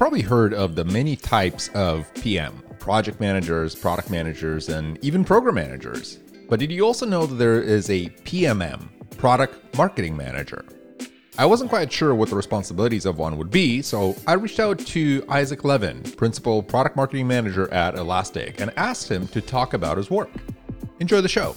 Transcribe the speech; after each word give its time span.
probably 0.00 0.22
heard 0.22 0.54
of 0.54 0.76
the 0.76 0.84
many 0.86 1.14
types 1.14 1.68
of 1.74 2.10
PM 2.14 2.62
project 2.78 3.20
managers, 3.20 3.74
product 3.74 4.08
managers, 4.08 4.70
and 4.70 4.98
even 5.04 5.22
program 5.22 5.56
managers. 5.56 6.20
But 6.48 6.58
did 6.58 6.72
you 6.72 6.86
also 6.86 7.04
know 7.04 7.26
that 7.26 7.34
there 7.34 7.60
is 7.60 7.90
a 7.90 8.08
PMM, 8.24 8.88
product 9.18 9.76
marketing 9.76 10.16
manager? 10.16 10.64
I 11.36 11.44
wasn't 11.44 11.68
quite 11.68 11.92
sure 11.92 12.14
what 12.14 12.30
the 12.30 12.36
responsibilities 12.36 13.04
of 13.04 13.18
one 13.18 13.36
would 13.36 13.50
be, 13.50 13.82
so 13.82 14.16
I 14.26 14.32
reached 14.32 14.58
out 14.58 14.78
to 14.78 15.22
Isaac 15.28 15.64
Levin, 15.64 16.00
Principal 16.16 16.62
Product 16.62 16.96
Marketing 16.96 17.28
Manager 17.28 17.70
at 17.70 17.94
Elastic, 17.94 18.58
and 18.58 18.72
asked 18.78 19.10
him 19.10 19.28
to 19.28 19.42
talk 19.42 19.74
about 19.74 19.98
his 19.98 20.10
work. 20.10 20.30
Enjoy 21.00 21.20
the 21.20 21.28
show. 21.28 21.54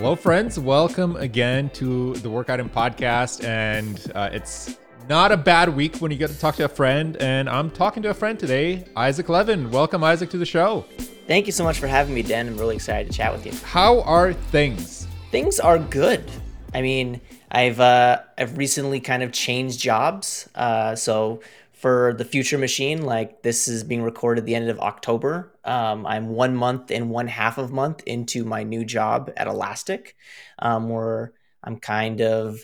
Hello, 0.00 0.16
friends. 0.16 0.58
Welcome 0.58 1.16
again 1.16 1.68
to 1.74 2.14
the 2.14 2.30
Work 2.30 2.48
Item 2.48 2.70
Podcast. 2.70 3.44
And 3.44 4.00
uh, 4.14 4.30
it's 4.32 4.78
not 5.10 5.30
a 5.30 5.36
bad 5.36 5.76
week 5.76 5.96
when 5.96 6.10
you 6.10 6.16
get 6.16 6.30
to 6.30 6.38
talk 6.38 6.56
to 6.56 6.64
a 6.64 6.68
friend. 6.68 7.18
And 7.18 7.50
I'm 7.50 7.70
talking 7.70 8.02
to 8.04 8.08
a 8.08 8.14
friend 8.14 8.38
today, 8.38 8.86
Isaac 8.96 9.28
Levin. 9.28 9.70
Welcome, 9.70 10.02
Isaac, 10.02 10.30
to 10.30 10.38
the 10.38 10.46
show. 10.46 10.86
Thank 11.26 11.44
you 11.44 11.52
so 11.52 11.64
much 11.64 11.78
for 11.78 11.86
having 11.86 12.14
me, 12.14 12.22
Den. 12.22 12.48
I'm 12.48 12.56
really 12.56 12.76
excited 12.76 13.12
to 13.12 13.14
chat 13.14 13.30
with 13.30 13.44
you. 13.44 13.52
How 13.62 14.00
are 14.00 14.32
things? 14.32 15.06
Things 15.30 15.60
are 15.60 15.78
good. 15.78 16.24
I 16.72 16.80
mean, 16.80 17.20
I've 17.50 17.78
uh, 17.78 18.22
I've 18.38 18.56
recently 18.56 19.00
kind 19.00 19.22
of 19.22 19.32
changed 19.32 19.80
jobs. 19.80 20.48
Uh, 20.54 20.96
so 20.96 21.42
for 21.74 22.14
the 22.14 22.24
future 22.24 22.56
machine 22.56 23.02
like 23.02 23.42
this 23.42 23.68
is 23.68 23.84
being 23.84 24.02
recorded 24.02 24.44
the 24.44 24.54
end 24.54 24.68
of 24.68 24.78
october 24.80 25.49
um, 25.64 26.06
i'm 26.06 26.28
one 26.28 26.54
month 26.54 26.90
and 26.90 27.10
one 27.10 27.26
half 27.26 27.58
of 27.58 27.72
month 27.72 28.02
into 28.06 28.44
my 28.44 28.62
new 28.62 28.84
job 28.84 29.30
at 29.36 29.46
elastic 29.46 30.16
um, 30.60 30.88
where 30.88 31.32
i'm 31.64 31.78
kind 31.78 32.20
of 32.20 32.60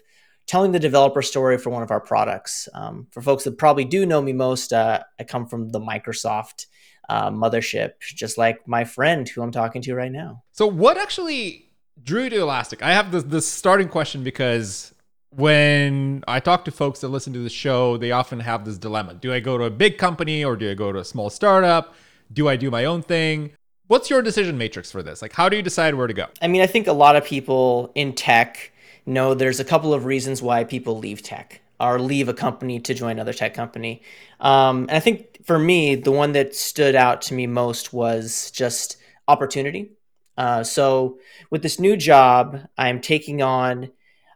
telling 0.47 0.73
the 0.73 0.79
developer 0.79 1.23
story 1.23 1.59
for 1.59 1.71
one 1.71 1.83
of 1.83 1.91
our 1.91 2.01
products 2.01 2.69
um, 2.75 3.07
for 3.11 3.21
folks 3.21 3.45
that 3.45 3.59
probably 3.59 3.85
do 3.85 4.07
know 4.07 4.21
me 4.21 4.33
most 4.33 4.73
uh, 4.73 5.03
i 5.19 5.25
come 5.25 5.47
from 5.47 5.71
the 5.71 5.81
microsoft 5.81 6.67
uh, 7.09 7.31
mothership 7.31 7.93
just 8.01 8.37
like 8.37 8.67
my 8.67 8.85
friend 8.85 9.29
who 9.29 9.43
i'm 9.43 9.53
talking 9.53 9.83
to 9.83 9.95
right 9.95 10.13
now 10.13 10.43
so 10.53 10.67
what 10.67 10.97
actually 10.97 11.71
drew 12.03 12.25
you 12.25 12.31
to 12.31 12.41
elastic 12.41 12.83
i 12.83 12.93
have 12.93 13.13
this, 13.13 13.25
this 13.25 13.47
starting 13.47 13.89
question 13.89 14.25
because 14.25 14.93
when 15.37 16.25
I 16.27 16.41
talk 16.41 16.65
to 16.65 16.71
folks 16.71 17.01
that 17.01 17.09
listen 17.09 17.33
to 17.35 17.41
the 17.41 17.51
show, 17.51 17.99
they 17.99 18.11
often 18.11 18.41
have 18.41 18.65
this 18.65 18.79
dilemma. 18.79 19.15
Do 19.15 19.33
I 19.33 19.41
go 19.41 19.59
to 19.59 19.65
a 19.65 19.71
big 19.71 19.99
company 19.99 20.43
or 20.43 20.57
do 20.57 20.71
I 20.71 20.75
go 20.75 20.93
to 20.93 20.99
a 20.99 21.05
small 21.05 21.29
startup? 21.31 21.95
Do 22.33 22.49
I 22.49 22.57
do 22.57 22.71
my 22.71 22.85
own 22.85 23.03
thing? 23.03 23.53
What's 23.87 24.11
your 24.11 24.21
decision 24.21 24.59
matrix 24.59 24.91
for 24.91 25.03
this? 25.03 25.23
Like, 25.23 25.33
how 25.33 25.49
do 25.49 25.57
you 25.57 25.63
decide 25.63 25.95
where 25.95 26.09
to 26.09 26.15
go? 26.15 26.27
I 26.43 26.49
mean, 26.49 26.61
I 26.61 26.67
think 26.67 26.87
a 26.89 26.93
lot 26.93 27.15
of 27.15 27.25
people 27.25 27.93
in 27.95 28.15
tech 28.15 28.73
know 29.07 29.35
there's 29.35 29.61
a 29.61 29.65
couple 29.65 29.95
of 29.95 30.05
reasons 30.05 30.43
why 30.43 30.65
people 30.65 30.99
leave 30.99 31.23
tech 31.23 31.61
or 31.79 32.01
leave 32.01 32.29
a 32.29 32.35
company 32.35 32.81
to 32.81 32.95
join 32.95 33.13
another 33.13 33.33
tech 33.33 33.55
company. 33.55 34.03
Um, 34.41 34.83
and 34.89 34.93
I 34.93 35.01
think 35.01 35.45
for 35.45 35.59
me, 35.59 35.95
the 35.95 36.11
one 36.11 36.33
that 36.33 36.55
stood 36.55 36.95
out 36.95 37.23
to 37.23 37.35
me 37.35 37.47
most 37.47 37.93
was 37.93 38.51
just 38.51 38.97
opportunity. 39.29 39.93
Uh, 40.37 40.65
so 40.65 41.19
with 41.51 41.63
this 41.63 41.79
new 41.79 41.97
job, 41.97 42.61
I'm 42.77 43.01
taking 43.01 43.41
on 43.43 43.91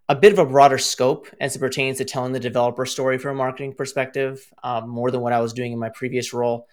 a 0.09 0.15
bit 0.15 0.33
of 0.33 0.39
a 0.39 0.47
broader 0.47 0.79
scope 0.79 1.29
as 1.41 1.55
it 1.55 1.61
pertains 1.61 1.99
to 1.99 2.05
telling 2.05 2.33
the 2.33 2.41
developer 2.41 2.85
story 2.85 3.17
from 3.19 3.37
a 3.37 3.39
marketing 3.39 3.75
perspective, 3.75 4.53
um, 4.63 4.89
more 4.89 5.11
than 5.11 5.21
what 5.21 5.33
I 5.33 5.41
was 5.41 5.53
doing 5.53 5.73
in 5.73 5.79
my 5.79 5.91
previous 5.91 6.33
role. 6.33 6.67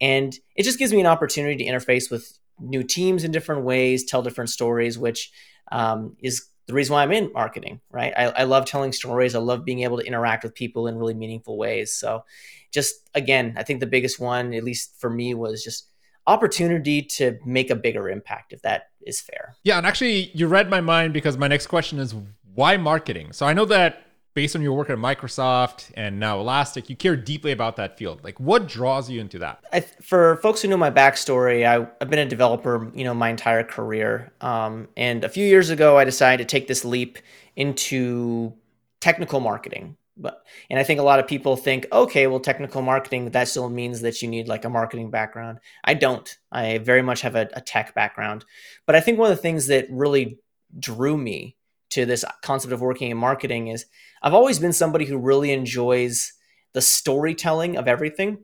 And 0.00 0.34
it 0.56 0.64
just 0.64 0.78
gives 0.78 0.92
me 0.92 1.00
an 1.00 1.06
opportunity 1.06 1.64
to 1.64 1.70
interface 1.70 2.10
with 2.10 2.38
new 2.60 2.82
teams 2.82 3.24
in 3.24 3.32
different 3.32 3.64
ways, 3.64 4.04
tell 4.04 4.22
different 4.22 4.50
stories, 4.50 4.98
which 4.98 5.30
um, 5.72 6.16
is 6.20 6.46
the 6.66 6.72
reason 6.72 6.94
why 6.94 7.02
I'm 7.02 7.12
in 7.12 7.32
marketing, 7.32 7.80
right? 7.90 8.12
I, 8.16 8.24
I, 8.26 8.44
love 8.44 8.64
telling 8.64 8.92
stories. 8.92 9.34
I 9.34 9.38
love 9.38 9.64
being 9.64 9.80
able 9.80 9.98
to 9.98 10.06
interact 10.06 10.44
with 10.44 10.54
people 10.54 10.86
in 10.86 10.96
really 10.96 11.14
meaningful 11.14 11.58
ways. 11.58 11.92
So, 11.92 12.24
just 12.70 13.08
again, 13.14 13.54
I 13.56 13.62
think 13.62 13.80
the 13.80 13.86
biggest 13.86 14.18
one, 14.18 14.54
at 14.54 14.64
least 14.64 14.98
for 14.98 15.10
me, 15.10 15.34
was 15.34 15.62
just 15.62 15.88
opportunity 16.26 17.02
to 17.02 17.38
make 17.44 17.70
a 17.70 17.76
bigger 17.76 18.08
impact, 18.08 18.52
if 18.52 18.62
that 18.62 18.88
is 19.02 19.20
fair. 19.20 19.56
Yeah. 19.62 19.76
And 19.76 19.86
actually, 19.86 20.30
you 20.34 20.46
read 20.46 20.70
my 20.70 20.80
mind 20.80 21.12
because 21.12 21.36
my 21.36 21.48
next 21.48 21.66
question 21.66 21.98
is 21.98 22.14
why 22.54 22.76
marketing? 22.76 23.32
So 23.32 23.46
I 23.46 23.52
know 23.52 23.66
that 23.66 24.03
based 24.34 24.56
on 24.56 24.62
your 24.62 24.72
work 24.72 24.90
at 24.90 24.98
Microsoft 24.98 25.90
and 25.94 26.18
now 26.18 26.40
Elastic, 26.40 26.90
you 26.90 26.96
care 26.96 27.16
deeply 27.16 27.52
about 27.52 27.76
that 27.76 27.96
field. 27.96 28.22
Like, 28.24 28.38
what 28.40 28.66
draws 28.66 29.08
you 29.08 29.20
into 29.20 29.38
that? 29.38 29.64
I, 29.72 29.80
for 29.80 30.36
folks 30.36 30.60
who 30.60 30.68
know 30.68 30.76
my 30.76 30.90
backstory, 30.90 31.64
I, 31.64 31.88
have 32.00 32.10
been 32.10 32.18
a 32.18 32.26
developer, 32.26 32.90
you 32.94 33.04
know, 33.04 33.14
my 33.14 33.30
entire 33.30 33.62
career. 33.62 34.32
Um, 34.40 34.88
and 34.96 35.24
a 35.24 35.28
few 35.28 35.46
years 35.46 35.70
ago, 35.70 35.96
I 35.96 36.04
decided 36.04 36.46
to 36.46 36.52
take 36.52 36.66
this 36.66 36.84
leap 36.84 37.18
into 37.56 38.52
technical 39.00 39.40
marketing. 39.40 39.96
But 40.16 40.44
and 40.70 40.78
I 40.78 40.84
think 40.84 41.00
a 41.00 41.04
lot 41.04 41.18
of 41.18 41.26
people 41.26 41.56
think, 41.56 41.86
okay, 41.92 42.28
well, 42.28 42.38
technical 42.38 42.82
marketing 42.82 43.30
that 43.30 43.48
still 43.48 43.68
means 43.68 44.00
that 44.02 44.22
you 44.22 44.28
need 44.28 44.46
like 44.46 44.64
a 44.64 44.68
marketing 44.68 45.10
background. 45.10 45.58
I 45.82 45.94
don't. 45.94 46.38
I 46.52 46.78
very 46.78 47.02
much 47.02 47.22
have 47.22 47.34
a, 47.34 47.48
a 47.54 47.60
tech 47.60 47.94
background. 47.94 48.44
But 48.86 48.94
I 48.94 49.00
think 49.00 49.18
one 49.18 49.30
of 49.30 49.36
the 49.36 49.42
things 49.42 49.66
that 49.68 49.88
really 49.90 50.38
drew 50.78 51.16
me 51.16 51.56
to 51.90 52.06
this 52.06 52.24
concept 52.42 52.72
of 52.72 52.80
working 52.80 53.10
in 53.10 53.16
marketing 53.16 53.68
is 53.68 53.86
I've 54.22 54.34
always 54.34 54.58
been 54.58 54.72
somebody 54.72 55.04
who 55.04 55.18
really 55.18 55.52
enjoys 55.52 56.32
the 56.72 56.82
storytelling 56.82 57.76
of 57.76 57.88
everything. 57.88 58.38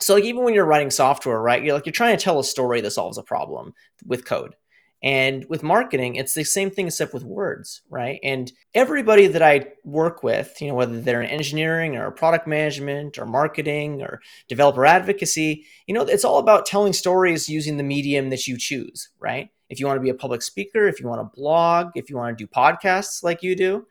So 0.00 0.14
like 0.14 0.24
even 0.24 0.44
when 0.44 0.54
you're 0.54 0.64
writing 0.64 0.90
software, 0.90 1.40
right? 1.40 1.62
You're 1.62 1.74
like 1.74 1.86
you're 1.86 1.92
trying 1.92 2.16
to 2.16 2.22
tell 2.22 2.38
a 2.38 2.44
story 2.44 2.80
that 2.80 2.90
solves 2.90 3.18
a 3.18 3.22
problem 3.22 3.74
with 4.04 4.24
code. 4.24 4.56
And 5.02 5.44
with 5.48 5.64
marketing, 5.64 6.14
it's 6.14 6.34
the 6.34 6.44
same 6.44 6.70
thing 6.70 6.86
except 6.86 7.12
with 7.12 7.24
words, 7.24 7.82
right? 7.90 8.20
And 8.22 8.52
everybody 8.72 9.26
that 9.26 9.42
I 9.42 9.72
work 9.84 10.22
with, 10.22 10.60
you 10.60 10.68
know, 10.68 10.74
whether 10.74 11.00
they're 11.00 11.22
in 11.22 11.28
engineering 11.28 11.96
or 11.96 12.12
product 12.12 12.46
management 12.46 13.18
or 13.18 13.26
marketing 13.26 14.00
or 14.00 14.20
developer 14.48 14.86
advocacy, 14.86 15.66
you 15.88 15.94
know, 15.94 16.02
it's 16.02 16.24
all 16.24 16.38
about 16.38 16.66
telling 16.66 16.92
stories 16.92 17.48
using 17.48 17.78
the 17.78 17.82
medium 17.82 18.30
that 18.30 18.46
you 18.46 18.56
choose, 18.56 19.10
right? 19.18 19.50
If 19.72 19.80
you 19.80 19.86
want 19.86 19.96
to 19.96 20.02
be 20.02 20.10
a 20.10 20.14
public 20.14 20.42
speaker, 20.42 20.86
if 20.86 21.00
you 21.00 21.08
want 21.08 21.22
to 21.22 21.34
blog, 21.34 21.92
if 21.94 22.10
you 22.10 22.16
want 22.16 22.36
to 22.36 22.44
do 22.44 22.46
podcasts 22.46 23.22
like 23.22 23.42
you 23.42 23.56
do, 23.56 23.86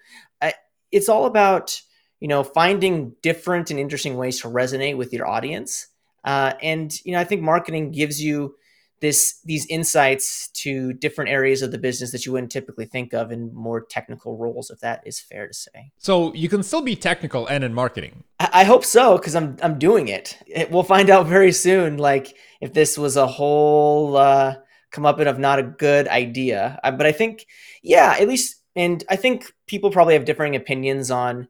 it's 0.92 1.10
all 1.10 1.26
about 1.26 1.82
you 2.20 2.28
know 2.28 2.44
finding 2.44 3.16
different 3.24 3.72
and 3.72 3.80
interesting 3.80 4.16
ways 4.16 4.40
to 4.42 4.48
resonate 4.48 4.96
with 4.96 5.12
your 5.12 5.28
audience. 5.28 5.88
Uh, 6.24 6.54
and 6.62 6.94
you 7.04 7.14
know, 7.14 7.20
I 7.20 7.24
think 7.24 7.42
marketing 7.42 7.92
gives 7.92 8.22
you 8.22 8.56
this 9.00 9.40
these 9.44 9.66
insights 9.66 10.50
to 10.50 10.94
different 10.94 11.32
areas 11.32 11.64
of 11.64 11.72
the 11.72 11.80
business 11.80 12.12
that 12.12 12.28
you 12.28 12.32
wouldn't 12.32 12.52
typically 12.52 12.86
think 12.86 13.12
of 13.14 13.32
in 13.32 13.52
more 13.52 13.84
technical 13.84 14.38
roles 14.38 14.70
if 14.70 14.80
that 14.82 15.02
is 15.08 15.20
fair 15.20 15.48
to 15.48 15.54
say 15.56 15.92
so 15.98 16.32
you 16.36 16.48
can 16.48 16.62
still 16.62 16.84
be 16.84 16.96
technical 16.96 17.48
and 17.48 17.64
in 17.64 17.74
marketing 17.74 18.24
i, 18.40 18.50
I 18.54 18.64
hope 18.64 18.86
so 18.86 19.18
because 19.18 19.34
i'm 19.34 19.58
i'm 19.64 19.80
doing 19.80 20.08
it. 20.08 20.38
it. 20.46 20.70
we'll 20.70 20.84
find 20.84 21.10
out 21.10 21.26
very 21.26 21.52
soon 21.52 21.98
like 21.98 22.38
if 22.62 22.74
this 22.74 22.96
was 22.96 23.18
a 23.18 23.26
whole 23.26 24.18
uh, 24.18 24.58
come 24.92 25.06
up 25.06 25.20
of 25.20 25.40
not 25.40 25.60
a 25.60 25.64
good 25.64 26.08
idea. 26.08 26.80
Uh, 26.84 26.92
but 26.92 27.06
I 27.06 27.12
think, 27.12 27.46
yeah, 27.82 28.16
at 28.20 28.28
least, 28.28 28.58
and 28.76 29.04
I 29.10 29.16
think 29.16 29.52
people 29.68 29.92
probably 29.92 30.14
have 30.14 30.26
differing 30.26 30.56
opinions 30.56 31.12
on 31.12 31.48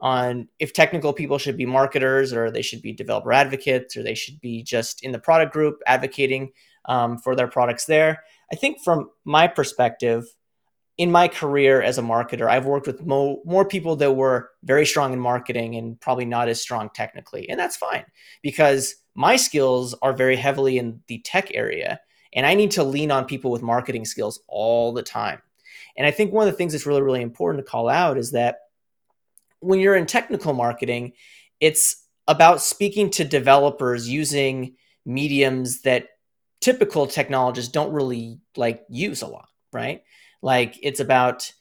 on 0.00 0.48
if 0.58 0.72
technical 0.72 1.14
people 1.14 1.38
should 1.38 1.56
be 1.56 1.64
marketers 1.64 2.32
or 2.32 2.50
they 2.50 2.60
should 2.60 2.82
be 2.82 2.92
developer 2.92 3.32
advocates 3.32 3.96
or 3.96 4.02
they 4.02 4.14
should 4.14 4.38
be 4.40 4.62
just 4.62 5.02
in 5.02 5.12
the 5.12 5.18
product 5.18 5.52
group 5.52 5.80
advocating 5.86 6.52
um, 6.84 7.16
for 7.16 7.34
their 7.34 7.48
products 7.48 7.86
there. 7.86 8.22
I 8.52 8.56
think 8.56 8.82
from 8.84 9.10
my 9.24 9.46
perspective, 9.48 10.24
in 10.98 11.10
my 11.10 11.26
career 11.26 11.82
as 11.82 11.98
a 11.98 12.02
marketer, 12.02 12.48
I've 12.48 12.66
worked 12.66 12.86
with 12.86 13.04
mo- 13.04 13.40
more 13.44 13.64
people 13.64 13.96
that 13.96 14.12
were 14.12 14.50
very 14.62 14.86
strong 14.86 15.12
in 15.12 15.18
marketing 15.18 15.74
and 15.76 16.00
probably 16.00 16.24
not 16.24 16.48
as 16.48 16.60
strong 16.60 16.90
technically. 16.94 17.48
And 17.48 17.58
that's 17.58 17.76
fine 17.76 18.04
because 18.42 18.94
my 19.14 19.36
skills 19.36 19.94
are 20.02 20.12
very 20.12 20.36
heavily 20.36 20.78
in 20.78 21.00
the 21.08 21.18
tech 21.20 21.50
area. 21.54 22.00
And 22.34 22.44
I 22.44 22.54
need 22.54 22.72
to 22.72 22.84
lean 22.84 23.10
on 23.10 23.24
people 23.26 23.50
with 23.50 23.62
marketing 23.62 24.04
skills 24.04 24.40
all 24.48 24.92
the 24.92 25.02
time. 25.02 25.40
And 25.96 26.06
I 26.06 26.10
think 26.10 26.32
one 26.32 26.46
of 26.46 26.52
the 26.52 26.56
things 26.56 26.72
that's 26.72 26.86
really, 26.86 27.02
really 27.02 27.22
important 27.22 27.64
to 27.64 27.70
call 27.70 27.88
out 27.88 28.18
is 28.18 28.32
that 28.32 28.58
when 29.60 29.80
you're 29.80 29.96
in 29.96 30.06
technical 30.06 30.52
marketing, 30.52 31.12
it's 31.60 32.04
about 32.26 32.60
speaking 32.60 33.10
to 33.10 33.24
developers 33.24 34.08
using 34.08 34.76
mediums 35.06 35.82
that 35.82 36.08
typical 36.60 37.06
technologists 37.06 37.70
don't 37.70 37.92
really 37.92 38.40
like 38.56 38.84
use 38.88 39.22
a 39.22 39.26
lot, 39.26 39.48
right? 39.72 40.02
Like 40.42 40.78
it's 40.82 41.00
about 41.00 41.52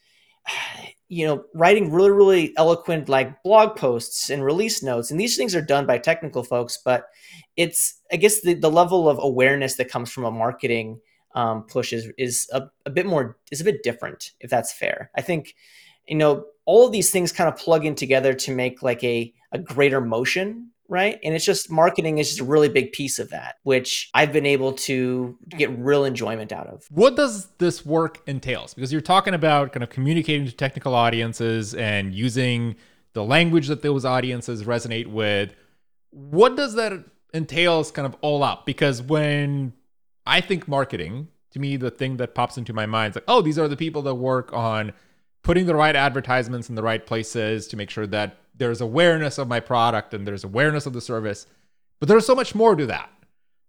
you 1.13 1.25
know 1.25 1.43
writing 1.53 1.91
really 1.91 2.11
really 2.11 2.53
eloquent 2.57 3.07
like 3.07 3.41
blog 3.43 3.75
posts 3.75 4.29
and 4.29 4.43
release 4.43 4.81
notes 4.81 5.11
and 5.11 5.19
these 5.19 5.37
things 5.37 5.55
are 5.55 5.61
done 5.61 5.85
by 5.85 5.97
technical 5.97 6.43
folks 6.43 6.79
but 6.83 7.05
it's 7.55 8.01
i 8.11 8.15
guess 8.15 8.41
the, 8.41 8.53
the 8.53 8.71
level 8.71 9.07
of 9.07 9.17
awareness 9.21 9.75
that 9.75 9.89
comes 9.89 10.11
from 10.11 10.25
a 10.25 10.31
marketing 10.31 10.99
um, 11.35 11.63
push 11.63 11.93
is 11.93 12.11
is 12.17 12.47
a, 12.51 12.63
a 12.85 12.89
bit 12.89 13.05
more 13.05 13.37
is 13.51 13.61
a 13.61 13.63
bit 13.63 13.83
different 13.83 14.31
if 14.39 14.49
that's 14.49 14.73
fair. 14.73 15.09
I 15.15 15.21
think 15.21 15.55
you 16.07 16.15
know 16.15 16.45
all 16.65 16.85
of 16.85 16.91
these 16.91 17.11
things 17.11 17.31
kind 17.31 17.49
of 17.49 17.57
plug 17.57 17.85
in 17.85 17.95
together 17.95 18.33
to 18.33 18.55
make 18.55 18.83
like 18.83 19.03
a, 19.03 19.33
a 19.51 19.59
greater 19.59 19.99
motion 19.99 20.69
right? 20.89 21.19
And 21.23 21.33
it's 21.33 21.45
just 21.45 21.71
marketing 21.71 22.17
is 22.17 22.29
just 22.29 22.39
a 22.41 22.43
really 22.43 22.69
big 22.69 22.91
piece 22.91 23.19
of 23.19 23.29
that, 23.29 23.55
which 23.63 24.09
I've 24.13 24.33
been 24.33 24.45
able 24.45 24.73
to 24.73 25.37
get 25.49 25.69
mm. 25.69 25.77
real 25.79 26.05
enjoyment 26.05 26.51
out 26.51 26.67
of. 26.67 26.85
What 26.89 27.15
does 27.15 27.47
this 27.57 27.85
work 27.85 28.21
entails? 28.27 28.73
Because 28.73 28.91
you're 28.91 29.01
talking 29.01 29.33
about 29.33 29.73
kind 29.73 29.83
of 29.83 29.89
communicating 29.89 30.45
to 30.45 30.51
technical 30.51 30.93
audiences 30.93 31.73
and 31.73 32.13
using 32.13 32.75
the 33.13 33.23
language 33.23 33.67
that 33.67 33.81
those 33.81 34.05
audiences 34.05 34.63
resonate 34.63 35.07
with. 35.07 35.55
What 36.09 36.55
does 36.55 36.75
that 36.75 36.93
entails 37.33 37.91
kind 37.91 38.05
of 38.05 38.15
all 38.21 38.43
up? 38.43 38.65
Because 38.65 39.01
when 39.01 39.73
I 40.25 40.41
think 40.41 40.67
marketing, 40.67 41.29
to 41.51 41.59
me, 41.59 41.77
the 41.77 41.91
thing 41.91 42.17
that 42.17 42.35
pops 42.35 42.57
into 42.57 42.73
my 42.73 42.85
mind 42.85 43.11
is 43.11 43.15
like, 43.17 43.25
oh, 43.27 43.41
these 43.41 43.59
are 43.59 43.67
the 43.67 43.77
people 43.77 44.01
that 44.03 44.15
work 44.15 44.51
on 44.53 44.93
putting 45.43 45.65
the 45.65 45.75
right 45.75 45.95
advertisements 45.95 46.69
in 46.69 46.75
the 46.75 46.83
right 46.83 47.05
places 47.05 47.67
to 47.67 47.77
make 47.77 47.89
sure 47.89 48.07
that 48.07 48.37
there's 48.55 48.81
awareness 48.81 49.37
of 49.37 49.47
my 49.47 49.59
product 49.59 50.13
and 50.13 50.27
there's 50.27 50.43
awareness 50.43 50.85
of 50.85 50.93
the 50.93 51.01
service. 51.01 51.47
But 51.99 52.09
there's 52.09 52.25
so 52.25 52.35
much 52.35 52.53
more 52.53 52.75
to 52.75 52.85
that. 52.87 53.09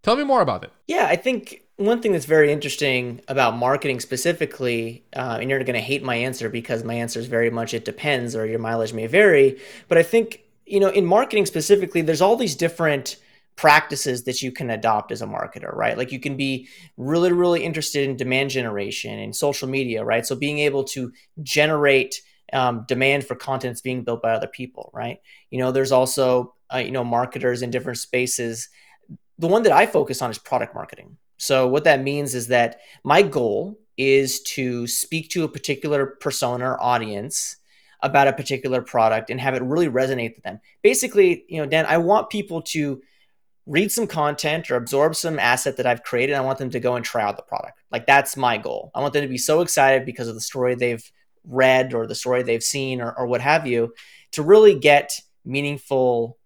Tell 0.03 0.17
me 0.17 0.25
more 0.25 0.43
about 0.43 0.65
it. 0.65 0.73
Yeah, 0.87 1.07
I 1.07 1.17
think 1.17 1.63
one 1.77 2.03
thing 2.03 2.13
that's 2.13 2.27
very 2.27 2.53
interesting 2.53 3.21
about 3.27 3.57
marketing 3.57 4.01
specifically, 4.01 5.05
uh, 5.17 5.39
and 5.41 5.49
you're 5.49 5.65
going 5.65 5.75
to 5.75 5.81
hate 5.81 6.03
my 6.03 6.17
answer 6.17 6.49
because 6.49 6.85
my 6.85 6.95
answer 6.95 7.19
is 7.19 7.27
very 7.27 7.51
much 7.51 7.75
it 7.75 7.85
depends 7.85 8.37
or 8.37 8.47
your 8.47 8.59
mileage 8.59 8.93
may 8.93 9.07
vary. 9.07 9.59
But 9.89 9.99
I 9.99 10.03
think, 10.03 10.43
you 10.67 10.79
know, 10.79 10.91
in 10.91 11.07
marketing 11.07 11.47
specifically, 11.47 12.03
there's 12.03 12.21
all 12.21 12.37
these 12.37 12.55
different 12.55 13.17
practices 13.57 14.25
that 14.25 14.43
you 14.43 14.53
can 14.53 14.71
adopt 14.71 15.13
as 15.13 15.23
a 15.23 15.27
marketer, 15.27 15.75
right? 15.75 15.97
Like 15.97 16.13
you 16.13 16.21
can 16.21 16.37
be 16.37 16.69
really, 16.97 17.33
really 17.33 17.65
interested 17.65 18.09
in 18.09 18.17
demand 18.17 18.51
generation 18.51 19.19
and 19.19 19.35
social 19.35 19.69
media, 19.69 20.05
right? 20.05 20.27
So 20.27 20.35
being 20.35 20.59
able 20.59 20.85
to 20.85 21.13
generate 21.43 22.21
um, 22.53 22.85
demand 22.87 23.27
for 23.27 23.35
content 23.35 23.73
that's 23.73 23.81
being 23.81 24.05
built 24.05 24.23
by 24.23 24.33
other 24.33 24.47
people, 24.47 24.91
right? 24.95 25.19
You 25.51 25.59
know, 25.59 25.73
there's 25.73 25.93
also, 25.93 26.55
uh, 26.73 26.79
you 26.79 26.91
know, 26.91 27.05
marketers 27.05 27.63
in 27.63 27.71
different 27.71 27.99
spaces. 27.99 28.69
The 29.39 29.49
one 29.49 29.63
that 29.65 29.73
I 29.73 29.87
focus 29.87 30.23
on 30.23 30.31
is 30.31 30.39
product 30.39 30.75
marketing. 30.75 31.17
So 31.37 31.67
what 31.69 31.85
that 31.85 32.03
means 32.03 32.35
is 32.35 32.49
that 32.49 32.81
my 33.03 33.23
goal 33.23 33.79
is 33.97 34.43
to 34.43 34.87
speak 34.87 35.31
to 35.31 35.45
a 35.45 35.49
particular 35.49 36.07
persona 36.07 36.71
or 36.71 36.83
audience 36.83 37.57
about 38.03 38.29
a 38.29 38.33
particular 38.33 38.83
product 38.83 39.31
and 39.31 39.41
have 39.41 39.55
it 39.55 39.63
really 39.63 39.89
resonate 39.89 40.35
with 40.35 40.45
them. 40.45 40.61
Basically, 40.83 41.45
you 41.49 41.61
know, 41.61 41.67
Den, 41.67 41.87
I 41.87 41.99
want 41.99 42.31
people 42.31 42.63
to 42.63 43.01
read 43.67 43.91
some 43.91 44.07
content 44.07 44.71
or 44.71 44.77
absorb 44.77 45.17
some 45.17 45.39
asset 45.39 45.79
that 45.79 45.87
I've 45.87 46.03
created. 46.03 46.35
I 46.35 46.43
want 46.43 46.59
them 46.59 46.71
to 46.71 46.81
go 46.81 46.97
and 46.97 47.05
try 47.05 47.23
out 47.23 47.37
the 47.37 47.43
product. 47.43 47.79
Like 47.91 48.07
that's 48.07 48.37
my 48.37 48.59
goal. 48.59 48.91
I 48.95 49.01
want 49.01 49.15
them 49.15 49.23
to 49.23 49.29
be 49.29 49.39
so 49.39 49.63
excited 49.63 50.05
because 50.05 50.29
of 50.29 50.35
the 50.35 50.41
story 50.41 50.75
they've 50.75 51.11
read 51.45 51.95
or 51.95 52.07
the 52.07 52.15
story 52.15 52.43
they've 52.43 52.63
seen 52.63 53.01
or, 53.01 53.13
or 53.17 53.27
what 53.27 53.41
have 53.41 53.67
you 53.67 53.95
to 54.33 54.43
really 54.43 54.79
get 54.79 55.21
meaningful, 55.45 56.39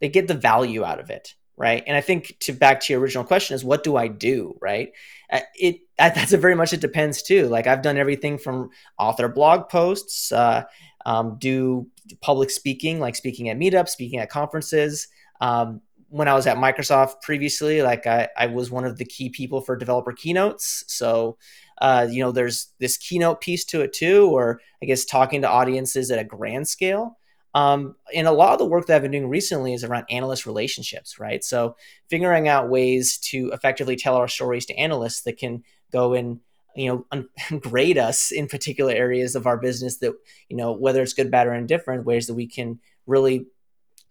they 0.00 0.08
get 0.08 0.28
the 0.28 0.34
value 0.34 0.84
out 0.84 1.00
of 1.00 1.10
it. 1.10 1.34
Right. 1.56 1.84
And 1.86 1.96
I 1.96 2.00
think 2.00 2.36
to 2.40 2.52
back 2.52 2.80
to 2.80 2.92
your 2.92 3.00
original 3.00 3.24
question 3.24 3.54
is 3.54 3.64
what 3.64 3.84
do 3.84 3.96
I 3.96 4.08
do? 4.08 4.56
Right. 4.60 4.92
Uh, 5.30 5.40
it 5.54 5.80
that's 5.98 6.32
a 6.32 6.38
very 6.38 6.54
much 6.54 6.72
it 6.72 6.80
depends 6.80 7.22
too. 7.22 7.48
Like 7.48 7.66
I've 7.66 7.82
done 7.82 7.96
everything 7.96 8.38
from 8.38 8.70
author 8.98 9.28
blog 9.28 9.68
posts, 9.68 10.32
uh, 10.32 10.64
um, 11.04 11.36
do 11.38 11.88
public 12.20 12.50
speaking, 12.50 13.00
like 13.00 13.16
speaking 13.16 13.48
at 13.48 13.58
meetups, 13.58 13.90
speaking 13.90 14.18
at 14.18 14.30
conferences, 14.30 15.08
um, 15.40 15.82
when 16.12 16.28
I 16.28 16.34
was 16.34 16.46
at 16.46 16.58
Microsoft 16.58 17.22
previously, 17.22 17.80
like 17.80 18.06
I, 18.06 18.28
I 18.36 18.46
was 18.46 18.70
one 18.70 18.84
of 18.84 18.98
the 18.98 19.04
key 19.06 19.30
people 19.30 19.62
for 19.62 19.76
developer 19.76 20.12
keynotes. 20.12 20.84
So, 20.86 21.38
uh, 21.80 22.06
you 22.10 22.22
know, 22.22 22.32
there's 22.32 22.68
this 22.78 22.96
keynote 22.96 23.40
piece 23.40 23.64
to 23.66 23.80
it 23.80 23.92
too, 23.92 24.26
or 24.26 24.60
I 24.82 24.86
guess 24.86 25.04
talking 25.04 25.42
to 25.42 25.48
audiences 25.48 26.10
at 26.10 26.18
a 26.18 26.24
grand 26.24 26.68
scale. 26.68 27.18
Um, 27.54 27.96
and 28.14 28.26
a 28.26 28.32
lot 28.32 28.52
of 28.52 28.58
the 28.58 28.64
work 28.66 28.86
that 28.86 28.96
I've 28.96 29.02
been 29.02 29.10
doing 29.10 29.28
recently 29.28 29.74
is 29.74 29.84
around 29.84 30.06
analyst 30.08 30.46
relationships, 30.46 31.18
right? 31.18 31.44
So, 31.44 31.76
figuring 32.08 32.48
out 32.48 32.70
ways 32.70 33.18
to 33.30 33.50
effectively 33.52 33.96
tell 33.96 34.16
our 34.16 34.28
stories 34.28 34.64
to 34.66 34.74
analysts 34.76 35.22
that 35.22 35.36
can 35.36 35.62
go 35.90 36.14
and 36.14 36.40
you 36.74 37.06
know 37.10 37.20
grade 37.60 37.98
us 37.98 38.32
in 38.32 38.46
particular 38.48 38.92
areas 38.92 39.36
of 39.36 39.46
our 39.46 39.58
business 39.58 39.98
that 39.98 40.14
you 40.48 40.56
know 40.56 40.72
whether 40.72 41.02
it's 41.02 41.12
good 41.12 41.30
bad 41.30 41.46
or 41.46 41.52
indifferent 41.52 42.06
ways 42.06 42.26
that 42.26 42.34
we 42.34 42.46
can 42.46 42.80
really 43.06 43.46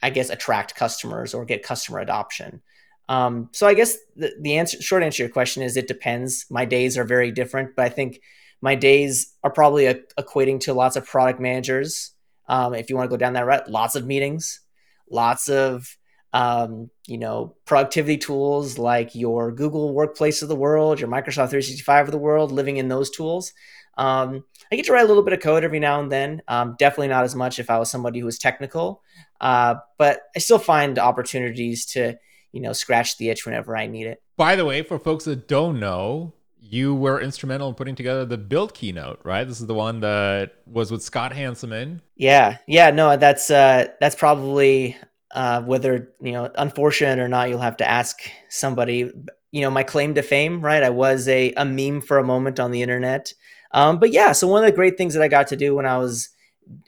I 0.02 0.10
guess, 0.10 0.30
attract 0.30 0.76
customers 0.76 1.34
or 1.34 1.46
get 1.46 1.64
customer 1.64 2.00
adoption. 2.00 2.62
Um, 3.10 3.50
so 3.52 3.68
I 3.68 3.74
guess 3.74 3.98
the, 4.16 4.34
the 4.40 4.58
answer, 4.58 4.82
short 4.82 5.04
answer 5.04 5.18
to 5.18 5.24
your 5.24 5.32
question 5.32 5.64
is 5.64 5.76
it 5.76 5.88
depends. 5.88 6.46
My 6.50 6.66
days 6.66 6.98
are 6.98 7.04
very 7.04 7.32
different, 7.32 7.76
but 7.76 7.86
I 7.86 7.90
think 7.90 8.22
my 8.62 8.76
days 8.76 9.34
are 9.44 9.52
probably 9.52 9.88
a, 9.88 9.96
equating 10.18 10.60
to 10.62 10.74
lots 10.74 10.96
of 10.96 11.06
product 11.06 11.40
managers. 11.40 12.14
Um, 12.48 12.74
if 12.74 12.90
you 12.90 12.96
want 12.96 13.10
to 13.10 13.14
go 13.14 13.18
down 13.18 13.34
that 13.34 13.46
route, 13.46 13.70
lots 13.70 13.96
of 13.96 14.06
meetings, 14.06 14.62
lots 15.10 15.50
of 15.50 15.98
um, 16.34 16.90
you 17.08 17.18
know 17.18 17.56
productivity 17.66 18.18
tools 18.18 18.78
like 18.78 19.16
your 19.16 19.52
Google 19.52 19.94
Workplace 19.94 20.42
of 20.42 20.50
the 20.50 20.56
world, 20.56 21.00
your 21.00 21.10
Microsoft 21.10 21.50
365 21.50 22.08
of 22.08 22.12
the 22.12 22.18
world, 22.18 22.52
living 22.52 22.78
in 22.78 22.88
those 22.88 23.10
tools. 23.10 23.52
Um, 23.98 24.46
I 24.72 24.78
get 24.78 24.86
to 24.86 24.94
write 24.94 25.04
a 25.04 25.08
little 25.08 25.24
bit 25.24 25.34
of 25.34 25.42
code 25.42 25.64
every 25.64 25.80
now 25.80 26.02
and 26.02 26.12
then. 26.12 26.42
Um, 26.48 26.76
definitely 26.80 27.10
not 27.10 27.26
as 27.26 27.36
much 27.36 27.60
if 27.60 27.70
I 27.70 27.78
was 27.78 27.92
somebody 27.92 28.20
who 28.20 28.26
was 28.26 28.40
technical, 28.40 29.02
uh, 29.42 29.76
but 29.98 30.22
I 30.36 30.40
still 30.40 30.60
find 30.60 30.98
opportunities 30.98 31.86
to, 31.88 32.18
you 32.52 32.62
know, 32.62 32.74
scratch 32.74 33.18
the 33.18 33.30
itch 33.30 33.46
whenever 33.46 33.76
I 33.76 33.88
need 33.88 34.08
it. 34.08 34.22
By 34.38 34.56
the 34.56 34.66
way, 34.66 34.82
for 34.82 35.00
folks 35.00 35.26
that 35.26 35.48
don't 35.48 35.80
know, 35.80 36.34
you 36.60 36.96
were 36.96 37.20
instrumental 37.20 37.70
in 37.70 37.76
putting 37.76 37.96
together 37.96 38.26
the 38.26 38.38
build 38.38 38.74
keynote, 38.74 39.20
right? 39.24 39.44
This 39.44 39.60
is 39.60 39.68
the 39.68 39.74
one 39.74 40.00
that 40.02 40.54
was 40.66 40.92
with 40.92 41.04
Scott 41.04 41.34
Hanselman. 41.34 42.00
Yeah, 42.16 42.58
yeah, 42.68 42.92
no, 42.92 43.18
that's 43.18 43.52
uh, 43.52 43.88
that's 44.00 44.16
probably 44.16 44.96
uh, 45.32 45.62
whether 45.64 46.14
you 46.22 46.32
know 46.32 46.50
unfortunate 46.56 47.20
or 47.20 47.28
not. 47.28 47.50
You'll 47.50 47.60
have 47.60 47.78
to 47.78 47.90
ask 47.90 48.22
somebody. 48.50 49.12
You 49.52 49.62
know, 49.62 49.70
my 49.70 49.84
claim 49.84 50.14
to 50.16 50.22
fame, 50.22 50.62
right? 50.62 50.82
I 50.82 50.90
was 50.92 51.28
a 51.28 51.52
a 51.54 51.66
meme 51.66 52.02
for 52.02 52.20
a 52.20 52.24
moment 52.24 52.60
on 52.60 52.72
the 52.72 52.82
internet. 52.82 53.34
Um, 53.74 54.00
but 54.00 54.12
yeah, 54.12 54.32
so 54.32 54.48
one 54.48 54.64
of 54.64 54.70
the 54.70 54.76
great 54.76 54.98
things 54.98 55.14
that 55.14 55.24
I 55.24 55.28
got 55.28 55.48
to 55.48 55.56
do 55.56 55.76
when 55.76 55.86
I 55.86 55.98
was 55.98 56.30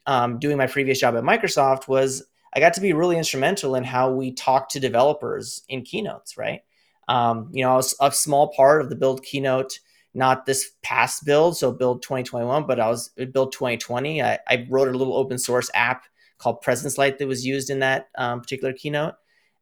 um, 0.06 0.39
doing 0.39 0.57
my 0.57 0.68
previous 0.68 1.00
job 1.00 1.16
at 1.16 1.24
Microsoft 1.24 1.88
was 1.88 2.24
I 2.55 2.59
got 2.59 2.73
to 2.75 2.81
be 2.81 2.94
really 2.94 3.17
instrumental 3.17 3.75
in 3.75 3.83
how 3.83 4.11
we 4.11 4.31
talk 4.31 4.69
to 4.69 4.79
developers 4.79 5.63
in 5.69 5.81
keynotes, 5.81 6.38
right? 6.38 6.61
Um, 7.07 7.50
you 7.51 7.63
know, 7.63 7.73
I 7.73 7.75
was 7.75 7.95
a 8.00 8.11
small 8.11 8.53
part 8.53 8.81
of 8.81 8.89
the 8.89 8.95
build 8.95 9.23
keynote, 9.23 9.79
not 10.13 10.45
this 10.45 10.71
past 10.83 11.25
build, 11.25 11.57
so 11.57 11.71
build 11.71 12.03
2021, 12.03 12.65
but 12.67 12.79
I 12.79 12.88
was 12.88 13.09
build 13.33 13.51
2020. 13.51 14.21
I, 14.21 14.39
I 14.47 14.67
wrote 14.69 14.88
a 14.88 14.97
little 14.97 15.15
open 15.15 15.38
source 15.38 15.69
app 15.73 16.05
called 16.38 16.61
Presence 16.61 16.97
Light 16.97 17.17
that 17.17 17.27
was 17.27 17.45
used 17.45 17.69
in 17.69 17.79
that 17.79 18.09
um, 18.17 18.41
particular 18.41 18.73
keynote. 18.73 19.15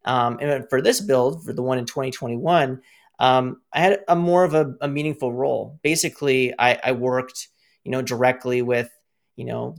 Um, 0.04 0.40
and 0.42 0.70
for 0.70 0.82
this 0.82 1.00
build, 1.00 1.46
for 1.46 1.54
the 1.54 1.62
one 1.62 1.78
in 1.78 1.86
2021, 1.86 2.82
um, 3.20 3.62
I 3.72 3.80
had 3.80 4.00
a 4.08 4.16
more 4.16 4.44
of 4.44 4.56
a, 4.56 4.74
a 4.82 4.88
meaningful 4.88 5.32
role. 5.32 5.80
Basically, 5.84 6.54
I, 6.58 6.80
I, 6.84 6.92
worked, 6.94 7.50
you 7.84 7.92
know, 7.92 8.02
directly 8.02 8.64
with, 8.64 8.90
you 9.36 9.46
know, 9.46 9.76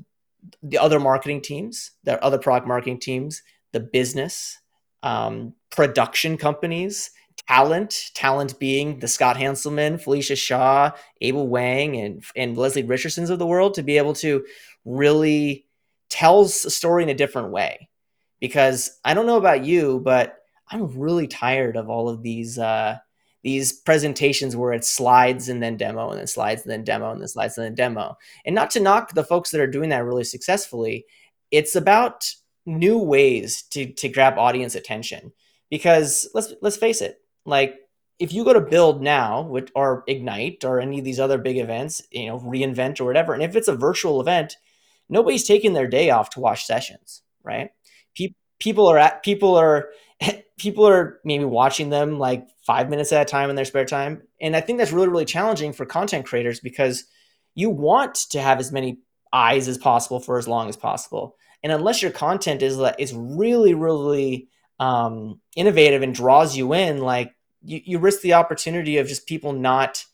the 0.63 0.79
other 0.79 1.01
marketing 1.01 1.41
teams, 1.41 1.93
the 2.05 2.23
other 2.23 2.39
product 2.39 2.67
marketing 2.67 2.99
teams, 2.99 3.43
the 3.73 3.81
business, 3.81 4.59
um, 5.03 5.55
production 5.71 6.37
companies, 6.37 7.11
talent, 7.49 8.11
talent 8.15 8.59
being 8.59 8.99
the 8.99 9.09
Scott 9.09 9.37
Hanselman, 9.37 10.01
Felicia 10.01 10.37
Shaw, 10.37 10.93
Abel 11.21 11.49
Wang, 11.49 11.97
and 11.97 12.25
and 12.37 12.57
Leslie 12.57 12.83
Richardsons 12.83 13.31
of 13.31 13.39
the 13.39 13.47
world 13.47 13.75
to 13.75 13.83
be 13.83 13.99
able 13.99 14.15
to 14.15 14.45
really 14.85 15.67
tell 16.09 16.43
a 16.43 16.49
story 16.49 17.03
in 17.03 17.09
a 17.09 17.15
different 17.15 17.51
way. 17.51 17.89
Because 18.41 18.99
I 19.05 19.15
don't 19.15 19.27
know 19.27 19.37
about 19.37 19.65
you, 19.65 20.01
but 20.01 20.39
I'm 20.69 20.99
really 20.99 21.29
tired 21.29 21.77
of 21.77 21.89
all 21.89 22.09
of 22.09 22.23
these. 22.23 22.59
Uh, 22.59 22.99
these 23.43 23.73
presentations 23.73 24.55
where 24.57 24.73
it's 24.73 24.89
slides 24.89 25.49
and 25.49 25.63
then 25.63 25.77
demo 25.77 26.11
and 26.11 26.19
then 26.19 26.27
slides 26.27 26.63
and 26.63 26.71
then 26.71 26.85
demo 26.85 27.11
and 27.11 27.21
then 27.21 27.29
slides 27.29 27.59
and 27.59 27.65
then 27.65 27.75
demo. 27.75 28.17
And 28.45 28.55
not 28.55 28.71
to 28.71 28.81
knock 28.81 29.15
the 29.15 29.25
folks 29.25 29.51
that 29.51 29.61
are 29.61 29.67
doing 29.67 29.91
that 29.91 30.05
really 30.05 30.25
successfully, 30.25 31.07
it's 31.51 31.75
about 31.75 32.25
new 32.67 32.99
ways 32.99 33.63
to 33.71 33.93
to 33.95 34.09
grab 34.09 34.39
audience 34.39 34.75
attention. 34.75 35.33
Because 35.71 36.29
let's 36.35 36.53
let's 36.63 36.77
face 36.77 37.01
it, 37.01 37.19
like 37.45 37.77
if 38.23 38.33
you 38.33 38.45
go 38.45 38.53
to 38.53 38.61
build 38.61 39.03
now 39.03 39.53
or 39.75 40.05
ignite 40.07 40.65
or 40.65 40.81
any 40.81 41.01
of 41.01 41.05
these 41.05 41.19
other 41.19 41.39
big 41.39 41.59
events 41.59 42.01
you 42.13 42.29
know 42.29 42.39
reinvent 42.39 43.01
or 43.01 43.05
whatever 43.05 43.35
and 43.35 43.43
if 43.43 43.57
it's 43.57 43.69
a 43.69 43.75
virtual 43.75 44.21
event 44.21 44.57
nobody's 45.09 45.47
taking 45.47 45.73
their 45.73 45.89
day 45.89 46.09
off 46.11 46.31
to 46.31 46.41
watch 46.41 46.65
sessions 46.65 47.23
right 47.43 47.71
Pe- 48.17 48.35
people 48.61 48.87
are 48.87 48.99
at 48.99 49.25
people 49.25 49.57
are 49.57 49.89
people 50.59 50.87
are 50.87 51.21
maybe 51.25 51.45
watching 51.45 51.91
them 51.91 52.19
like 52.19 52.47
five 52.67 52.89
minutes 52.89 53.13
at 53.13 53.23
a 53.23 53.31
time 53.31 53.51
in 53.51 53.57
their 53.57 53.65
spare 53.65 53.85
time. 53.85 54.23
And 54.41 54.55
I 54.57 54.61
think 54.61 54.79
that's 54.79 54.93
really, 54.93 55.09
really 55.09 55.25
challenging 55.25 55.73
for 55.73 55.87
content 55.87 56.27
creators 56.27 56.61
because 56.61 57.05
you 57.55 57.71
want 57.71 58.15
to 58.31 58.41
have 58.41 58.59
as 58.59 58.73
many 58.73 58.99
eyes 59.33 59.69
as 59.69 59.79
possible 59.79 60.21
for 60.21 60.39
as 60.39 60.49
long 60.49 60.69
as 60.69 60.77
possible. 60.77 61.37
And 61.63 61.73
unless 61.73 62.03
your 62.03 62.11
content 62.11 62.63
is 62.63 62.79
is 62.99 63.15
really, 63.15 63.75
really 63.75 64.49
um, 64.79 65.41
innovative 65.55 66.03
and 66.03 66.15
draws 66.15 66.57
you 66.57 66.75
in, 66.75 66.99
like 66.99 67.35
you, 67.63 67.81
you 67.85 67.99
risk 67.99 68.21
the 68.23 68.35
opportunity 68.35 68.99
of 68.99 69.07
just 69.07 69.27
people 69.27 69.53
not, 69.53 70.05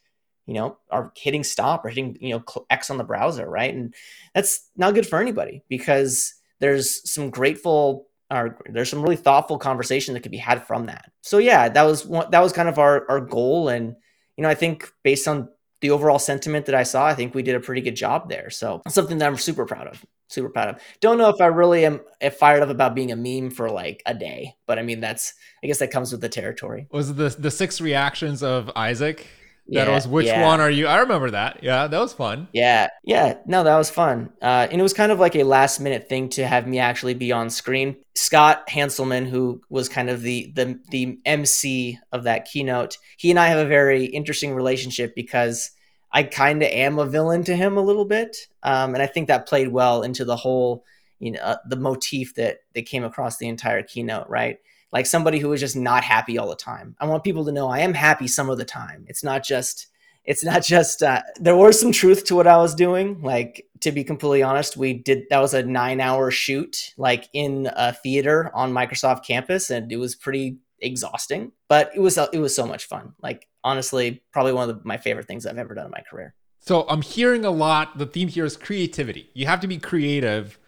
you 0.46 0.54
know, 0.54 0.76
are 0.90 1.12
hitting 1.16 1.44
stop 1.44 1.84
or 1.84 1.88
hitting, 1.88 2.18
you 2.20 2.30
know, 2.34 2.64
X 2.68 2.90
on 2.90 2.98
the 2.98 3.04
browser, 3.04 3.48
right? 3.48 3.74
And 3.74 3.94
that's 4.34 4.68
not 4.76 4.94
good 4.94 5.06
for 5.06 5.20
anybody 5.20 5.62
because 5.68 6.34
there's 6.60 7.10
some 7.10 7.30
grateful 7.30 8.07
are 8.30 8.58
there's 8.66 8.90
some 8.90 9.02
really 9.02 9.16
thoughtful 9.16 9.58
conversation 9.58 10.14
that 10.14 10.20
could 10.20 10.32
be 10.32 10.38
had 10.38 10.66
from 10.66 10.86
that. 10.86 11.10
So 11.22 11.38
yeah, 11.38 11.68
that 11.68 11.82
was 11.82 12.04
one, 12.06 12.30
that 12.30 12.40
was 12.40 12.52
kind 12.52 12.68
of 12.68 12.78
our 12.78 13.08
our 13.10 13.20
goal, 13.20 13.68
and 13.68 13.94
you 14.36 14.42
know 14.42 14.48
I 14.48 14.54
think 14.54 14.90
based 15.02 15.26
on 15.26 15.48
the 15.80 15.90
overall 15.90 16.18
sentiment 16.18 16.66
that 16.66 16.74
I 16.74 16.82
saw, 16.82 17.06
I 17.06 17.14
think 17.14 17.34
we 17.34 17.42
did 17.42 17.54
a 17.54 17.60
pretty 17.60 17.80
good 17.80 17.96
job 17.96 18.28
there. 18.28 18.50
So 18.50 18.82
something 18.88 19.18
that 19.18 19.26
I'm 19.26 19.36
super 19.36 19.64
proud 19.64 19.86
of. 19.86 20.04
Super 20.30 20.50
proud 20.50 20.68
of. 20.74 20.82
Don't 21.00 21.16
know 21.16 21.30
if 21.30 21.40
I 21.40 21.46
really 21.46 21.86
am 21.86 22.00
fired 22.38 22.62
up 22.62 22.68
about 22.68 22.94
being 22.94 23.12
a 23.12 23.16
meme 23.16 23.50
for 23.50 23.70
like 23.70 24.02
a 24.04 24.12
day, 24.12 24.56
but 24.66 24.78
I 24.78 24.82
mean 24.82 25.00
that's 25.00 25.32
I 25.62 25.66
guess 25.66 25.78
that 25.78 25.90
comes 25.90 26.12
with 26.12 26.20
the 26.20 26.28
territory. 26.28 26.86
Was 26.90 27.14
the 27.14 27.30
the 27.30 27.50
six 27.50 27.80
reactions 27.80 28.42
of 28.42 28.70
Isaac? 28.76 29.26
That 29.70 29.86
yeah, 29.86 29.94
was 29.94 30.08
which 30.08 30.26
yeah. 30.26 30.46
one 30.46 30.62
are 30.62 30.70
you? 30.70 30.86
I 30.86 31.00
remember 31.00 31.30
that. 31.32 31.62
Yeah, 31.62 31.88
that 31.88 32.00
was 32.00 32.14
fun. 32.14 32.48
Yeah, 32.54 32.88
yeah. 33.04 33.36
No, 33.44 33.64
that 33.64 33.76
was 33.76 33.90
fun. 33.90 34.30
Uh, 34.40 34.66
and 34.70 34.80
it 34.80 34.82
was 34.82 34.94
kind 34.94 35.12
of 35.12 35.18
like 35.18 35.36
a 35.36 35.42
last 35.42 35.78
minute 35.78 36.08
thing 36.08 36.30
to 36.30 36.46
have 36.46 36.66
me 36.66 36.78
actually 36.78 37.12
be 37.12 37.32
on 37.32 37.50
screen. 37.50 37.96
Scott 38.14 38.66
Hanselman, 38.68 39.28
who 39.28 39.60
was 39.68 39.90
kind 39.90 40.08
of 40.08 40.22
the 40.22 40.50
the 40.56 40.80
the 40.90 41.18
MC 41.26 41.98
of 42.12 42.24
that 42.24 42.46
keynote, 42.46 42.96
he 43.18 43.28
and 43.28 43.38
I 43.38 43.48
have 43.48 43.58
a 43.58 43.68
very 43.68 44.06
interesting 44.06 44.54
relationship 44.54 45.14
because 45.14 45.70
I 46.10 46.22
kind 46.22 46.62
of 46.62 46.70
am 46.70 46.98
a 46.98 47.04
villain 47.04 47.44
to 47.44 47.54
him 47.54 47.76
a 47.76 47.82
little 47.82 48.06
bit, 48.06 48.38
um, 48.62 48.94
and 48.94 49.02
I 49.02 49.06
think 49.06 49.28
that 49.28 49.46
played 49.46 49.68
well 49.68 50.02
into 50.02 50.24
the 50.24 50.36
whole, 50.36 50.82
you 51.18 51.32
know, 51.32 51.40
uh, 51.40 51.56
the 51.68 51.76
motif 51.76 52.34
that 52.36 52.60
that 52.74 52.86
came 52.86 53.04
across 53.04 53.36
the 53.36 53.48
entire 53.48 53.82
keynote. 53.82 54.30
Right 54.30 54.60
like 54.92 55.06
somebody 55.06 55.38
who 55.38 55.52
is 55.52 55.60
just 55.60 55.76
not 55.76 56.04
happy 56.04 56.38
all 56.38 56.48
the 56.48 56.56
time. 56.56 56.96
I 57.00 57.06
want 57.06 57.24
people 57.24 57.44
to 57.44 57.52
know 57.52 57.68
I 57.68 57.80
am 57.80 57.94
happy 57.94 58.28
some 58.28 58.50
of 58.50 58.58
the 58.58 58.64
time. 58.64 59.04
It's 59.08 59.22
not 59.22 59.44
just 59.44 59.88
it's 60.24 60.44
not 60.44 60.62
just 60.62 61.02
uh, 61.02 61.22
there 61.40 61.56
was 61.56 61.80
some 61.80 61.90
truth 61.90 62.24
to 62.26 62.36
what 62.36 62.46
I 62.46 62.58
was 62.58 62.74
doing. 62.74 63.22
Like 63.22 63.66
to 63.80 63.92
be 63.92 64.04
completely 64.04 64.42
honest, 64.42 64.76
we 64.76 64.92
did 64.92 65.24
that 65.30 65.40
was 65.40 65.54
a 65.54 65.62
nine 65.62 66.00
hour 66.00 66.30
shoot 66.30 66.92
like 66.96 67.28
in 67.32 67.70
a 67.74 67.92
theater 67.92 68.50
on 68.54 68.72
Microsoft 68.72 69.24
campus, 69.24 69.70
and 69.70 69.90
it 69.90 69.96
was 69.96 70.14
pretty 70.14 70.58
exhausting. 70.80 71.52
But 71.68 71.90
it 71.94 72.00
was 72.00 72.18
it 72.18 72.38
was 72.38 72.54
so 72.54 72.66
much 72.66 72.86
fun. 72.86 73.14
Like 73.22 73.48
honestly, 73.64 74.22
probably 74.32 74.52
one 74.52 74.68
of 74.68 74.76
the, 74.76 74.82
my 74.86 74.96
favorite 74.96 75.26
things 75.26 75.46
I've 75.46 75.58
ever 75.58 75.74
done 75.74 75.86
in 75.86 75.92
my 75.92 76.02
career. 76.08 76.34
So 76.60 76.86
I'm 76.88 77.02
hearing 77.02 77.44
a 77.44 77.50
lot. 77.50 77.96
The 77.96 78.06
theme 78.06 78.28
here 78.28 78.44
is 78.44 78.56
creativity. 78.56 79.30
You 79.32 79.46
have 79.46 79.60
to 79.60 79.66
be 79.66 79.78
creative 79.78 80.58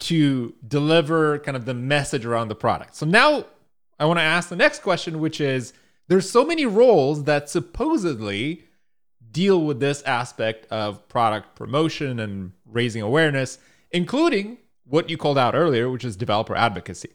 to 0.00 0.54
deliver 0.66 1.40
kind 1.40 1.56
of 1.56 1.64
the 1.64 1.74
message 1.74 2.24
around 2.24 2.48
the 2.48 2.54
product. 2.54 2.94
So 2.94 3.04
now 3.04 3.46
I 3.98 4.06
want 4.06 4.18
to 4.18 4.24
ask 4.24 4.48
the 4.48 4.56
next 4.56 4.82
question, 4.82 5.20
which 5.20 5.40
is 5.40 5.72
there's 6.08 6.30
so 6.30 6.44
many 6.44 6.66
roles 6.66 7.24
that 7.24 7.50
supposedly 7.50 8.64
deal 9.30 9.62
with 9.62 9.80
this 9.80 10.02
aspect 10.02 10.66
of 10.70 11.06
product 11.08 11.54
promotion 11.54 12.18
and 12.18 12.52
raising 12.64 13.02
awareness, 13.02 13.58
including 13.90 14.58
what 14.84 15.10
you 15.10 15.16
called 15.16 15.38
out 15.38 15.54
earlier, 15.54 15.90
which 15.90 16.04
is 16.04 16.16
developer 16.16 16.56
advocacy. 16.56 17.10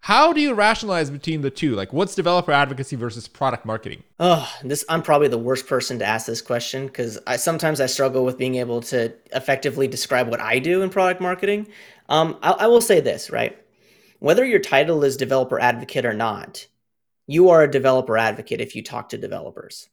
How 0.00 0.32
do 0.32 0.40
you 0.40 0.54
rationalize 0.54 1.10
between 1.10 1.40
the 1.40 1.50
two? 1.50 1.74
Like, 1.74 1.92
what's 1.92 2.14
developer 2.14 2.52
advocacy 2.52 2.94
versus 2.94 3.26
product 3.26 3.66
marketing? 3.66 4.04
Oh, 4.20 4.48
this 4.62 4.84
I'm 4.88 5.02
probably 5.02 5.28
the 5.28 5.38
worst 5.38 5.66
person 5.66 5.98
to 5.98 6.04
ask 6.04 6.26
this 6.26 6.40
question 6.40 6.86
because 6.86 7.18
I 7.26 7.36
sometimes 7.36 7.80
I 7.80 7.86
struggle 7.86 8.24
with 8.24 8.38
being 8.38 8.54
able 8.54 8.80
to 8.82 9.12
effectively 9.34 9.88
describe 9.88 10.28
what 10.28 10.40
I 10.40 10.60
do 10.60 10.82
in 10.82 10.90
product 10.90 11.20
marketing. 11.20 11.66
Um, 12.08 12.38
I, 12.40 12.52
I 12.52 12.66
will 12.68 12.80
say 12.80 13.00
this, 13.00 13.30
right? 13.30 13.58
Whether 14.18 14.44
your 14.44 14.60
title 14.60 15.04
is 15.04 15.16
developer 15.16 15.60
advocate 15.60 16.06
or 16.06 16.14
not, 16.14 16.66
you 17.26 17.50
are 17.50 17.62
a 17.62 17.70
developer 17.70 18.16
advocate 18.16 18.60
if 18.60 18.74
you 18.74 18.82
talk 18.82 19.08
to 19.10 19.18
developers, 19.18 19.88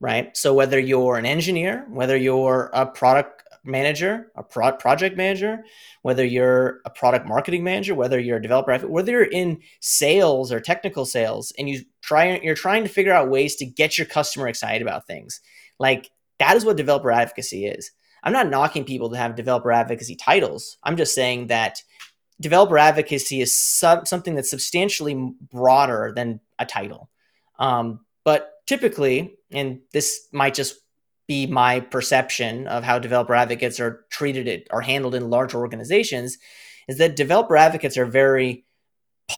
right? 0.00 0.36
So 0.36 0.54
whether 0.54 0.78
you're 0.78 1.16
an 1.16 1.26
engineer, 1.26 1.86
whether 1.88 2.16
you're 2.16 2.70
a 2.72 2.86
product 2.86 3.42
manager, 3.64 4.30
a 4.36 4.42
pro- 4.42 4.72
project 4.72 5.16
manager, 5.16 5.64
whether 6.02 6.24
you're 6.24 6.80
a 6.84 6.90
product 6.90 7.26
marketing 7.26 7.62
manager, 7.62 7.94
whether 7.94 8.18
you're 8.18 8.38
a 8.38 8.42
developer 8.42 8.76
whether 8.86 9.12
you're 9.12 9.24
in 9.24 9.60
sales 9.80 10.52
or 10.52 10.60
technical 10.60 11.04
sales, 11.04 11.52
and 11.58 11.68
you 11.68 11.82
try 12.00 12.40
you're 12.42 12.54
trying 12.54 12.82
to 12.82 12.88
figure 12.88 13.12
out 13.12 13.30
ways 13.30 13.56
to 13.56 13.66
get 13.66 13.98
your 13.98 14.06
customer 14.06 14.48
excited 14.48 14.82
about 14.82 15.06
things, 15.06 15.40
like 15.78 16.10
that 16.38 16.56
is 16.56 16.64
what 16.64 16.76
developer 16.76 17.10
advocacy 17.10 17.66
is. 17.66 17.92
I'm 18.24 18.32
not 18.32 18.50
knocking 18.50 18.84
people 18.84 19.10
to 19.10 19.16
have 19.16 19.34
developer 19.34 19.72
advocacy 19.72 20.16
titles. 20.16 20.76
I'm 20.82 20.96
just 20.96 21.14
saying 21.14 21.48
that 21.48 21.82
developer 22.42 22.76
advocacy 22.76 23.40
is 23.40 23.54
sub- 23.54 24.06
something 24.06 24.34
that's 24.34 24.50
substantially 24.50 25.14
broader 25.50 26.12
than 26.14 26.40
a 26.58 26.66
title. 26.66 27.08
Um, 27.58 28.00
but 28.24 28.50
typically, 28.66 29.36
and 29.50 29.80
this 29.92 30.28
might 30.32 30.54
just 30.54 30.80
be 31.28 31.46
my 31.46 31.80
perception 31.80 32.66
of 32.66 32.84
how 32.84 32.98
developer 32.98 33.34
advocates 33.34 33.80
are 33.80 34.04
treated 34.10 34.48
it 34.48 34.66
or 34.70 34.82
handled 34.82 35.14
in 35.14 35.30
large 35.30 35.54
organizations, 35.54 36.38
is 36.88 36.98
that 36.98 37.16
developer 37.16 37.56
advocates 37.56 37.96
are 37.96 38.06
very 38.06 38.64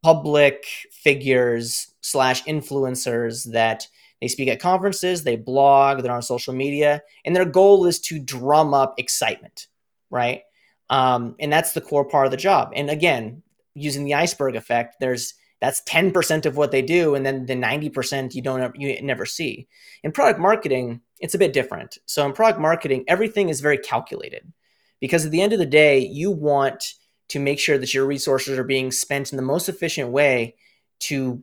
public 0.02 0.64
figures 0.90 1.94
slash 2.00 2.42
influencers 2.44 3.52
that 3.52 3.86
they 4.20 4.28
speak 4.28 4.48
at 4.48 4.60
conferences, 4.60 5.22
they 5.22 5.36
blog, 5.36 6.02
they're 6.02 6.12
on 6.12 6.22
social 6.22 6.54
media, 6.54 7.02
and 7.24 7.36
their 7.36 7.44
goal 7.44 7.84
is 7.84 8.00
to 8.00 8.18
drum 8.18 8.72
up 8.72 8.94
excitement, 8.98 9.66
right? 10.10 10.42
Um, 10.90 11.34
and 11.40 11.52
that's 11.52 11.72
the 11.72 11.80
core 11.80 12.04
part 12.04 12.26
of 12.26 12.30
the 12.30 12.36
job. 12.36 12.72
And 12.74 12.90
again, 12.90 13.42
using 13.74 14.04
the 14.04 14.14
iceberg 14.14 14.56
effect, 14.56 14.96
there's 15.00 15.34
that's 15.60 15.82
10% 15.84 16.44
of 16.44 16.58
what 16.58 16.72
they 16.72 16.82
do, 16.82 17.14
and 17.14 17.24
then 17.24 17.46
the 17.46 17.54
90% 17.54 18.34
you 18.34 18.42
don't 18.42 18.78
you 18.78 19.00
never 19.00 19.24
see. 19.24 19.66
In 20.02 20.12
product 20.12 20.38
marketing, 20.38 21.00
it's 21.20 21.34
a 21.34 21.38
bit 21.38 21.54
different. 21.54 21.96
So 22.04 22.26
in 22.26 22.34
product 22.34 22.60
marketing, 22.60 23.04
everything 23.08 23.48
is 23.48 23.60
very 23.60 23.78
calculated 23.78 24.52
because 25.00 25.24
at 25.24 25.30
the 25.30 25.40
end 25.40 25.54
of 25.54 25.58
the 25.58 25.66
day, 25.66 26.00
you 26.00 26.30
want 26.30 26.84
to 27.28 27.40
make 27.40 27.58
sure 27.58 27.78
that 27.78 27.94
your 27.94 28.04
resources 28.04 28.58
are 28.58 28.64
being 28.64 28.90
spent 28.90 29.32
in 29.32 29.36
the 29.36 29.42
most 29.42 29.68
efficient 29.68 30.10
way 30.10 30.56
to 31.00 31.42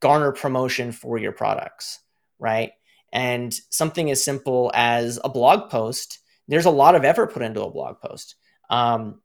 garner 0.00 0.32
promotion 0.32 0.90
for 0.90 1.16
your 1.16 1.32
products, 1.32 2.00
right? 2.40 2.72
And 3.12 3.54
something 3.70 4.10
as 4.10 4.24
simple 4.24 4.72
as 4.74 5.20
a 5.22 5.28
blog 5.28 5.70
post, 5.70 6.18
there's 6.48 6.66
a 6.66 6.70
lot 6.70 6.96
of 6.96 7.04
effort 7.04 7.32
put 7.32 7.42
into 7.42 7.62
a 7.62 7.70
blog 7.70 8.00
post 8.00 8.34
um, 8.70 9.20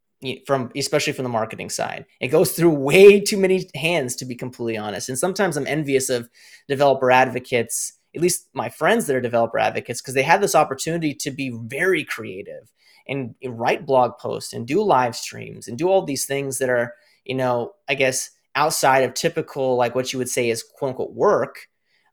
from 0.45 0.71
especially 0.75 1.13
from 1.13 1.23
the 1.23 1.29
marketing 1.29 1.69
side. 1.69 2.05
It 2.19 2.27
goes 2.27 2.51
through 2.51 2.71
way 2.71 3.21
too 3.21 3.37
many 3.37 3.69
hands, 3.75 4.15
to 4.17 4.25
be 4.25 4.35
completely 4.35 4.77
honest. 4.77 5.09
And 5.09 5.17
sometimes 5.17 5.55
I'm 5.55 5.67
envious 5.67 6.09
of 6.09 6.29
developer 6.67 7.09
advocates, 7.09 7.93
at 8.15 8.21
least 8.21 8.49
my 8.53 8.69
friends 8.69 9.07
that 9.07 9.15
are 9.15 9.21
developer 9.21 9.59
advocates, 9.59 10.01
because 10.01 10.15
they 10.15 10.23
have 10.23 10.41
this 10.41 10.55
opportunity 10.55 11.13
to 11.15 11.31
be 11.31 11.49
very 11.49 12.03
creative 12.03 12.71
and 13.07 13.35
write 13.43 13.85
blog 13.85 14.17
posts 14.19 14.53
and 14.53 14.67
do 14.67 14.83
live 14.83 15.15
streams 15.15 15.67
and 15.67 15.77
do 15.77 15.89
all 15.89 16.03
these 16.03 16.25
things 16.25 16.59
that 16.59 16.69
are, 16.69 16.93
you 17.25 17.33
know, 17.33 17.71
I 17.87 17.95
guess 17.95 18.29
outside 18.55 19.03
of 19.03 19.13
typical 19.13 19.77
like 19.77 19.95
what 19.95 20.11
you 20.11 20.19
would 20.19 20.29
say 20.29 20.49
is 20.49 20.63
quote 20.63 20.89
unquote 20.89 21.13
work. 21.13 21.67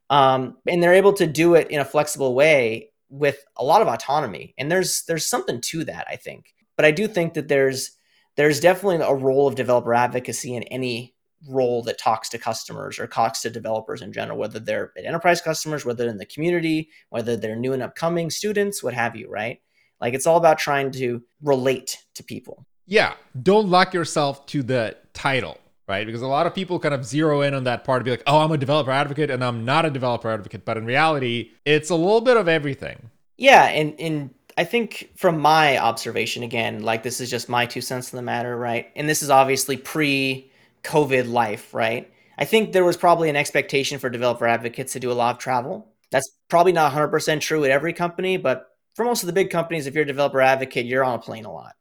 Um, 0.08 0.56
and 0.66 0.82
they're 0.82 0.94
able 0.94 1.12
to 1.14 1.26
do 1.26 1.54
it 1.54 1.70
in 1.70 1.80
a 1.80 1.84
flexible 1.84 2.34
way 2.34 2.90
with 3.08 3.44
a 3.56 3.64
lot 3.64 3.82
of 3.82 3.88
autonomy. 3.88 4.54
And 4.56 4.70
there's 4.70 5.04
there's 5.06 5.26
something 5.26 5.60
to 5.62 5.84
that, 5.84 6.06
I 6.08 6.16
think. 6.16 6.54
But 6.76 6.84
I 6.84 6.90
do 6.90 7.08
think 7.08 7.34
that 7.34 7.48
there's 7.48 7.92
there's 8.36 8.60
definitely 8.60 9.04
a 9.04 9.14
role 9.14 9.48
of 9.48 9.54
developer 9.54 9.94
advocacy 9.94 10.54
in 10.54 10.62
any 10.64 11.14
role 11.48 11.82
that 11.82 11.98
talks 11.98 12.28
to 12.30 12.38
customers 12.38 12.98
or 12.98 13.06
talks 13.06 13.42
to 13.42 13.50
developers 13.50 14.02
in 14.02 14.12
general, 14.12 14.38
whether 14.38 14.58
they're 14.58 14.92
enterprise 14.96 15.40
customers, 15.40 15.84
whether 15.84 16.08
in 16.08 16.18
the 16.18 16.26
community, 16.26 16.90
whether 17.10 17.36
they're 17.36 17.56
new 17.56 17.72
and 17.72 17.82
upcoming 17.82 18.30
students, 18.30 18.82
what 18.82 18.94
have 18.94 19.16
you, 19.16 19.28
right? 19.30 19.60
Like 20.00 20.14
it's 20.14 20.26
all 20.26 20.36
about 20.36 20.58
trying 20.58 20.90
to 20.92 21.22
relate 21.42 21.98
to 22.14 22.24
people. 22.24 22.66
Yeah. 22.86 23.14
Don't 23.42 23.68
lock 23.68 23.94
yourself 23.94 24.46
to 24.46 24.62
the 24.62 24.96
title, 25.12 25.58
right? 25.88 26.06
Because 26.06 26.22
a 26.22 26.26
lot 26.26 26.46
of 26.46 26.54
people 26.54 26.78
kind 26.78 26.94
of 26.94 27.04
zero 27.04 27.42
in 27.42 27.54
on 27.54 27.64
that 27.64 27.84
part 27.84 28.00
to 28.00 28.04
be 28.04 28.10
like, 28.10 28.22
oh, 28.26 28.38
I'm 28.38 28.52
a 28.52 28.58
developer 28.58 28.90
advocate 28.90 29.30
and 29.30 29.42
I'm 29.42 29.64
not 29.64 29.84
a 29.84 29.90
developer 29.90 30.30
advocate. 30.30 30.64
But 30.64 30.76
in 30.76 30.84
reality, 30.84 31.50
it's 31.64 31.90
a 31.90 31.96
little 31.96 32.20
bit 32.20 32.36
of 32.36 32.48
everything. 32.48 33.10
Yeah. 33.36 33.64
And, 33.64 33.98
and 34.00 34.30
I 34.56 34.64
think 34.64 35.10
from 35.16 35.38
my 35.38 35.78
observation, 35.78 36.42
again, 36.42 36.82
like 36.82 37.02
this 37.02 37.20
is 37.20 37.30
just 37.30 37.48
my 37.48 37.66
two 37.66 37.82
cents 37.82 38.12
in 38.12 38.16
the 38.16 38.22
matter, 38.22 38.56
right? 38.56 38.90
And 38.96 39.08
this 39.08 39.22
is 39.22 39.30
obviously 39.30 39.76
pre 39.76 40.50
COVID 40.82 41.28
life, 41.30 41.74
right? 41.74 42.10
I 42.38 42.44
think 42.44 42.72
there 42.72 42.84
was 42.84 42.96
probably 42.96 43.28
an 43.28 43.36
expectation 43.36 43.98
for 43.98 44.08
developer 44.08 44.46
advocates 44.46 44.92
to 44.94 45.00
do 45.00 45.10
a 45.10 45.14
lot 45.14 45.34
of 45.34 45.40
travel. 45.40 45.92
That's 46.10 46.30
probably 46.48 46.72
not 46.72 46.92
100% 46.92 47.40
true 47.40 47.64
at 47.64 47.70
every 47.70 47.92
company, 47.92 48.36
but 48.36 48.66
for 48.94 49.04
most 49.04 49.22
of 49.22 49.26
the 49.26 49.32
big 49.32 49.50
companies, 49.50 49.86
if 49.86 49.94
you're 49.94 50.04
a 50.04 50.06
developer 50.06 50.40
advocate, 50.40 50.86
you're 50.86 51.04
on 51.04 51.16
a 51.16 51.22
plane 51.22 51.44
a 51.44 51.52
lot. 51.52 51.74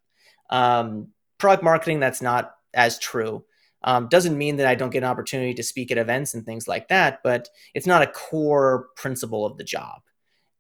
Um, 0.50 1.10
product 1.38 1.64
marketing, 1.64 2.00
that's 2.00 2.22
not 2.22 2.56
as 2.74 3.00
true. 3.00 3.46
Um, 3.84 4.08
doesn't 4.08 4.38
mean 4.38 4.58
that 4.58 4.68
I 4.68 4.76
don't 4.76 4.90
get 4.90 5.04
an 5.04 5.10
opportunity 5.10 5.54
to 5.54 5.64
speak 5.64 5.92
at 5.92 5.98
events 5.98 6.34
and 6.34 6.46
things 6.46 6.68
like 6.68 6.88
that, 6.88 7.20
but 7.24 7.48
it's 7.74 7.86
not 7.86 8.02
a 8.02 8.08
core 8.08 8.88
principle 8.96 9.46
of 9.46 9.58
the 9.58 9.64
job. 9.64 10.02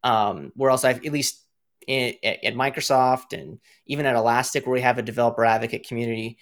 Um, 0.03 0.51
where 0.55 0.69
else 0.69 0.85
I've 0.85 1.03
at 1.03 1.11
least 1.11 1.44
in, 1.87 2.15
at 2.23 2.55
Microsoft 2.55 3.33
and 3.37 3.59
even 3.85 4.05
at 4.05 4.15
Elastic, 4.15 4.65
where 4.65 4.73
we 4.73 4.81
have 4.81 4.97
a 4.97 5.03
developer 5.03 5.45
advocate 5.45 5.87
community, 5.87 6.37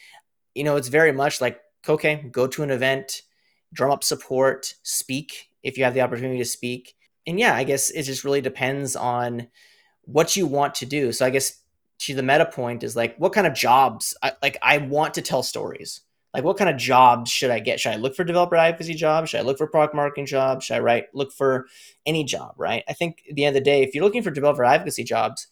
you 0.56 0.64
know, 0.64 0.76
it's 0.76 0.88
very 0.88 1.12
much 1.12 1.42
like, 1.42 1.60
okay, 1.88 2.28
go 2.32 2.48
to 2.48 2.64
an 2.64 2.72
event, 2.72 3.24
drum 3.74 3.92
up 3.92 4.04
support, 4.04 4.76
speak 4.84 5.50
if 5.64 5.78
you 5.78 5.84
have 5.84 5.94
the 5.94 6.02
opportunity 6.02 6.38
to 6.38 6.46
speak. 6.46 6.96
And 7.26 7.40
yeah, 7.40 7.56
I 7.56 7.64
guess 7.64 7.90
it 7.90 8.04
just 8.04 8.24
really 8.24 8.42
depends 8.42 8.96
on 8.96 9.48
what 10.04 10.36
you 10.36 10.46
want 10.46 10.76
to 10.76 10.86
do. 10.86 11.12
So 11.12 11.26
I 11.26 11.30
guess 11.30 11.60
to 12.00 12.14
the 12.14 12.24
meta 12.24 12.46
point 12.46 12.84
is 12.84 12.96
like, 12.96 13.18
what 13.18 13.34
kind 13.34 13.48
of 13.48 13.54
jobs? 13.54 14.16
I, 14.22 14.34
like, 14.42 14.58
I 14.62 14.78
want 14.78 15.16
to 15.16 15.22
tell 15.22 15.44
stories. 15.44 16.02
Like, 16.34 16.44
what 16.44 16.58
kind 16.58 16.70
of 16.70 16.78
jobs 16.78 17.30
should 17.30 17.52
I 17.52 17.60
get? 17.60 17.80
Should 17.80 17.94
I 17.94 17.98
look 17.98 18.16
for 18.16 18.24
developer 18.24 18.56
advocacy 18.56 18.96
jobs? 18.96 19.30
Should 19.30 19.40
I 19.40 19.44
look 19.44 19.58
for 19.58 19.68
product 19.68 19.94
marketing 19.94 20.26
jobs? 20.26 20.66
Should 20.66 20.78
I 20.78 20.80
write 20.80 21.06
look 21.14 21.32
for 21.32 21.68
any 22.06 22.24
job? 22.24 22.56
Right. 22.58 22.84
I 22.88 22.94
think 22.94 23.22
at 23.30 23.36
the 23.36 23.46
end 23.46 23.56
of 23.56 23.64
the 23.64 23.70
day, 23.70 23.84
if 23.84 23.94
you're 23.94 24.04
looking 24.04 24.24
for 24.24 24.32
developer 24.32 24.64
advocacy 24.64 25.04
jobs, 25.04 25.48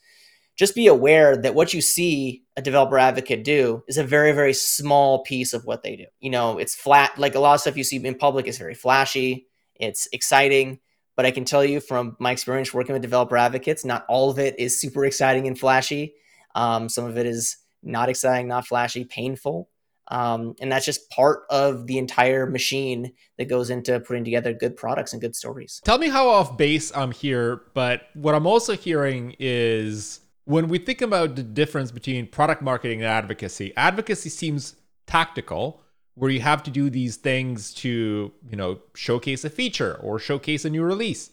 just 0.61 0.75
be 0.75 0.85
aware 0.85 1.35
that 1.37 1.55
what 1.55 1.73
you 1.73 1.81
see 1.81 2.43
a 2.55 2.61
developer 2.61 2.99
advocate 2.99 3.43
do 3.43 3.83
is 3.87 3.97
a 3.97 4.03
very 4.03 4.31
very 4.31 4.53
small 4.53 5.23
piece 5.23 5.53
of 5.53 5.65
what 5.65 5.81
they 5.81 5.95
do 5.95 6.05
you 6.19 6.29
know 6.29 6.59
it's 6.59 6.75
flat 6.75 7.17
like 7.17 7.33
a 7.33 7.39
lot 7.39 7.55
of 7.55 7.61
stuff 7.61 7.75
you 7.75 7.83
see 7.83 7.97
in 8.05 8.13
public 8.13 8.45
is 8.45 8.59
very 8.59 8.75
flashy 8.75 9.47
it's 9.75 10.07
exciting 10.11 10.79
but 11.15 11.25
i 11.25 11.31
can 11.31 11.45
tell 11.45 11.65
you 11.65 11.79
from 11.79 12.15
my 12.19 12.31
experience 12.31 12.73
working 12.73 12.93
with 12.93 13.01
developer 13.01 13.37
advocates 13.37 13.83
not 13.83 14.05
all 14.07 14.29
of 14.29 14.37
it 14.37 14.59
is 14.59 14.79
super 14.79 15.03
exciting 15.03 15.47
and 15.47 15.57
flashy 15.57 16.13
um, 16.53 16.89
some 16.89 17.05
of 17.05 17.17
it 17.17 17.25
is 17.25 17.57
not 17.81 18.07
exciting 18.07 18.47
not 18.47 18.67
flashy 18.67 19.03
painful 19.03 19.67
um, 20.11 20.55
and 20.59 20.71
that's 20.71 20.85
just 20.85 21.09
part 21.09 21.43
of 21.49 21.87
the 21.87 21.97
entire 21.97 22.45
machine 22.45 23.13
that 23.37 23.45
goes 23.45 23.69
into 23.69 23.99
putting 24.01 24.25
together 24.25 24.53
good 24.53 24.75
products 24.75 25.13
and 25.13 25.21
good 25.21 25.35
stories. 25.35 25.81
Tell 25.83 25.97
me 25.97 26.09
how 26.09 26.27
off 26.27 26.57
base 26.57 26.91
I'm 26.95 27.11
here, 27.11 27.61
but 27.73 28.03
what 28.13 28.35
I'm 28.35 28.45
also 28.45 28.75
hearing 28.75 29.35
is 29.39 30.19
when 30.45 30.67
we 30.67 30.77
think 30.77 31.01
about 31.01 31.35
the 31.37 31.43
difference 31.43 31.91
between 31.91 32.27
product 32.27 32.61
marketing 32.61 33.01
and 33.01 33.07
advocacy, 33.07 33.73
advocacy 33.77 34.29
seems 34.29 34.75
tactical, 35.07 35.81
where 36.15 36.29
you 36.29 36.41
have 36.41 36.61
to 36.63 36.71
do 36.71 36.89
these 36.89 37.15
things 37.15 37.73
to, 37.73 38.33
you 38.49 38.57
know, 38.57 38.79
showcase 38.93 39.45
a 39.45 39.49
feature 39.49 39.95
or 40.01 40.19
showcase 40.19 40.65
a 40.65 40.69
new 40.69 40.83
release, 40.83 41.31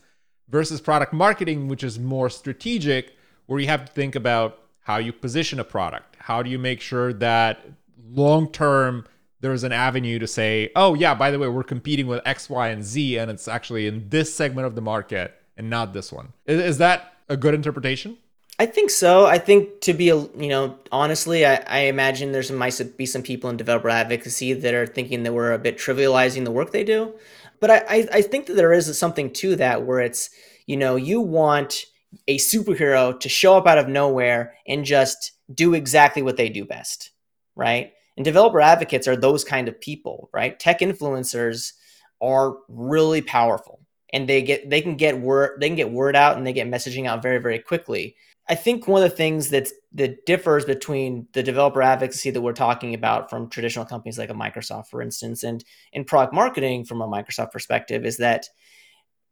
versus 0.49 0.81
product 0.81 1.13
marketing, 1.13 1.67
which 1.67 1.83
is 1.83 1.99
more 1.99 2.31
strategic, 2.31 3.13
where 3.47 3.59
you 3.59 3.67
have 3.67 3.85
to 3.85 3.93
think 3.93 4.15
about 4.15 4.61
how 4.83 4.99
you 4.99 5.13
position 5.13 5.59
a 5.59 5.65
product. 5.65 6.17
How 6.21 6.43
do 6.43 6.49
you 6.49 6.59
make 6.59 6.81
sure 6.81 7.13
that 7.15 7.61
long 8.11 8.51
term 8.51 9.05
there's 9.41 9.65
an 9.65 9.73
avenue 9.73 10.19
to 10.19 10.27
say, 10.27 10.71
oh, 10.75 10.95
yeah, 10.95 11.15
by 11.15 11.31
the 11.31 11.39
way, 11.39 11.49
we're 11.49 11.63
competing 11.63 12.07
with 12.07 12.21
X, 12.25 12.51
Y, 12.51 12.69
and 12.69 12.83
Z, 12.83 13.19
and 13.19 13.31
it's 13.31 13.47
actually 13.47 13.87
in 13.87 14.09
this 14.09 14.35
segment 14.35 14.67
of 14.67 14.75
the 14.75 14.81
market 14.81 15.35
and 15.57 15.71
not 15.71 15.93
this 15.93 16.13
one. 16.13 16.33
Is, 16.47 16.61
is 16.61 16.79
that 16.79 17.15
a 17.29 17.37
good 17.37 17.55
interpretation? 17.55 18.19
I 18.59 18.67
think 18.67 18.91
so. 18.91 19.27
I 19.27 19.39
think 19.39 19.81
to 19.83 19.95
be, 19.95 20.09
a 20.09 20.17
you 20.17 20.49
know, 20.49 20.77
honestly, 20.91 21.47
I, 21.47 21.63
I 21.69 21.79
imagine 21.81 22.33
there's 22.33 22.51
might 22.51 22.81
be 22.97 23.07
some 23.07 23.23
people 23.23 23.49
in 23.51 23.57
developer 23.57 23.89
advocacy 23.89 24.53
that 24.53 24.75
are 24.75 24.87
thinking 24.87 25.23
that 25.23 25.33
we're 25.33 25.53
a 25.53 25.59
bit 25.59 25.79
trivializing 25.79 26.45
the 26.45 26.51
work 26.51 26.73
they 26.73 26.83
do. 26.83 27.15
But 27.61 27.71
I, 27.71 27.77
I, 27.89 28.09
I 28.15 28.23
think 28.23 28.47
that 28.47 28.55
there 28.55 28.73
is 28.73 28.99
something 28.99 29.33
to 29.35 29.55
that 29.57 29.87
where 29.87 30.01
it's, 30.01 30.31
you 30.67 30.77
know, 30.77 30.97
you 30.97 31.21
want 31.21 31.85
a 32.27 32.39
superhero 32.39 33.19
to 33.21 33.29
show 33.29 33.57
up 33.57 33.67
out 33.67 33.79
of 33.79 33.89
nowhere 33.89 34.55
and 34.67 34.85
just 34.85 35.33
do 35.53 35.75
exactly 35.75 36.23
what 36.23 36.37
they 36.37 36.49
do 36.49 36.65
best, 36.65 37.11
right? 37.55 37.93
And 38.19 38.25
developer 38.25 38.61
advocates 38.61 39.09
are 39.09 39.17
those 39.17 39.45
kind 39.45 39.69
of 39.69 39.81
people, 39.81 40.29
right? 40.33 40.59
Tech 40.59 40.81
influencers 40.81 41.73
are 42.21 42.57
really 42.69 43.23
powerful 43.23 43.81
and 44.13 44.29
they 44.29 44.43
get 44.43 44.69
they 44.69 44.83
can 44.83 44.97
get 44.97 45.21
word 45.21 45.61
they 45.61 45.69
can 45.69 45.77
get 45.77 45.93
word 45.93 46.17
out 46.17 46.37
and 46.37 46.47
they 46.47 46.53
get 46.53 46.67
messaging 46.67 47.07
out 47.07 47.23
very 47.23 47.39
very 47.39 47.61
quickly 47.61 48.17
I 48.49 48.55
think 48.55 48.89
one 48.89 49.03
of 49.03 49.11
the 49.11 49.17
things 49.17 49.51
that 49.51 49.69
that 49.93 50.25
differs 50.25 50.65
between 50.65 51.29
the 51.33 51.43
developer 51.43 51.83
advocacy 51.83 52.31
that 52.31 52.41
we're 52.41 52.55
talking 52.55 52.95
about 52.95 53.29
from 53.29 53.51
traditional 53.51 53.85
companies 53.85 54.19
like 54.19 54.31
a 54.31 54.35
Microsoft, 54.35 54.87
for 54.89 55.03
instance, 55.03 55.43
and 55.43 55.63
in 55.93 56.05
product 56.05 56.33
marketing 56.33 56.85
from 56.85 57.03
a 57.03 57.09
Microsoft 57.09 57.53
perspective 57.53 58.07
is 58.07 58.17
that 58.17 58.47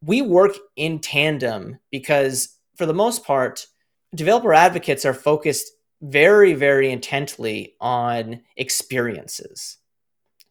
we 0.03 0.21
work 0.21 0.53
in 0.77 0.99
tandem 0.99 1.79
because 1.91 2.59
for 2.77 2.85
the 2.85 2.95
most 2.95 3.25
part, 3.25 3.67
developer 4.15 4.53
advocates 4.53 5.07
are 5.07 5.15
focused 5.15 5.73
very, 6.01 6.55
very 6.55 6.91
intently 6.91 7.75
on 7.81 8.43
experiences 8.57 9.79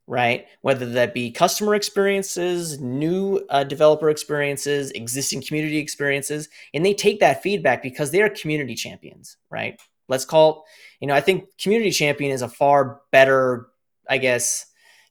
right? 0.07 0.45
Whether 0.61 0.85
that 0.91 1.13
be 1.13 1.31
customer 1.31 1.73
experiences, 1.73 2.79
new 2.79 3.43
uh, 3.49 3.63
developer 3.63 4.09
experiences, 4.09 4.91
existing 4.91 5.41
community 5.41 5.77
experiences, 5.77 6.47
and 6.73 6.85
they 6.85 6.93
take 6.93 7.19
that 7.21 7.41
feedback 7.41 7.81
because 7.81 8.11
they 8.11 8.21
are 8.21 8.29
community 8.29 8.75
champions, 8.75 9.37
right? 9.49 9.79
Let's 10.07 10.25
call 10.25 10.65
you 10.99 11.07
know, 11.07 11.15
I 11.15 11.21
think 11.21 11.57
community 11.57 11.91
champion 11.91 12.31
is 12.31 12.41
a 12.41 12.49
far 12.49 13.01
better, 13.11 13.67
I 14.09 14.17
guess, 14.17 14.65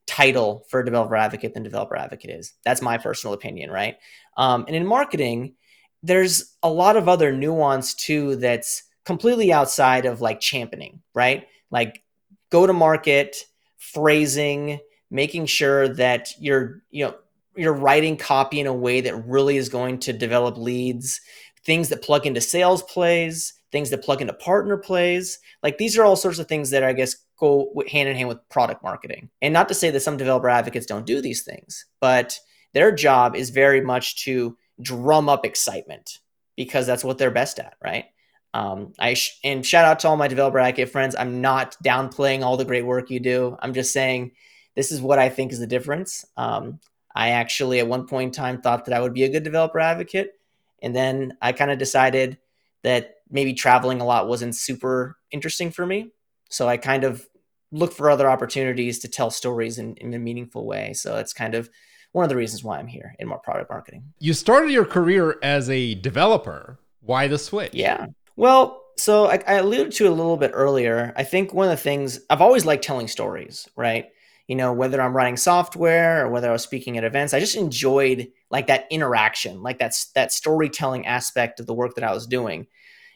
title 0.06 0.64
for 0.68 0.80
a 0.80 0.84
developer 0.84 1.16
advocate 1.16 1.54
than 1.54 1.62
developer 1.62 1.96
advocate 1.96 2.30
is. 2.30 2.54
That's 2.64 2.82
my 2.82 2.98
personal 2.98 3.34
opinion, 3.34 3.70
right? 3.70 3.96
Um, 4.36 4.64
and 4.66 4.76
in 4.76 4.86
marketing, 4.86 5.54
there's 6.02 6.56
a 6.62 6.70
lot 6.70 6.96
of 6.96 7.08
other 7.08 7.32
nuance 7.32 7.94
too 7.94 8.36
that's 8.36 8.82
completely 9.04 9.52
outside 9.52 10.06
of 10.06 10.20
like 10.20 10.40
championing, 10.40 11.00
right? 11.14 11.46
Like 11.70 12.02
go 12.50 12.66
to 12.66 12.72
market 12.72 13.36
phrasing, 13.78 14.80
making 15.10 15.46
sure 15.46 15.88
that 15.88 16.32
you're, 16.38 16.82
you 16.90 17.04
know, 17.04 17.14
you're 17.56 17.74
writing 17.74 18.16
copy 18.16 18.60
in 18.60 18.66
a 18.66 18.72
way 18.72 19.00
that 19.00 19.26
really 19.26 19.56
is 19.56 19.68
going 19.68 19.98
to 20.00 20.12
develop 20.12 20.56
leads, 20.56 21.20
things 21.64 21.88
that 21.88 22.02
plug 22.02 22.26
into 22.26 22.40
sales 22.40 22.82
plays, 22.82 23.54
things 23.70 23.90
that 23.90 24.02
plug 24.04 24.20
into 24.20 24.32
partner 24.32 24.76
plays. 24.76 25.38
Like 25.62 25.78
these 25.78 25.96
are 25.96 26.04
all 26.04 26.16
sorts 26.16 26.38
of 26.38 26.48
things 26.48 26.70
that 26.70 26.82
I 26.82 26.92
guess 26.92 27.16
go 27.38 27.72
hand 27.90 28.08
in 28.08 28.16
hand 28.16 28.28
with 28.28 28.48
product 28.48 28.82
marketing. 28.82 29.30
And 29.42 29.52
not 29.52 29.68
to 29.68 29.74
say 29.74 29.90
that 29.90 30.00
some 30.00 30.16
developer 30.16 30.48
advocates 30.48 30.86
don't 30.86 31.06
do 31.06 31.20
these 31.20 31.42
things, 31.42 31.86
but 32.00 32.38
their 32.72 32.92
job 32.92 33.36
is 33.36 33.50
very 33.50 33.80
much 33.80 34.24
to 34.24 34.56
drum 34.80 35.28
up 35.28 35.44
excitement 35.44 36.18
because 36.56 36.86
that's 36.86 37.04
what 37.04 37.18
they're 37.18 37.30
best 37.30 37.58
at, 37.58 37.74
right? 37.82 38.06
Um, 38.54 38.92
I 39.00 39.14
sh- 39.14 39.38
and 39.42 39.66
shout 39.66 39.84
out 39.84 39.98
to 40.00 40.08
all 40.08 40.16
my 40.16 40.28
developer 40.28 40.60
advocate 40.60 40.90
friends. 40.90 41.16
I'm 41.18 41.40
not 41.40 41.76
downplaying 41.84 42.42
all 42.42 42.56
the 42.56 42.64
great 42.64 42.86
work 42.86 43.10
you 43.10 43.18
do. 43.18 43.56
I'm 43.60 43.74
just 43.74 43.92
saying 43.92 44.30
this 44.76 44.92
is 44.92 45.00
what 45.00 45.18
I 45.18 45.28
think 45.28 45.52
is 45.52 45.58
the 45.58 45.66
difference. 45.66 46.24
Um, 46.36 46.78
I 47.14 47.30
actually 47.30 47.80
at 47.80 47.88
one 47.88 48.06
point 48.06 48.28
in 48.28 48.32
time 48.32 48.62
thought 48.62 48.84
that 48.84 48.94
I 48.94 49.00
would 49.00 49.12
be 49.12 49.24
a 49.24 49.28
good 49.28 49.42
developer 49.42 49.80
advocate, 49.80 50.32
and 50.80 50.94
then 50.94 51.36
I 51.42 51.52
kind 51.52 51.72
of 51.72 51.78
decided 51.78 52.38
that 52.82 53.16
maybe 53.28 53.54
traveling 53.54 54.00
a 54.00 54.04
lot 54.04 54.28
wasn't 54.28 54.54
super 54.54 55.18
interesting 55.32 55.72
for 55.72 55.84
me. 55.84 56.12
So 56.48 56.68
I 56.68 56.76
kind 56.76 57.02
of 57.02 57.26
looked 57.72 57.94
for 57.94 58.08
other 58.08 58.30
opportunities 58.30 59.00
to 59.00 59.08
tell 59.08 59.30
stories 59.30 59.78
in, 59.78 59.96
in 59.96 60.14
a 60.14 60.18
meaningful 60.18 60.64
way. 60.64 60.92
So 60.92 61.16
it's 61.16 61.32
kind 61.32 61.56
of 61.56 61.68
one 62.12 62.22
of 62.22 62.28
the 62.28 62.36
reasons 62.36 62.62
why 62.62 62.78
I'm 62.78 62.86
here 62.86 63.16
in 63.18 63.26
more 63.26 63.40
product 63.40 63.70
marketing. 63.70 64.12
You 64.20 64.32
started 64.32 64.70
your 64.70 64.84
career 64.84 65.38
as 65.42 65.68
a 65.68 65.96
developer. 65.96 66.78
Why 67.00 67.26
the 67.26 67.38
switch? 67.38 67.74
Yeah. 67.74 68.06
Well, 68.36 68.82
so 68.96 69.26
I, 69.26 69.42
I 69.46 69.54
alluded 69.54 69.92
to 69.92 70.08
a 70.08 70.10
little 70.10 70.36
bit 70.36 70.52
earlier. 70.54 71.12
I 71.16 71.24
think 71.24 71.52
one 71.52 71.66
of 71.66 71.70
the 71.70 71.82
things 71.82 72.20
I've 72.30 72.40
always 72.40 72.64
liked 72.64 72.84
telling 72.84 73.08
stories, 73.08 73.68
right? 73.76 74.06
You 74.48 74.56
know, 74.56 74.72
whether 74.72 75.00
I'm 75.00 75.16
writing 75.16 75.36
software 75.36 76.24
or 76.24 76.28
whether 76.30 76.48
I 76.48 76.52
was 76.52 76.62
speaking 76.62 76.98
at 76.98 77.04
events, 77.04 77.32
I 77.32 77.40
just 77.40 77.56
enjoyed 77.56 78.28
like 78.50 78.66
that 78.66 78.86
interaction, 78.90 79.62
like 79.62 79.78
that's 79.78 80.12
that 80.12 80.32
storytelling 80.32 81.06
aspect 81.06 81.60
of 81.60 81.66
the 81.66 81.74
work 81.74 81.94
that 81.94 82.04
I 82.04 82.12
was 82.12 82.26
doing. 82.26 82.66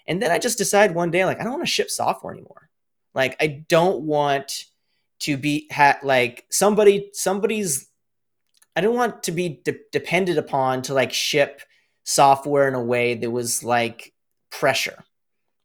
And 0.07 0.23
then 0.23 0.31
I 0.31 0.39
just 0.39 0.57
decided 0.59 0.97
one 0.97 1.11
day, 1.11 1.25
like, 1.25 1.39
I 1.39 1.45
don't 1.45 1.53
want 1.53 1.67
to 1.67 1.71
ship 1.71 1.91
software 1.91 2.33
anymore. 2.33 2.71
Like, 3.15 3.37
I 3.41 3.65
don't 3.69 4.03
want 4.03 4.65
to 5.21 5.37
be 5.37 5.69
ha- 5.71 5.99
like 6.03 6.47
somebody, 6.51 7.11
somebody's. 7.13 7.89
I 8.75 8.81
don't 8.81 8.95
want 8.95 9.25
to 9.25 9.33
be 9.33 9.61
de- 9.65 9.81
dependent 9.93 10.39
upon 10.39 10.83
to 10.83 10.95
like 10.95 11.13
ship 11.13 11.63
software 12.05 12.69
in 12.69 12.75
a 12.75 12.83
way 12.83 13.15
that 13.15 13.31
was 13.31 13.65
like 13.65 14.15
pressure 14.51 15.05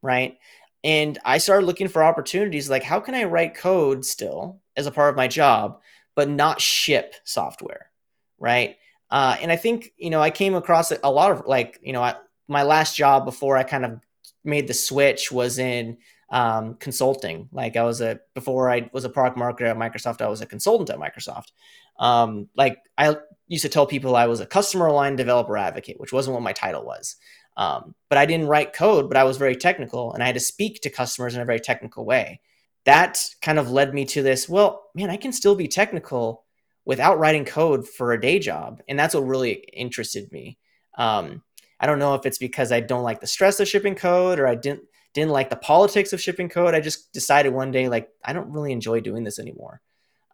right? 0.03 0.37
And 0.83 1.17
I 1.25 1.39
started 1.39 1.65
looking 1.65 1.87
for 1.87 2.03
opportunities 2.03 2.69
like 2.69 2.83
how 2.83 2.99
can 2.99 3.15
I 3.15 3.23
write 3.23 3.55
code 3.55 4.05
still 4.05 4.59
as 4.75 4.85
a 4.85 4.91
part 4.91 5.09
of 5.09 5.15
my 5.15 5.27
job, 5.27 5.79
but 6.15 6.29
not 6.29 6.61
ship 6.61 7.15
software, 7.23 7.89
right? 8.37 8.75
Uh, 9.09 9.37
and 9.41 9.51
I 9.51 9.55
think 9.55 9.93
you 9.97 10.09
know 10.09 10.21
I 10.21 10.29
came 10.29 10.55
across 10.55 10.91
a 10.91 11.09
lot 11.09 11.31
of 11.31 11.45
like 11.47 11.79
you 11.81 11.93
know 11.93 12.03
I, 12.03 12.15
my 12.47 12.63
last 12.63 12.95
job 12.95 13.25
before 13.25 13.57
I 13.57 13.63
kind 13.63 13.85
of 13.85 13.99
made 14.43 14.67
the 14.67 14.73
switch 14.73 15.31
was 15.31 15.57
in 15.57 15.97
um, 16.29 16.75
consulting. 16.75 17.47
Like 17.51 17.77
I 17.77 17.83
was 17.83 18.01
a 18.01 18.19
before 18.33 18.69
I 18.69 18.89
was 18.91 19.05
a 19.05 19.09
product 19.09 19.37
marketer 19.37 19.69
at 19.69 19.77
Microsoft, 19.77 20.21
I 20.21 20.27
was 20.27 20.41
a 20.41 20.45
consultant 20.45 20.89
at 20.89 20.99
Microsoft. 20.99 21.51
Um, 21.99 22.49
like 22.57 22.79
I 22.97 23.15
used 23.47 23.61
to 23.61 23.69
tell 23.69 23.85
people 23.85 24.15
I 24.15 24.25
was 24.25 24.39
a 24.39 24.45
customer 24.45 24.87
aligned 24.87 25.17
developer 25.17 25.57
advocate, 25.57 25.99
which 25.99 26.11
wasn't 26.11 26.33
what 26.33 26.43
my 26.43 26.53
title 26.53 26.83
was. 26.83 27.15
Um, 27.55 27.93
but 28.09 28.17
I 28.17 28.25
didn't 28.25 28.47
write 28.47 28.73
code, 28.73 29.07
but 29.07 29.17
I 29.17 29.23
was 29.23 29.37
very 29.37 29.55
technical 29.55 30.13
and 30.13 30.23
I 30.23 30.25
had 30.25 30.35
to 30.35 30.41
speak 30.41 30.81
to 30.81 30.89
customers 30.89 31.35
in 31.35 31.41
a 31.41 31.45
very 31.45 31.59
technical 31.59 32.05
way. 32.05 32.41
That 32.85 33.23
kind 33.41 33.59
of 33.59 33.71
led 33.71 33.93
me 33.93 34.05
to 34.05 34.21
this 34.21 34.49
well, 34.49 34.89
man, 34.95 35.09
I 35.09 35.17
can 35.17 35.31
still 35.31 35.55
be 35.55 35.67
technical 35.67 36.43
without 36.85 37.19
writing 37.19 37.45
code 37.45 37.87
for 37.87 38.11
a 38.11 38.19
day 38.19 38.39
job. 38.39 38.81
And 38.87 38.99
that's 38.99 39.15
what 39.15 39.21
really 39.21 39.53
interested 39.73 40.31
me. 40.31 40.57
Um, 40.97 41.43
I 41.79 41.85
don't 41.85 41.99
know 41.99 42.15
if 42.15 42.25
it's 42.25 42.37
because 42.37 42.71
I 42.71 42.79
don't 42.79 43.03
like 43.03 43.21
the 43.21 43.27
stress 43.27 43.59
of 43.59 43.67
shipping 43.67 43.95
code 43.95 44.39
or 44.39 44.47
I 44.47 44.55
didn't 44.55 44.83
didn't 45.13 45.31
like 45.31 45.51
the 45.51 45.55
politics 45.55 46.11
of 46.11 46.21
shipping 46.21 46.49
code. 46.49 46.73
I 46.73 46.79
just 46.79 47.13
decided 47.13 47.53
one 47.53 47.71
day 47.71 47.87
like 47.87 48.09
I 48.23 48.33
don't 48.33 48.51
really 48.51 48.71
enjoy 48.71 48.99
doing 48.99 49.23
this 49.23 49.37
anymore. 49.37 49.81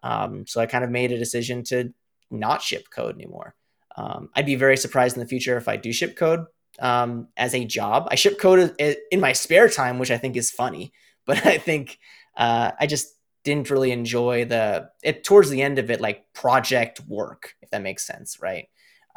Um, 0.02 0.46
so 0.46 0.60
I 0.60 0.66
kind 0.66 0.84
of 0.84 0.90
made 0.90 1.12
a 1.12 1.18
decision 1.18 1.62
to 1.64 1.92
not 2.30 2.62
ship 2.62 2.84
code 2.90 3.16
anymore. 3.16 3.54
Um, 3.96 4.30
I'd 4.34 4.46
be 4.46 4.54
very 4.54 4.76
surprised 4.76 5.16
in 5.16 5.20
the 5.20 5.28
future 5.28 5.56
if 5.56 5.68
I 5.68 5.76
do 5.76 5.92
ship 5.92 6.16
code, 6.16 6.46
um, 6.78 7.28
as 7.36 7.54
a 7.54 7.64
job. 7.64 8.08
I 8.10 8.14
ship 8.14 8.38
code 8.38 8.74
in 9.10 9.20
my 9.20 9.32
spare 9.32 9.68
time, 9.68 9.98
which 9.98 10.10
I 10.10 10.18
think 10.18 10.36
is 10.36 10.50
funny, 10.50 10.92
but 11.26 11.44
I 11.46 11.58
think 11.58 11.98
uh, 12.36 12.72
I 12.78 12.86
just 12.86 13.14
didn't 13.44 13.70
really 13.70 13.90
enjoy 13.90 14.44
the 14.44 14.90
it 15.02 15.24
towards 15.24 15.50
the 15.50 15.62
end 15.62 15.78
of 15.78 15.90
it 15.90 16.00
like 16.00 16.24
project 16.34 17.00
work 17.06 17.54
if 17.62 17.70
that 17.70 17.82
makes 17.82 18.06
sense 18.06 18.38
right? 18.40 18.66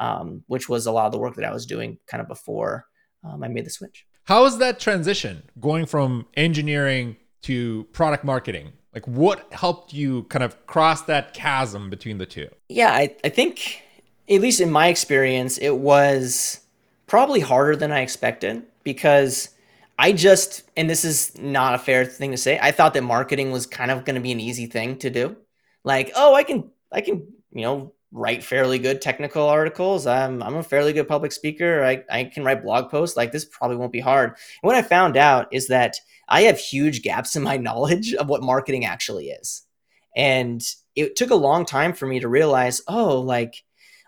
Um, 0.00 0.42
which 0.48 0.68
was 0.68 0.86
a 0.86 0.92
lot 0.92 1.06
of 1.06 1.12
the 1.12 1.18
work 1.18 1.36
that 1.36 1.44
i 1.44 1.52
was 1.52 1.66
doing 1.66 1.98
kind 2.08 2.20
of 2.20 2.26
before 2.26 2.86
um, 3.22 3.42
i 3.42 3.48
made 3.48 3.64
the 3.66 3.70
switch. 3.70 4.06
How 4.24 4.44
is 4.46 4.58
that 4.58 4.80
transition 4.80 5.42
going 5.60 5.86
from 5.86 6.26
engineering 6.34 7.16
to 7.42 7.84
product 7.92 8.24
marketing? 8.24 8.72
Like 8.94 9.06
what 9.06 9.52
helped 9.52 9.92
you 9.92 10.22
kind 10.24 10.42
of 10.42 10.66
cross 10.66 11.02
that 11.02 11.34
chasm 11.34 11.90
between 11.90 12.18
the 12.18 12.26
two? 12.26 12.48
Yeah 12.68 12.92
i, 12.92 13.14
I 13.22 13.28
think 13.28 13.82
at 14.28 14.40
least 14.40 14.60
in 14.60 14.70
my 14.70 14.88
experience 14.88 15.58
it 15.58 15.76
was 15.76 16.60
probably 17.06 17.40
harder 17.40 17.76
than 17.76 17.92
i 17.92 18.00
expected 18.00 18.62
because 18.82 19.50
I 19.98 20.12
just, 20.12 20.68
and 20.76 20.90
this 20.90 21.04
is 21.04 21.36
not 21.38 21.74
a 21.74 21.78
fair 21.78 22.04
thing 22.04 22.32
to 22.32 22.36
say. 22.36 22.58
I 22.60 22.72
thought 22.72 22.94
that 22.94 23.02
marketing 23.02 23.52
was 23.52 23.66
kind 23.66 23.90
of 23.90 24.04
going 24.04 24.16
to 24.16 24.20
be 24.20 24.32
an 24.32 24.40
easy 24.40 24.66
thing 24.66 24.98
to 24.98 25.10
do. 25.10 25.36
Like, 25.84 26.12
oh, 26.16 26.34
I 26.34 26.42
can, 26.42 26.70
I 26.90 27.00
can, 27.00 27.26
you 27.52 27.62
know, 27.62 27.92
write 28.10 28.42
fairly 28.42 28.78
good 28.78 29.00
technical 29.00 29.48
articles. 29.48 30.06
I'm, 30.06 30.42
I'm 30.42 30.56
a 30.56 30.62
fairly 30.62 30.92
good 30.92 31.08
public 31.08 31.32
speaker. 31.32 31.84
I, 31.84 32.02
I 32.10 32.24
can 32.24 32.44
write 32.44 32.64
blog 32.64 32.90
posts. 32.90 33.16
Like, 33.16 33.30
this 33.30 33.44
probably 33.44 33.76
won't 33.76 33.92
be 33.92 34.00
hard. 34.00 34.30
And 34.30 34.36
what 34.62 34.76
I 34.76 34.82
found 34.82 35.16
out 35.16 35.48
is 35.52 35.68
that 35.68 35.96
I 36.28 36.42
have 36.42 36.58
huge 36.58 37.02
gaps 37.02 37.36
in 37.36 37.42
my 37.42 37.56
knowledge 37.58 38.14
of 38.14 38.28
what 38.28 38.42
marketing 38.42 38.84
actually 38.84 39.28
is. 39.28 39.62
And 40.16 40.62
it 40.96 41.16
took 41.16 41.30
a 41.30 41.36
long 41.36 41.66
time 41.66 41.92
for 41.92 42.06
me 42.06 42.20
to 42.20 42.28
realize, 42.28 42.80
oh, 42.88 43.20
like 43.20 43.62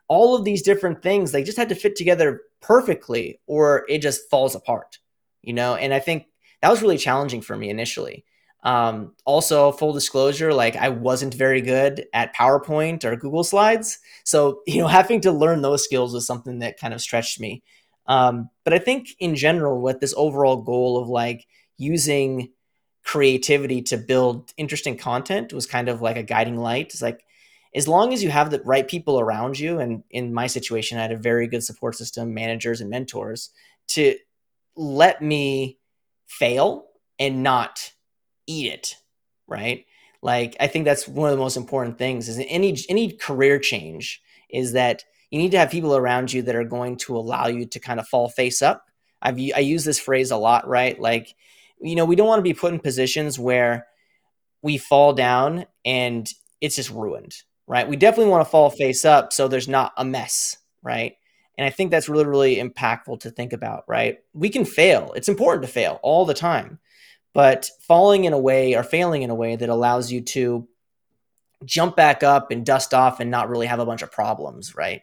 all 0.09 0.37
of 0.37 0.45
these 0.45 0.63
different 0.63 1.03
things, 1.03 1.31
they 1.31 1.43
just 1.43 1.59
had 1.59 1.69
to 1.69 1.75
fit 1.75 1.97
together 1.97 2.43
perfectly 2.61 3.41
or 3.47 3.85
it 3.89 3.99
just 3.99 4.29
falls 4.31 4.55
apart 4.55 4.99
you 5.47 5.55
know, 5.55 5.77
and 5.77 5.95
I 5.95 6.01
think 6.01 6.27
that 6.61 6.69
was 6.71 6.83
really 6.83 6.99
challenging 6.99 7.41
for 7.41 7.57
me 7.57 7.71
initially. 7.71 8.25
Um, 8.65 9.15
also, 9.25 9.71
full 9.71 9.93
disclosure, 9.93 10.53
like 10.53 10.75
I 10.77 10.89
wasn't 10.89 11.33
very 11.33 11.63
good 11.63 12.07
at 12.13 12.35
PowerPoint 12.35 13.05
or 13.05 13.17
Google 13.17 13.45
Slides. 13.45 13.99
So, 14.25 14.61
you 14.67 14.79
know, 14.79 14.89
having 14.89 15.21
to 15.23 15.33
learn 15.33 15.63
those 15.63 15.85
skills 15.85 16.13
was 16.13 16.27
something 16.27 16.59
that 16.59 16.79
kind 16.79 16.93
of 16.93 17.01
stretched 17.01 17.41
me. 17.41 17.63
Um, 18.09 18.51
but 18.65 18.75
I 18.75 18.79
think 18.79 19.09
in 19.21 19.37
general, 19.37 19.81
with 19.81 20.01
this 20.01 20.15
overall 20.17 20.57
goal 20.63 21.01
of 21.01 21.09
like 21.09 21.47
using 21.79 22.51
creativity 23.05 23.83
to 23.83 23.97
build 23.97 24.53
interesting 24.57 24.97
content 24.97 25.53
was 25.53 25.67
kind 25.67 25.89
of 25.89 26.03
like 26.03 26.17
a 26.17 26.25
guiding 26.25 26.57
light. 26.57 26.87
It's 26.87 27.03
like, 27.03 27.25
as 27.77 27.87
long 27.87 28.13
as 28.15 28.23
you 28.23 28.31
have 28.31 28.51
the 28.51 28.61
right 28.63 28.89
people 28.89 29.21
around 29.21 29.59
you, 29.59 29.79
and 29.79 30.03
in 30.11 30.33
my 30.33 30.47
situation, 30.47 30.99
I 30.99 31.03
had 31.03 31.13
a 31.13 31.17
very 31.17 31.47
good 31.47 31.63
support 31.63 31.95
system, 31.95 32.35
managers 32.35 32.81
and 32.81 32.91
mentors 32.91 33.51
to 33.89 34.17
let 34.77 35.23
me 35.23 35.79
fail 36.27 36.87
and 37.19 37.43
not 37.43 37.93
eat 38.47 38.73
it, 38.73 38.97
right? 39.47 39.85
Like 40.23 40.57
I 40.59 40.67
think 40.67 40.87
that's 40.87 41.07
one 41.07 41.29
of 41.31 41.37
the 41.37 41.43
most 41.43 41.57
important 41.57 41.99
things 41.99 42.29
is 42.29 42.39
any 42.49 42.77
any 42.89 43.13
career 43.13 43.59
change 43.59 44.23
is 44.51 44.73
that 44.73 45.05
you 45.31 45.39
need 45.39 45.51
to 45.53 45.59
have 45.59 45.71
people 45.71 45.97
around 45.97 46.33
you 46.33 46.43
that 46.43 46.57
are 46.57 46.65
going 46.65 46.97
to 46.97 47.17
allow 47.17 47.47
you 47.47 47.67
to 47.67 47.81
kind 47.81 48.01
of 48.01 48.09
fall 48.09 48.29
face 48.29 48.63
up. 48.63 48.87
I've 49.21 49.39
I 49.55 49.61
use 49.61 49.85
this 49.85 49.99
phrase 49.99 50.31
a 50.31 50.37
lot, 50.37 50.67
right? 50.67 50.99
Like 50.99 51.35
you 51.81 51.95
know, 51.95 52.07
we 52.07 52.17
don't 52.17 52.27
want 52.27 52.39
to 52.39 52.43
be 52.43 52.55
put 52.55 52.73
in 52.73 52.81
positions 52.81 53.39
where 53.39 53.87
we 54.63 54.79
fall 54.79 55.13
down 55.13 55.67
and 55.85 56.29
it's 56.61 56.77
just 56.77 56.91
ruined, 56.91 57.35
right? 57.67 57.89
We 57.89 57.97
definitely 57.97 58.31
want 58.31 58.45
to 58.45 58.51
fall 58.51 58.71
mm-hmm. 58.71 58.79
face 58.79 59.05
up 59.05 59.33
so 59.33 59.49
there's 59.49 59.69
not 59.69 59.93
a 59.97 60.05
mess, 60.05 60.59
right? 60.83 61.17
And 61.59 61.67
I 61.67 61.71
think 61.71 61.91
that's 61.91 62.09
really, 62.09 62.27
really 62.27 62.57
impactful 62.57 63.21
to 63.21 63.31
think 63.31 63.53
about, 63.53 63.85
right? 63.89 64.19
We 64.35 64.51
can 64.51 64.65
fail. 64.65 65.13
It's 65.17 65.29
important 65.29 65.65
to 65.65 65.73
fail 65.73 65.99
all 66.03 66.27
the 66.27 66.35
time, 66.35 66.79
but 67.33 67.71
falling 67.81 68.25
in 68.25 68.33
a 68.33 68.39
way 68.39 68.75
or 68.75 68.83
failing 68.83 69.23
in 69.23 69.31
a 69.31 69.35
way 69.35 69.57
that 69.57 69.69
allows 69.69 70.13
you 70.13 70.21
to 70.21 70.69
jump 71.65 71.97
back 71.97 72.23
up 72.23 72.51
and 72.51 72.67
dust 72.67 72.93
off 72.93 73.21
and 73.21 73.31
not 73.31 73.49
really 73.49 73.67
have 73.67 73.79
a 73.79 73.87
bunch 73.87 74.03
of 74.03 74.13
problems, 74.13 74.75
right? 74.75 75.03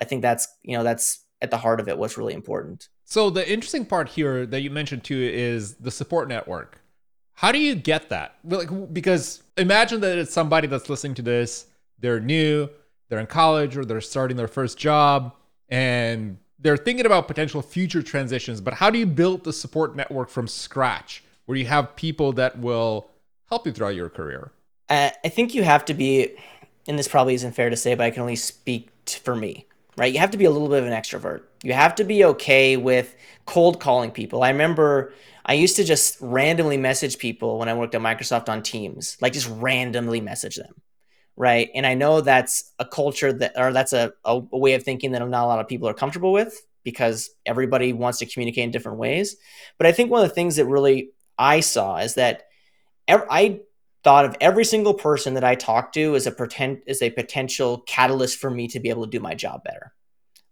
I 0.00 0.04
think 0.04 0.22
that's, 0.22 0.48
you 0.62 0.76
know, 0.76 0.82
that's 0.82 1.24
at 1.42 1.50
the 1.50 1.58
heart 1.58 1.80
of 1.80 1.88
it 1.88 1.98
what's 1.98 2.16
really 2.16 2.34
important. 2.34 2.88
So 3.04 3.28
the 3.28 3.50
interesting 3.50 3.84
part 3.84 4.08
here 4.08 4.46
that 4.46 4.60
you 4.60 4.70
mentioned 4.70 5.04
too 5.04 5.18
is 5.18 5.74
the 5.74 5.90
support 5.90 6.28
network. 6.28 6.80
How 7.34 7.52
do 7.52 7.58
you 7.58 7.74
get 7.74 8.08
that? 8.10 8.36
Like 8.44 8.68
because 8.92 9.42
imagine 9.56 10.00
that 10.00 10.18
it's 10.18 10.32
somebody 10.32 10.66
that's 10.66 10.88
listening 10.88 11.14
to 11.14 11.22
this, 11.22 11.66
they're 12.00 12.20
new, 12.20 12.68
they're 13.08 13.18
in 13.18 13.26
college 13.26 13.76
or 13.76 13.84
they're 13.84 14.00
starting 14.00 14.36
their 14.36 14.48
first 14.48 14.78
job 14.78 15.34
and 15.68 16.38
they're 16.58 16.76
thinking 16.76 17.06
about 17.06 17.26
potential 17.26 17.62
future 17.62 18.02
transitions, 18.02 18.60
but 18.60 18.74
how 18.74 18.90
do 18.90 18.98
you 18.98 19.06
build 19.06 19.44
the 19.44 19.52
support 19.52 19.96
network 19.96 20.28
from 20.28 20.46
scratch 20.46 21.24
where 21.46 21.56
you 21.56 21.66
have 21.66 21.96
people 21.96 22.32
that 22.34 22.58
will 22.58 23.10
help 23.48 23.66
you 23.66 23.72
throughout 23.72 23.94
your 23.94 24.10
career? 24.10 24.52
Uh, 24.88 25.10
I 25.24 25.28
think 25.28 25.54
you 25.54 25.62
have 25.62 25.84
to 25.86 25.94
be, 25.94 26.36
and 26.86 26.98
this 26.98 27.08
probably 27.08 27.34
isn't 27.34 27.52
fair 27.52 27.70
to 27.70 27.76
say, 27.76 27.94
but 27.94 28.04
I 28.04 28.10
can 28.10 28.22
only 28.22 28.36
speak 28.36 28.90
for 29.22 29.34
me, 29.34 29.66
right? 29.96 30.12
You 30.12 30.18
have 30.18 30.32
to 30.32 30.38
be 30.38 30.44
a 30.44 30.50
little 30.50 30.68
bit 30.68 30.80
of 30.80 30.86
an 30.86 30.92
extrovert. 30.92 31.42
You 31.62 31.72
have 31.72 31.94
to 31.96 32.04
be 32.04 32.24
okay 32.24 32.76
with 32.76 33.14
cold 33.46 33.80
calling 33.80 34.10
people. 34.10 34.42
I 34.42 34.50
remember 34.50 35.14
I 35.46 35.54
used 35.54 35.76
to 35.76 35.84
just 35.84 36.18
randomly 36.20 36.76
message 36.76 37.18
people 37.18 37.58
when 37.58 37.68
I 37.68 37.74
worked 37.74 37.94
at 37.94 38.02
Microsoft 38.02 38.48
on 38.48 38.62
Teams, 38.62 39.16
like 39.20 39.32
just 39.32 39.48
randomly 39.48 40.20
message 40.20 40.56
them 40.56 40.74
right? 41.36 41.70
And 41.74 41.86
I 41.86 41.94
know 41.94 42.20
that's 42.20 42.72
a 42.78 42.84
culture 42.84 43.32
that, 43.32 43.52
or 43.56 43.72
that's 43.72 43.92
a, 43.92 44.12
a, 44.24 44.38
way 44.38 44.74
of 44.74 44.82
thinking 44.82 45.12
that 45.12 45.26
not 45.26 45.44
a 45.44 45.46
lot 45.46 45.60
of 45.60 45.68
people 45.68 45.88
are 45.88 45.94
comfortable 45.94 46.32
with 46.32 46.60
because 46.84 47.30
everybody 47.46 47.92
wants 47.92 48.18
to 48.18 48.26
communicate 48.26 48.64
in 48.64 48.70
different 48.70 48.98
ways. 48.98 49.36
But 49.78 49.86
I 49.86 49.92
think 49.92 50.10
one 50.10 50.22
of 50.22 50.28
the 50.28 50.34
things 50.34 50.56
that 50.56 50.66
really 50.66 51.10
I 51.38 51.60
saw 51.60 51.98
is 51.98 52.14
that 52.14 52.44
I 53.08 53.60
thought 54.02 54.24
of 54.24 54.36
every 54.40 54.64
single 54.64 54.94
person 54.94 55.34
that 55.34 55.44
I 55.44 55.54
talked 55.54 55.94
to 55.94 56.14
as 56.14 56.26
a 56.26 56.30
pretend 56.30 56.82
as 56.86 57.02
a 57.02 57.10
potential 57.10 57.82
catalyst 57.86 58.38
for 58.38 58.50
me 58.50 58.68
to 58.68 58.80
be 58.80 58.88
able 58.88 59.04
to 59.04 59.10
do 59.10 59.20
my 59.20 59.34
job 59.34 59.62
better, 59.64 59.92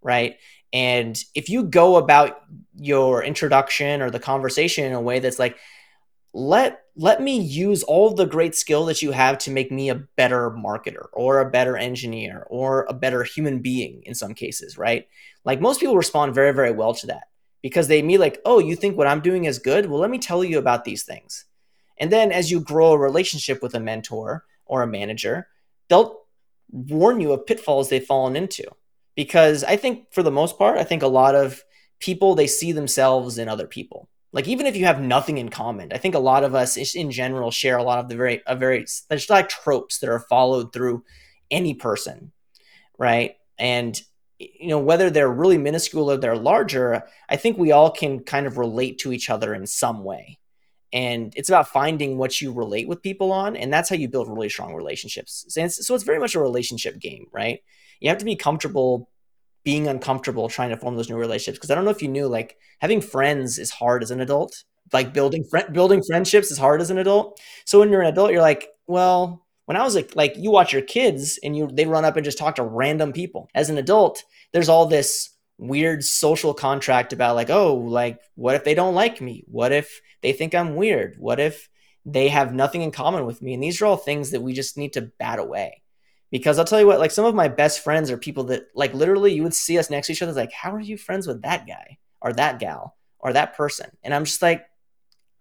right? 0.03 0.37
And 0.73 1.19
if 1.35 1.49
you 1.49 1.65
go 1.65 1.97
about 1.97 2.43
your 2.75 3.23
introduction 3.23 4.03
or 4.03 4.11
the 4.11 4.19
conversation 4.19 4.85
in 4.85 4.93
a 4.93 5.01
way 5.01 5.19
that's 5.19 5.39
like, 5.39 5.57
let 6.33 6.83
let 6.97 7.23
me 7.23 7.41
use 7.41 7.83
all 7.85 8.13
the 8.13 8.27
great 8.27 8.55
skill 8.55 8.85
that 8.87 9.03
you 9.03 9.13
have 9.13 9.39
to 9.39 9.51
make 9.51 9.71
me 9.71 9.89
a 9.89 9.95
better 9.95 10.51
marketer 10.51 11.07
or 11.13 11.39
a 11.39 11.51
better 11.51 11.77
engineer 11.77 12.47
or 12.51 12.85
a 12.89 12.95
better 12.95 13.23
human 13.23 13.61
being 13.61 14.03
in 14.05 14.15
some 14.15 14.35
cases 14.35 14.77
right? 14.77 15.09
Like 15.45 15.61
most 15.61 15.81
people 15.81 15.97
respond 15.97 16.35
very 16.35 16.53
very 16.53 16.73
well 16.73 16.95
to 16.95 17.07
that 17.09 17.29
because 17.63 17.89
they 17.89 18.03
mean 18.03 18.21
like 18.21 18.41
oh 18.45 18.59
you 18.59 18.77
think 18.77 18.97
what 18.97 19.07
i'm 19.07 19.21
doing 19.21 19.45
is 19.45 19.59
good? 19.59 19.87
Well 19.87 20.01
let 20.01 20.11
me 20.11 20.19
tell 20.19 20.45
you 20.45 20.59
about 20.59 20.85
these 20.85 21.05
things. 21.05 21.45
And 22.01 22.13
then 22.13 22.31
as 22.31 22.51
you 22.51 22.61
grow 22.61 22.93
a 22.93 22.99
relationship 22.99 23.63
with 23.63 23.75
a 23.75 23.81
mentor 23.81 24.45
or 24.67 24.83
a 24.83 24.87
manager 24.87 25.49
they'll 25.89 26.21
warn 26.71 27.21
you 27.21 27.33
of 27.33 27.47
pitfalls 27.47 27.89
they've 27.89 28.05
fallen 28.05 28.37
into 28.37 28.65
because 29.17 29.65
i 29.65 29.77
think 29.77 30.13
for 30.13 30.23
the 30.23 30.31
most 30.31 30.59
part 30.59 30.79
i 30.79 30.85
think 30.85 31.03
a 31.03 31.09
lot 31.09 31.35
of 31.35 31.65
people 31.99 32.35
they 32.35 32.47
see 32.47 32.73
themselves 32.73 33.39
in 33.39 33.49
other 33.49 33.67
people 33.67 34.09
like 34.33 34.47
even 34.47 34.67
if 34.67 34.77
you 34.77 34.85
have 34.85 35.01
nothing 35.01 35.39
in 35.39 35.49
common 35.49 35.93
i 35.93 35.99
think 35.99 36.15
a 36.15 36.19
lot 36.19 36.45
of 36.45 36.55
us 36.55 36.77
in 36.95 37.11
general 37.11 37.51
share 37.51 37.77
a 37.77 37.83
lot 37.83 37.99
of 37.99 38.09
the 38.09 38.17
very 38.17 38.43
a 38.47 38.57
very 38.57 38.87
there's 39.09 39.31
like 39.31 39.49
tropes 39.49 39.99
that 39.99 40.11
are 40.11 40.21
followed 40.21 40.73
through 40.73 41.03
any 41.51 41.75
person 41.75 42.33
right? 42.99 43.37
And 43.59 44.01
you 44.39 44.69
know 44.69 44.79
whether 44.79 45.11
they're 45.11 45.33
really 45.33 45.59
minuscule 45.59 46.13
or 46.13 46.17
they're 46.17 46.37
larger 46.37 47.03
i 47.29 47.35
think 47.35 47.59
we 47.59 47.73
all 47.73 47.91
can 47.91 48.21
kind 48.21 48.47
of 48.47 48.57
relate 48.57 48.97
to 49.01 49.13
each 49.13 49.31
other 49.31 49.53
in 49.53 49.67
some 49.67 50.05
way. 50.05 50.39
And 50.93 51.35
it's 51.37 51.49
about 51.49 51.69
finding 51.69 52.19
what 52.19 52.41
you 52.41 52.53
relate 52.53 52.87
with 52.87 53.03
people 53.03 53.33
on 53.33 53.57
and 53.57 53.73
that's 53.73 53.89
how 53.89 53.97
you 53.97 54.09
build 54.09 54.29
really 54.29 54.49
strong 54.49 54.75
relationships. 54.75 55.45
So 55.49 55.65
it's, 55.65 55.85
so 55.85 55.95
it's 55.95 56.05
very 56.05 56.21
much 56.21 56.37
a 56.37 56.41
relationship 56.41 57.01
game 57.01 57.27
right? 57.33 57.61
You 57.99 58.11
have 58.11 58.19
to 58.19 58.25
be 58.25 58.37
comfortable 58.37 59.11
being 59.69 59.87
uncomfortable 59.87 60.49
trying 60.49 60.71
to 60.71 60.79
form 60.79 60.97
those 60.97 61.11
new 61.11 61.17
relationships 61.19 61.59
because 61.59 61.71
I 61.71 61.75
don't 61.75 61.85
know 61.85 61.91
if 61.91 62.01
you 62.01 62.09
knew 62.09 62.27
like 62.27 62.57
having 62.79 63.03
friends 63.03 63.59
is 63.59 63.71
hard 63.71 64.03
as 64.03 64.11
an 64.11 64.19
adult. 64.19 64.65
Like 64.95 65.13
building 65.13 65.45
fr- 65.45 65.71
building 65.71 66.03
friendships 66.03 66.51
is 66.51 66.57
hard 66.57 66.81
as 66.81 66.91
an 66.91 66.97
adult. 66.97 67.39
So 67.67 67.79
when 67.79 67.91
you're 67.91 68.01
an 68.01 68.09
adult, 68.09 68.33
you're 68.33 68.41
like, 68.41 68.69
well, 68.87 69.45
when 69.67 69.77
I 69.77 69.85
was 69.85 69.95
like, 69.95 70.17
like 70.17 70.33
you 70.39 70.51
watch 70.51 70.73
your 70.73 70.81
kids 70.81 71.39
and 71.45 71.55
you 71.55 71.69
they 71.71 71.85
run 71.85 72.07
up 72.07 72.17
and 72.17 72.25
just 72.25 72.39
talk 72.39 72.55
to 72.55 72.63
random 72.63 73.13
people. 73.13 73.51
As 73.55 73.69
an 73.69 73.77
adult, 73.77 74.25
there's 74.55 74.71
all 74.71 74.87
this 74.87 75.37
weird 75.59 76.03
social 76.03 76.55
contract 76.55 77.13
about 77.13 77.37
like, 77.37 77.51
oh, 77.51 77.75
like 77.75 78.23
what 78.37 78.55
if 78.55 78.65
they 78.65 78.73
don't 78.73 78.95
like 78.95 79.21
me? 79.21 79.45
What 79.49 79.73
if 79.73 80.01
they 80.23 80.33
think 80.33 80.55
I'm 80.55 80.77
weird? 80.77 81.17
What 81.19 81.41
if 81.41 81.69
they 82.07 82.29
have 82.29 82.55
nothing 82.55 82.81
in 82.81 82.91
common 82.91 83.27
with 83.27 83.43
me? 83.43 83.53
And 83.53 83.63
these 83.63 83.83
are 83.83 83.85
all 83.85 83.99
things 83.99 84.31
that 84.31 84.41
we 84.41 84.55
just 84.55 84.79
need 84.79 84.95
to 84.95 85.13
bat 85.19 85.39
away 85.39 85.83
because 86.31 86.59
I'll 86.59 86.65
tell 86.65 86.81
you 86.81 86.87
what, 86.87 86.99
like 86.99 87.11
some 87.11 87.25
of 87.25 87.35
my 87.35 87.49
best 87.49 87.81
friends 87.81 88.11
are 88.11 88.19
people 88.19 88.45
that 88.45 88.69
like 88.75 88.95
literally 88.95 89.33
you 89.33 89.43
would 89.43 89.55
see 89.55 89.79
us 89.79 89.91
next 89.91 90.09
to 90.09 90.13
each 90.13 90.23
other, 90.23 90.33
like, 90.33 90.53
how 90.53 90.73
are 90.75 90.81
you 90.81 90.99
friends 90.99 91.27
with 91.27 91.43
that 91.43 91.67
guy 91.67 91.99
or 92.21 92.33
that 92.35 92.59
gal 92.59 92.97
or 93.19 93.33
that 93.33 93.57
person? 93.57 93.91
And 94.03 94.15
I'm 94.15 94.25
just 94.25 94.43
like, 94.43 94.67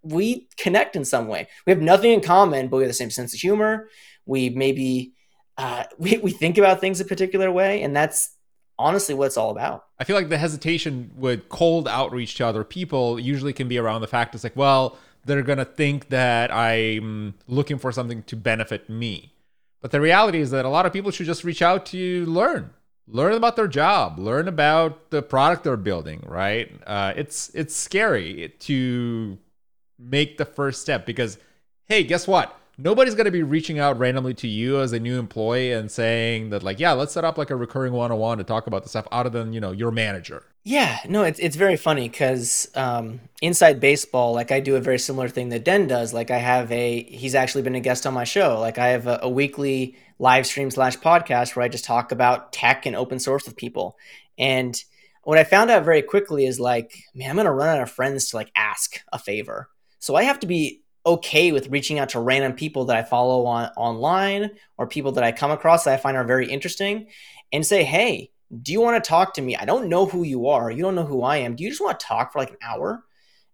we 0.02 0.48
connect 0.56 0.96
in 0.96 1.04
some 1.04 1.28
way. 1.28 1.48
We 1.66 1.72
have 1.72 1.82
nothing 1.82 2.12
in 2.12 2.20
common, 2.20 2.68
but 2.68 2.78
we 2.78 2.84
have 2.84 2.90
the 2.90 2.94
same 2.94 3.10
sense 3.10 3.34
of 3.34 3.40
humor. 3.40 3.88
We 4.24 4.50
maybe 4.50 5.12
uh, 5.56 5.84
we, 5.98 6.18
we 6.18 6.30
think 6.30 6.58
about 6.58 6.80
things 6.80 7.00
a 7.00 7.04
particular 7.04 7.50
way, 7.50 7.82
and 7.82 7.94
that's 7.94 8.34
honestly 8.78 9.14
what 9.14 9.26
it's 9.26 9.36
all 9.36 9.50
about. 9.50 9.86
I 9.98 10.04
feel 10.04 10.16
like 10.16 10.28
the 10.28 10.38
hesitation 10.38 11.10
with 11.16 11.48
cold 11.48 11.88
outreach 11.88 12.36
to 12.36 12.46
other 12.46 12.64
people 12.64 13.18
usually 13.18 13.52
can 13.52 13.68
be 13.68 13.76
around 13.76 14.00
the 14.00 14.06
fact 14.06 14.34
it's 14.34 14.44
like, 14.44 14.56
well, 14.56 14.96
they're 15.24 15.42
to 15.42 15.64
think 15.64 16.08
that 16.08 16.54
I'm 16.54 17.34
looking 17.48 17.78
for 17.78 17.92
something 17.92 18.22
to 18.24 18.36
benefit 18.36 18.88
me. 18.88 19.34
But 19.80 19.90
the 19.92 20.00
reality 20.00 20.40
is 20.40 20.50
that 20.50 20.64
a 20.64 20.68
lot 20.68 20.86
of 20.86 20.92
people 20.92 21.10
should 21.10 21.26
just 21.26 21.44
reach 21.44 21.62
out 21.62 21.86
to 21.86 21.96
you, 21.96 22.26
learn, 22.26 22.70
learn 23.06 23.32
about 23.32 23.56
their 23.56 23.68
job, 23.68 24.18
learn 24.18 24.48
about 24.48 25.10
the 25.10 25.22
product 25.22 25.64
they're 25.64 25.76
building. 25.76 26.24
Right? 26.26 26.72
Uh, 26.86 27.12
it's 27.16 27.50
it's 27.54 27.76
scary 27.76 28.52
to 28.60 29.38
make 29.98 30.38
the 30.38 30.44
first 30.44 30.80
step 30.80 31.06
because, 31.06 31.38
hey, 31.84 32.02
guess 32.02 32.26
what? 32.26 32.57
Nobody's 32.80 33.16
going 33.16 33.24
to 33.24 33.32
be 33.32 33.42
reaching 33.42 33.80
out 33.80 33.98
randomly 33.98 34.34
to 34.34 34.46
you 34.46 34.80
as 34.80 34.92
a 34.92 35.00
new 35.00 35.18
employee 35.18 35.72
and 35.72 35.90
saying 35.90 36.50
that, 36.50 36.62
like, 36.62 36.78
yeah, 36.78 36.92
let's 36.92 37.12
set 37.12 37.24
up 37.24 37.36
like 37.36 37.50
a 37.50 37.56
recurring 37.56 37.92
one 37.92 38.12
on 38.12 38.18
one 38.18 38.38
to 38.38 38.44
talk 38.44 38.68
about 38.68 38.84
the 38.84 38.88
stuff 38.88 39.08
other 39.10 39.28
than, 39.28 39.52
you 39.52 39.58
know, 39.60 39.72
your 39.72 39.90
manager. 39.90 40.44
Yeah, 40.62 40.98
no, 41.08 41.24
it's 41.24 41.40
it's 41.40 41.56
very 41.56 41.76
funny 41.76 42.08
because 42.08 42.70
um, 42.76 43.20
inside 43.42 43.80
baseball, 43.80 44.32
like 44.32 44.52
I 44.52 44.60
do 44.60 44.76
a 44.76 44.80
very 44.80 44.98
similar 44.98 45.28
thing 45.28 45.48
that 45.48 45.64
Den 45.64 45.88
does. 45.88 46.14
Like 46.14 46.30
I 46.30 46.38
have 46.38 46.70
a, 46.70 47.02
he's 47.02 47.34
actually 47.34 47.62
been 47.62 47.74
a 47.74 47.80
guest 47.80 48.06
on 48.06 48.14
my 48.14 48.24
show. 48.24 48.60
Like 48.60 48.78
I 48.78 48.88
have 48.88 49.08
a, 49.08 49.18
a 49.22 49.28
weekly 49.28 49.96
live 50.20 50.46
stream 50.46 50.70
slash 50.70 50.96
podcast 50.98 51.56
where 51.56 51.64
I 51.64 51.68
just 51.68 51.84
talk 51.84 52.12
about 52.12 52.52
tech 52.52 52.86
and 52.86 52.94
open 52.94 53.18
source 53.18 53.44
with 53.44 53.56
people. 53.56 53.96
And 54.38 54.80
what 55.24 55.38
I 55.38 55.42
found 55.42 55.70
out 55.70 55.84
very 55.84 56.02
quickly 56.02 56.46
is 56.46 56.60
like, 56.60 57.02
man, 57.12 57.30
I'm 57.30 57.36
gonna 57.36 57.52
run 57.52 57.76
out 57.76 57.82
of 57.82 57.90
friends 57.90 58.30
to 58.30 58.36
like 58.36 58.52
ask 58.54 59.00
a 59.12 59.18
favor. 59.18 59.68
So 59.98 60.14
I 60.14 60.22
have 60.22 60.38
to 60.40 60.46
be 60.46 60.82
okay 61.08 61.52
with 61.52 61.68
reaching 61.68 61.98
out 61.98 62.10
to 62.10 62.20
random 62.20 62.52
people 62.52 62.84
that 62.86 62.96
I 62.96 63.02
follow 63.02 63.46
on 63.46 63.70
online 63.76 64.50
or 64.76 64.86
people 64.86 65.12
that 65.12 65.24
I 65.24 65.32
come 65.32 65.50
across 65.50 65.84
that 65.84 65.94
I 65.94 65.96
find 65.96 66.16
are 66.16 66.24
very 66.24 66.48
interesting 66.48 67.08
and 67.52 67.66
say, 67.66 67.84
hey 67.84 68.30
do 68.62 68.72
you 68.72 68.80
want 68.80 69.02
to 69.02 69.08
talk 69.08 69.34
to 69.34 69.42
me? 69.42 69.56
I 69.56 69.64
don't 69.64 69.88
know 69.88 70.06
who 70.06 70.22
you 70.22 70.48
are. 70.48 70.70
You 70.70 70.82
don't 70.82 70.94
know 70.94 71.04
who 71.04 71.22
I 71.22 71.38
am. 71.38 71.54
Do 71.54 71.64
you 71.64 71.70
just 71.70 71.82
want 71.82 72.00
to 72.00 72.06
talk 72.06 72.32
for 72.32 72.38
like 72.38 72.50
an 72.50 72.56
hour? 72.62 73.04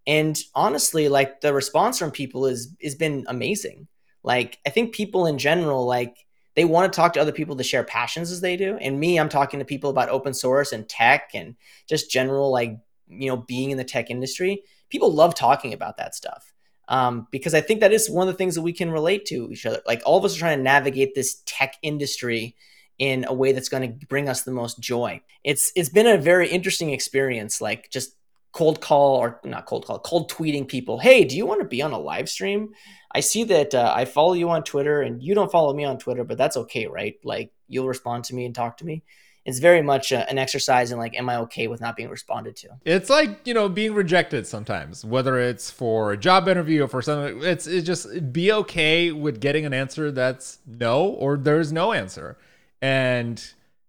And 0.07 0.39
honestly, 0.55 1.09
like 1.09 1.41
the 1.41 1.53
response 1.53 1.99
from 1.99 2.11
people 2.11 2.47
is 2.47 2.75
has 2.83 2.95
been 2.95 3.25
amazing. 3.29 3.89
Like 4.23 4.59
I 4.67 4.71
think 4.71 4.95
people 4.95 5.27
in 5.27 5.39
general, 5.39 5.85
like 5.87 6.25
they 6.55 6.65
want 6.65 6.93
to 6.93 6.97
talk 6.97 7.15
to 7.15 7.21
other 7.21 7.33
people 7.33 7.57
to 7.57 7.65
share 7.65 7.83
passions 7.83 8.31
as 8.31 8.41
they 8.41 8.57
do. 8.57 8.77
And 8.77 9.01
me, 9.01 9.19
I'm 9.19 9.29
talking 9.29 9.59
to 9.59 9.65
people 9.65 9.91
about 9.91 10.11
open 10.11 10.35
source 10.35 10.73
and 10.73 10.89
tech 10.89 11.31
and 11.35 11.57
just 11.89 12.11
general 12.11 12.51
like 12.53 12.79
you 13.09 13.29
know 13.29 13.39
being 13.39 13.71
in 13.71 13.79
the 13.79 13.85
tech 13.85 14.11
industry. 14.11 14.63
People 14.91 15.13
love 15.13 15.35
talking 15.35 15.73
about 15.73 15.97
that 15.97 16.15
stuff. 16.15 16.54
Um, 16.89 17.29
because 17.31 17.55
I 17.55 17.61
think 17.61 17.81
that 17.81 17.93
is 17.93 18.11
one 18.11 18.29
of 18.29 18.35
the 18.35 18.39
things 18.39 18.55
that 18.57 18.63
we 18.63 18.73
can 18.73 18.91
relate 18.91 19.25
to 19.27 19.51
each 19.51 19.65
other. 19.65 19.81
Like 19.87 20.03
all 20.05 20.19
of 20.19 20.25
us 20.25 20.37
are 20.37 20.41
trying 20.41 20.59
to 20.59 20.65
navigate 20.65 21.15
this 21.15 21.43
tech 21.47 21.77
industry 21.83 22.57
in 22.99 23.25
a 23.27 23.35
way 23.35 23.53
that's 23.53 23.69
going 23.69 23.99
to 23.99 24.07
bring 24.07 24.29
us 24.29 24.43
the 24.43 24.53
most 24.53 24.81
joy. 24.81 25.21
It's 25.43 25.73
it's 25.75 25.89
been 25.89 26.07
a 26.07 26.19
very 26.19 26.49
interesting 26.49 26.91
experience 26.91 27.61
like 27.61 27.91
just 27.91 28.17
cold 28.53 28.81
call 28.81 29.17
or 29.17 29.41
not 29.45 29.67
cold 29.67 29.87
call, 29.87 29.99
cold 29.99 30.31
tweeting 30.31 30.69
people, 30.69 30.99
"Hey, 30.99 31.25
do 31.25 31.37
you 31.37 31.47
want 31.47 31.61
to 31.61 31.67
be 31.67 31.83
on 31.83 31.93
a 31.93 31.99
live 31.99 32.29
stream? 32.29 32.75
I 33.13 33.21
see 33.21 33.45
that 33.45 33.75
uh, 33.75 33.93
I 33.95 34.05
follow 34.05 34.35
you 34.35 34.51
on 34.51 34.63
Twitter 34.63 35.03
and 35.03 35.23
you 35.23 35.35
don't 35.35 35.51
follow 35.51 35.75
me 35.75 35.85
on 35.85 35.99
Twitter, 35.99 36.25
but 36.25 36.39
that's 36.39 36.57
okay, 36.57 36.87
right? 36.87 37.17
Like 37.25 37.53
you'll 37.69 37.89
respond 37.89 38.25
to 38.25 38.35
me 38.35 38.45
and 38.45 38.55
talk 38.55 38.77
to 38.79 38.87
me." 38.87 39.03
It's 39.45 39.59
very 39.59 39.83
much 39.83 40.11
a, 40.11 40.29
an 40.31 40.39
exercise 40.39 40.91
in 40.91 40.99
like, 40.99 41.19
am 41.19 41.29
I 41.29 41.37
okay 41.41 41.67
with 41.69 41.81
not 41.81 41.97
being 41.97 42.09
responded 42.09 42.57
to? 42.57 42.69
It's 42.85 43.11
like 43.11 43.47
you 43.47 43.55
know 43.55 43.69
being 43.69 43.95
rejected 43.95 44.47
sometimes, 44.47 45.05
whether 45.05 45.39
it's 45.39 45.71
for 45.71 46.13
a 46.13 46.17
job 46.17 46.49
interview 46.49 46.85
or 46.85 46.89
for 46.89 47.03
something. 47.03 47.43
It's 47.43 47.67
it's 47.67 47.87
just 47.87 48.33
be 48.33 48.53
okay 48.53 49.13
with 49.13 49.41
getting 49.41 49.67
an 49.67 49.75
answer 49.75 50.11
that's 50.11 50.59
no 50.67 51.05
or 51.07 51.37
there's 51.37 51.73
no 51.73 51.93
answer 51.93 52.37
and, 52.85 53.43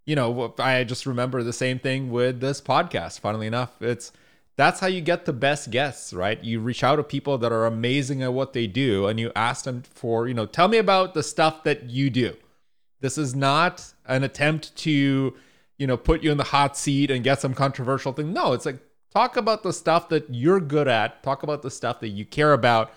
you 0.06 0.16
know, 0.16 0.54
I 0.58 0.86
just 0.86 1.06
remember 1.06 1.44
the 1.44 1.52
same 1.52 1.80
thing 1.80 2.12
with 2.12 2.40
this 2.40 2.62
podcast, 2.62 3.20
funnily 3.20 3.46
enough. 3.46 3.82
It's 3.82 4.14
that's 4.56 4.80
how 4.80 4.88
you 4.88 5.02
get 5.02 5.26
the 5.26 5.34
best 5.34 5.70
guests, 5.70 6.14
right? 6.14 6.42
You 6.42 6.62
reach 6.62 6.82
out 6.82 6.96
to 6.96 7.04
people 7.04 7.38
that 7.40 7.52
are 7.52 7.66
amazing 7.66 8.24
at 8.24 8.32
what 8.32 8.54
they 8.54 8.68
do 8.68 9.08
and 9.08 9.20
you 9.20 9.34
ask 9.36 9.66
them 9.66 9.84
for, 9.84 10.30
you 10.30 10.34
know, 10.34 10.46
tell 10.46 10.70
me 10.70 10.78
about 10.78 11.14
the 11.14 11.24
stuff 11.24 11.66
that 11.66 11.90
you 11.90 12.10
do. 12.10 12.38
This 13.02 13.18
is 13.18 13.36
not 13.36 13.92
an 14.06 14.24
attempt 14.24 14.74
to, 14.78 15.34
you 15.78 15.88
know, 15.88 15.98
put 15.98 16.24
you 16.24 16.32
in 16.32 16.38
the 16.38 16.44
hot 16.44 16.78
seat 16.78 17.12
and 17.12 17.24
get 17.24 17.42
some 17.42 17.54
controversial 17.54 18.14
thing. 18.14 18.34
No, 18.34 18.54
it's 18.54 18.66
like 18.66 18.80
talk 19.14 19.38
about 19.38 19.64
the 19.64 19.74
stuff 19.74 20.10
that 20.10 20.26
you're 20.30 20.60
good 20.60 20.88
at, 20.88 21.24
talk 21.24 21.44
about 21.44 21.62
the 21.62 21.72
stuff 21.72 22.00
that 22.02 22.10
you 22.10 22.26
care 22.26 22.54
about. 22.54 22.92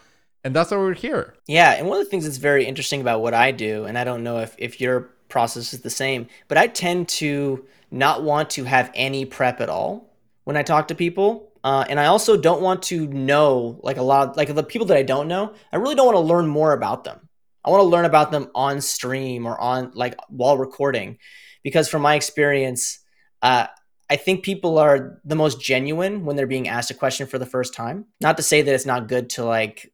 And 0.45 0.55
that's 0.55 0.71
why 0.71 0.77
we're 0.77 0.95
here. 0.95 1.35
Yeah. 1.47 1.73
And 1.73 1.89
one 1.89 1.99
of 1.99 2.05
the 2.05 2.11
things 2.11 2.25
that's 2.25 2.37
very 2.37 2.65
interesting 2.65 3.01
about 3.01 3.21
what 3.21 3.35
I 3.35 3.51
do, 3.51 3.85
and 3.85 3.99
I 3.99 4.05
don't 4.05 4.23
know 4.23 4.39
if, 4.39 4.55
if 4.59 4.81
you're 4.81 5.11
process 5.29 5.73
is 5.73 5.81
the 5.81 5.91
same. 5.91 6.27
But 6.49 6.59
I 6.59 6.67
tend 6.67 7.09
to 7.09 7.65
not 7.91 8.23
want 8.23 8.51
to 8.51 8.65
have 8.65 8.91
any 8.95 9.25
prep 9.25 9.61
at 9.61 9.69
all 9.69 10.11
when 10.45 10.57
I 10.57 10.63
talk 10.63 10.89
to 10.89 10.95
people. 10.95 11.53
Uh, 11.65 11.85
and 11.89 11.99
I 11.99 12.07
also 12.07 12.37
don't 12.37 12.63
want 12.63 12.85
to 12.85 13.07
know, 13.09 13.81
like 13.83 13.97
a 13.97 14.03
lot, 14.03 14.29
of, 14.29 14.37
like 14.37 14.55
the 14.55 14.63
people 14.63 14.87
that 14.87 14.97
I 14.97 15.03
don't 15.03 15.29
know, 15.29 15.55
I 15.73 15.77
really 15.77 15.95
don't 15.95 16.07
want 16.07 16.17
to 16.17 16.21
learn 16.21 16.47
more 16.47 16.73
about 16.73 17.05
them. 17.05 17.29
I 17.65 17.71
want 17.71 17.81
to 17.81 17.89
learn 17.89 18.05
about 18.05 18.31
them 18.31 18.51
on 18.55 18.81
stream 18.81 19.45
or 19.45 19.59
on 19.61 19.91
like 19.95 20.15
while 20.29 20.57
recording, 20.57 21.19
because 21.63 21.89
from 21.89 22.03
my 22.03 22.15
experience, 22.15 23.01
uh, 23.43 23.67
I 24.11 24.17
think 24.17 24.45
people 24.45 24.79
are 24.79 25.21
the 25.25 25.37
most 25.37 25.61
genuine 25.61 26.25
when 26.25 26.37
they're 26.37 26.47
being 26.47 26.69
asked 26.69 26.91
a 26.91 26.95
question 26.95 27.27
for 27.27 27.39
the 27.39 27.47
first 27.47 27.75
time. 27.75 28.07
Not 28.21 28.37
to 28.39 28.43
say 28.43 28.63
that 28.63 28.75
it's 28.75 28.87
not 28.87 29.09
good 29.09 29.31
to 29.31 29.45
like 29.45 29.93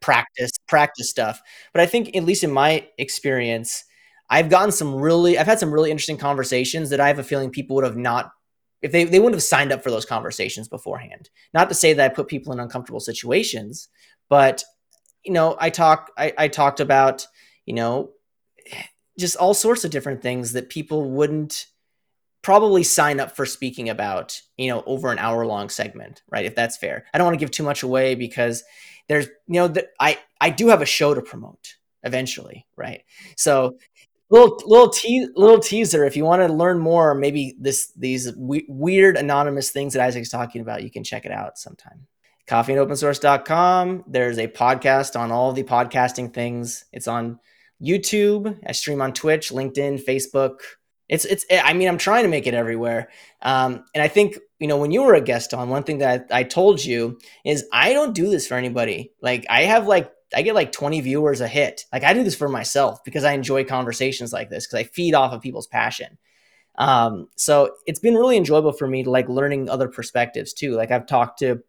practice 0.00 0.52
practice 0.68 1.10
stuff, 1.10 1.42
but 1.72 1.82
I 1.82 1.86
think 1.86 2.16
at 2.16 2.24
least 2.24 2.44
in 2.44 2.52
my 2.52 2.86
experience, 2.96 3.84
I've 4.30 4.48
gotten 4.48 4.70
some 4.70 4.94
really, 4.94 5.36
I've 5.36 5.46
had 5.48 5.58
some 5.58 5.72
really 5.72 5.90
interesting 5.90 6.16
conversations 6.16 6.90
that 6.90 7.00
I 7.00 7.08
have 7.08 7.18
a 7.18 7.24
feeling 7.24 7.50
people 7.50 7.74
would 7.76 7.84
have 7.84 7.96
not, 7.96 8.30
if 8.80 8.92
they, 8.92 9.04
they 9.04 9.18
wouldn't 9.18 9.34
have 9.34 9.42
signed 9.42 9.72
up 9.72 9.82
for 9.82 9.90
those 9.90 10.06
conversations 10.06 10.68
beforehand. 10.68 11.28
Not 11.52 11.68
to 11.68 11.74
say 11.74 11.92
that 11.92 12.10
I 12.12 12.14
put 12.14 12.28
people 12.28 12.52
in 12.52 12.60
uncomfortable 12.60 13.00
situations, 13.00 13.88
but, 14.28 14.62
you 15.24 15.32
know, 15.32 15.56
I 15.60 15.70
talk, 15.70 16.12
I, 16.16 16.32
I 16.38 16.48
talked 16.48 16.78
about, 16.78 17.26
you 17.66 17.74
know, 17.74 18.10
just 19.20 19.36
all 19.36 19.54
sorts 19.54 19.84
of 19.84 19.90
different 19.90 20.22
things 20.22 20.52
that 20.52 20.70
people 20.70 21.10
wouldn't 21.10 21.66
probably 22.42 22.82
sign 22.82 23.20
up 23.20 23.36
for 23.36 23.44
speaking 23.44 23.88
about, 23.88 24.40
you 24.56 24.68
know, 24.68 24.82
over 24.86 25.12
an 25.12 25.18
hour 25.18 25.44
long 25.44 25.68
segment, 25.68 26.22
right? 26.30 26.46
If 26.46 26.54
that's 26.54 26.76
fair. 26.76 27.04
I 27.12 27.18
don't 27.18 27.26
want 27.26 27.34
to 27.34 27.44
give 27.44 27.50
too 27.50 27.62
much 27.62 27.82
away 27.82 28.14
because 28.14 28.64
there's, 29.08 29.26
you 29.26 29.60
know, 29.60 29.68
the, 29.68 29.88
I, 30.00 30.18
I 30.40 30.50
do 30.50 30.68
have 30.68 30.82
a 30.82 30.86
show 30.86 31.12
to 31.14 31.20
promote 31.20 31.76
eventually, 32.02 32.66
right? 32.76 33.02
So 33.36 33.76
little 34.30 34.60
little 34.64 34.88
te- 34.88 35.28
little 35.34 35.58
teaser 35.58 36.04
if 36.04 36.16
you 36.16 36.24
want 36.24 36.40
to 36.40 36.52
learn 36.52 36.78
more 36.78 37.14
maybe 37.14 37.56
this 37.58 37.92
these 37.96 38.32
we- 38.36 38.64
weird 38.68 39.16
anonymous 39.16 39.70
things 39.70 39.92
that 39.92 40.06
isaac's 40.06 40.30
talking 40.30 40.60
about 40.60 40.82
you 40.82 40.90
can 40.90 41.04
check 41.04 41.26
it 41.26 41.32
out 41.32 41.58
sometime 41.58 42.06
coffee 42.46 42.72
and 42.72 42.80
open 42.80 42.94
coffeeandopensource.com 42.94 44.04
there's 44.06 44.38
a 44.38 44.46
podcast 44.46 45.18
on 45.18 45.32
all 45.32 45.52
the 45.52 45.64
podcasting 45.64 46.32
things 46.32 46.84
it's 46.92 47.08
on 47.08 47.38
youtube 47.82 48.58
i 48.66 48.72
stream 48.72 49.00
on 49.00 49.12
twitch 49.12 49.50
linkedin 49.50 50.02
facebook 50.02 50.58
it's 51.08 51.24
it's 51.24 51.44
i 51.50 51.72
mean 51.72 51.88
i'm 51.88 51.98
trying 51.98 52.22
to 52.22 52.28
make 52.28 52.46
it 52.46 52.54
everywhere 52.54 53.08
um, 53.42 53.84
and 53.94 54.02
i 54.02 54.08
think 54.08 54.38
you 54.58 54.66
know 54.66 54.76
when 54.76 54.90
you 54.90 55.02
were 55.02 55.14
a 55.14 55.20
guest 55.20 55.54
on 55.54 55.68
one 55.68 55.82
thing 55.82 55.98
that 55.98 56.26
I, 56.30 56.40
I 56.40 56.42
told 56.44 56.84
you 56.84 57.18
is 57.44 57.64
i 57.72 57.92
don't 57.92 58.14
do 58.14 58.30
this 58.30 58.46
for 58.46 58.54
anybody 58.54 59.12
like 59.22 59.46
i 59.48 59.62
have 59.62 59.86
like 59.86 60.12
I 60.34 60.42
get 60.42 60.54
like 60.54 60.72
20 60.72 61.00
viewers 61.00 61.40
a 61.40 61.48
hit. 61.48 61.86
Like 61.92 62.04
I 62.04 62.12
do 62.12 62.22
this 62.22 62.36
for 62.36 62.48
myself 62.48 63.02
because 63.04 63.24
I 63.24 63.32
enjoy 63.32 63.64
conversations 63.64 64.32
like 64.32 64.48
this 64.48 64.66
because 64.66 64.78
I 64.78 64.84
feed 64.84 65.14
off 65.14 65.32
of 65.32 65.40
people's 65.40 65.66
passion. 65.66 66.18
Um, 66.78 67.28
so 67.36 67.74
it's 67.86 68.00
been 68.00 68.14
really 68.14 68.36
enjoyable 68.36 68.72
for 68.72 68.86
me 68.86 69.02
to 69.02 69.10
like 69.10 69.28
learning 69.28 69.68
other 69.68 69.88
perspectives 69.88 70.52
too. 70.52 70.72
Like 70.72 70.90
I've 70.90 71.06
talked 71.06 71.40
to 71.40 71.62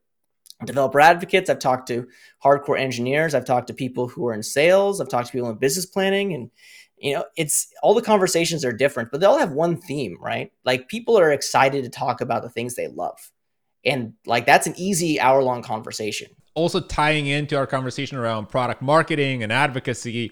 developer 0.65 0.99
advocates, 0.99 1.49
I've 1.49 1.59
talked 1.59 1.87
to 1.87 2.07
hardcore 2.43 2.79
engineers, 2.79 3.33
I've 3.33 3.45
talked 3.45 3.67
to 3.67 3.73
people 3.73 4.07
who 4.07 4.27
are 4.27 4.33
in 4.33 4.43
sales, 4.43 5.01
I've 5.01 5.09
talked 5.09 5.27
to 5.27 5.33
people 5.33 5.49
in 5.49 5.57
business 5.57 5.85
planning. 5.85 6.33
And 6.33 6.51
you 6.97 7.13
know, 7.13 7.25
it's 7.35 7.67
all 7.81 7.93
the 7.93 8.01
conversations 8.01 8.63
are 8.63 8.71
different, 8.71 9.09
but 9.11 9.19
they 9.19 9.25
all 9.25 9.39
have 9.39 9.51
one 9.51 9.77
theme, 9.77 10.17
right? 10.21 10.51
Like 10.65 10.87
people 10.87 11.17
are 11.17 11.31
excited 11.31 11.83
to 11.83 11.89
talk 11.89 12.21
about 12.21 12.43
the 12.43 12.49
things 12.49 12.75
they 12.75 12.87
love. 12.87 13.17
And 13.83 14.13
like 14.25 14.45
that's 14.45 14.67
an 14.67 14.75
easy 14.77 15.19
hour 15.19 15.41
long 15.41 15.63
conversation. 15.63 16.29
Also 16.53 16.79
tying 16.79 17.27
into 17.27 17.57
our 17.57 17.65
conversation 17.65 18.17
around 18.17 18.49
product 18.49 18.81
marketing 18.81 19.41
and 19.41 19.51
advocacy, 19.51 20.31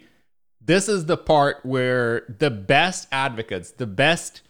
this 0.61 0.87
is 0.87 1.05
the 1.05 1.17
part 1.17 1.57
where 1.65 2.35
the 2.39 2.51
best 2.51 3.07
advocates, 3.11 3.71
the 3.71 3.87
best 3.87 4.41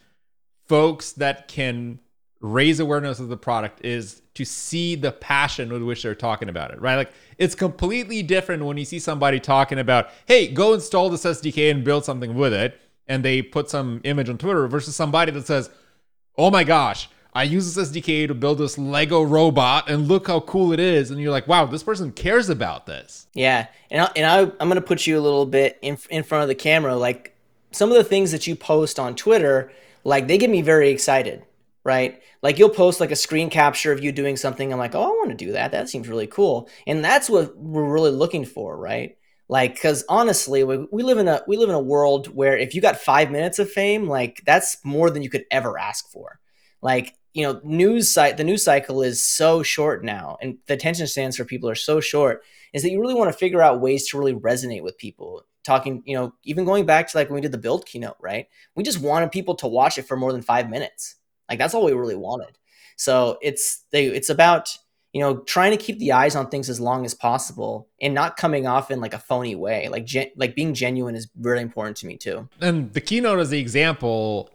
folks 0.68 1.14
that 1.14 1.48
can 1.48 2.00
raise 2.42 2.80
awareness 2.80 3.20
of 3.20 3.28
the 3.28 3.38
product 3.38 3.84
is 3.84 4.22
to 4.34 4.46
see 4.46 4.96
the 4.96 5.12
passion 5.12 5.72
with 5.72 5.84
which 5.84 6.04
they're 6.04 6.16
talking 6.16 6.48
about 6.48 6.72
it, 6.72 6.80
right? 6.80 6.96
Like 6.96 7.12
it's 7.38 7.56
completely 7.56 8.24
different 8.24 8.64
when 8.64 8.78
you 8.78 8.86
see 8.86 9.00
somebody 9.00 9.40
talking 9.40 9.80
about, 9.80 10.10
hey, 10.26 10.48
go 10.48 10.74
install 10.74 11.10
this 11.10 11.26
SDK 11.26 11.72
and 11.72 11.84
build 11.84 12.06
something 12.06 12.36
with 12.36 12.54
it, 12.54 12.80
and 13.08 13.26
they 13.26 13.42
put 13.42 13.70
some 13.70 14.00
image 14.04 14.30
on 14.30 14.38
Twitter 14.38 14.68
versus 14.68 14.96
somebody 14.96 15.32
that 15.32 15.48
says, 15.48 15.70
oh 16.38 16.50
my 16.50 16.64
gosh, 16.64 17.10
I 17.34 17.44
use 17.44 17.76
this 17.76 17.92
SDK 17.92 18.28
to 18.28 18.34
build 18.34 18.58
this 18.58 18.78
Lego 18.78 19.22
robot, 19.22 19.90
and 19.90 20.08
look 20.08 20.28
how 20.28 20.40
cool 20.40 20.72
it 20.72 20.80
is. 20.80 21.12
And 21.12 21.20
you're 21.20 21.32
like, 21.32 21.48
wow, 21.48 21.66
this 21.66 21.84
person 21.84 22.12
cares 22.12 22.50
about 22.50 22.86
this. 22.86 23.28
Yeah, 23.34 23.68
and 23.92 24.02
I, 24.02 24.12
and 24.16 24.26
I, 24.26 24.40
I'm 24.60 24.68
gonna 24.68 24.82
put 24.82 25.06
you 25.06 25.20
a 25.20 25.22
little 25.22 25.46
bit 25.46 25.78
in 25.82 25.98
in 26.10 26.24
front 26.24 26.44
of 26.44 26.48
the 26.48 26.56
camera. 26.56 26.96
Like 26.96 27.36
some 27.72 27.92
of 27.92 27.98
the 27.98 28.04
things 28.04 28.32
that 28.32 28.48
you 28.48 28.56
post 28.56 29.00
on 29.00 29.16
Twitter, 29.16 29.72
like 30.04 30.28
they 30.28 30.38
get 30.38 30.50
me 30.50 30.62
very 30.62 30.90
excited. 30.90 31.44
Right? 31.84 32.22
Like 32.42 32.60
you'll 32.60 32.70
post 32.70 33.00
like 33.00 33.12
a 33.12 33.16
screen 33.16 33.50
capture 33.50 33.92
of 33.92 34.04
you 34.04 34.12
doing 34.12 34.38
something. 34.38 34.72
I'm 34.72 34.80
like, 34.80 34.96
oh, 34.96 35.04
I 35.04 35.08
want 35.08 35.30
to 35.30 35.46
do 35.46 35.54
that. 35.54 35.72
That 35.72 35.90
seems 35.90 36.08
really 36.08 36.28
cool. 36.28 36.70
And 36.86 37.04
that's 37.04 37.30
what 37.30 37.58
we're 37.58 37.92
really 37.92 38.12
looking 38.12 38.46
for, 38.46 38.78
right? 38.78 39.18
Like, 39.48 39.74
because 39.74 40.06
honestly, 40.08 40.64
we, 40.64 40.86
we 40.92 41.02
live 41.04 41.18
in 41.18 41.28
a 41.28 41.42
we 41.48 41.58
live 41.58 41.70
in 41.70 41.76
a 41.76 41.82
world 41.82 42.28
where 42.28 42.56
if 42.56 42.76
you 42.76 42.82
got 42.82 42.98
five 42.98 43.32
minutes 43.32 43.58
of 43.58 43.70
fame, 43.70 44.08
like 44.08 44.44
that's 44.46 44.78
more 44.86 45.10
than 45.10 45.24
you 45.24 45.30
could 45.30 45.46
ever 45.50 45.80
ask 45.80 46.08
for. 46.12 46.40
Like, 46.82 47.16
you 47.34 47.44
know, 47.44 47.60
news 47.64 48.12
site 48.12 48.38
the 48.38 48.44
news 48.44 48.64
cycle 48.64 49.02
is 49.02 49.24
so 49.24 49.64
short 49.64 50.04
now, 50.04 50.38
and 50.40 50.60
the 50.68 50.76
attention 50.76 51.08
spans 51.08 51.36
for 51.36 51.46
people 51.46 51.68
are 51.70 51.76
so 51.76 52.00
short. 52.00 52.44
Is 52.74 52.84
that 52.84 52.92
you 52.92 53.02
really 53.02 53.16
want 53.16 53.32
to 53.32 53.38
figure 53.38 53.62
out 53.62 53.82
ways 53.82 54.08
to 54.10 54.20
really 54.20 54.36
resonate 54.36 54.84
with 54.84 55.00
people? 55.00 55.44
Talking, 55.64 56.04
you 56.06 56.16
know, 56.16 56.34
even 56.44 56.64
going 56.64 56.86
back 56.86 57.08
to 57.08 57.18
like 57.18 57.30
when 57.30 57.36
we 57.36 57.42
did 57.42 57.52
the 57.52 57.58
build 57.58 57.86
keynote, 57.86 58.18
right? 58.22 58.48
We 58.76 58.84
just 58.84 59.02
wanted 59.02 59.32
people 59.32 59.56
to 59.56 59.68
watch 59.68 59.98
it 59.98 60.08
for 60.08 60.16
more 60.16 60.32
than 60.32 60.42
five 60.42 60.70
minutes 60.70 61.16
like 61.50 61.60
that's 61.60 61.74
all 61.74 61.86
we 61.86 61.94
really 61.94 62.16
wanted. 62.16 62.58
So 62.96 63.38
it's 63.42 63.86
they 63.92 64.08
it's 64.08 64.30
about 64.30 64.78
you 65.14 65.22
know 65.22 65.38
trying 65.40 65.72
to 65.72 65.78
keep 65.78 66.00
the 66.00 66.12
eyes 66.12 66.36
on 66.36 66.50
things 66.50 66.70
as 66.70 66.80
long 66.80 67.06
as 67.06 67.14
possible 67.14 67.88
and 68.02 68.14
not 68.14 68.38
coming 68.38 68.68
off 68.68 68.92
in 68.92 69.02
like 69.02 69.14
a 69.14 69.20
phony 69.20 69.56
way. 69.56 69.90
Like 69.90 70.06
gen- 70.06 70.32
like 70.36 70.56
being 70.56 70.74
genuine 70.74 71.16
is 71.16 71.30
really 71.40 71.62
important 71.62 71.98
to 71.98 72.08
me 72.08 72.18
too. 72.18 72.50
And 72.62 72.94
the 72.94 73.02
keynote 73.02 73.40
as 73.40 73.50
the 73.50 73.60
example, 73.60 74.50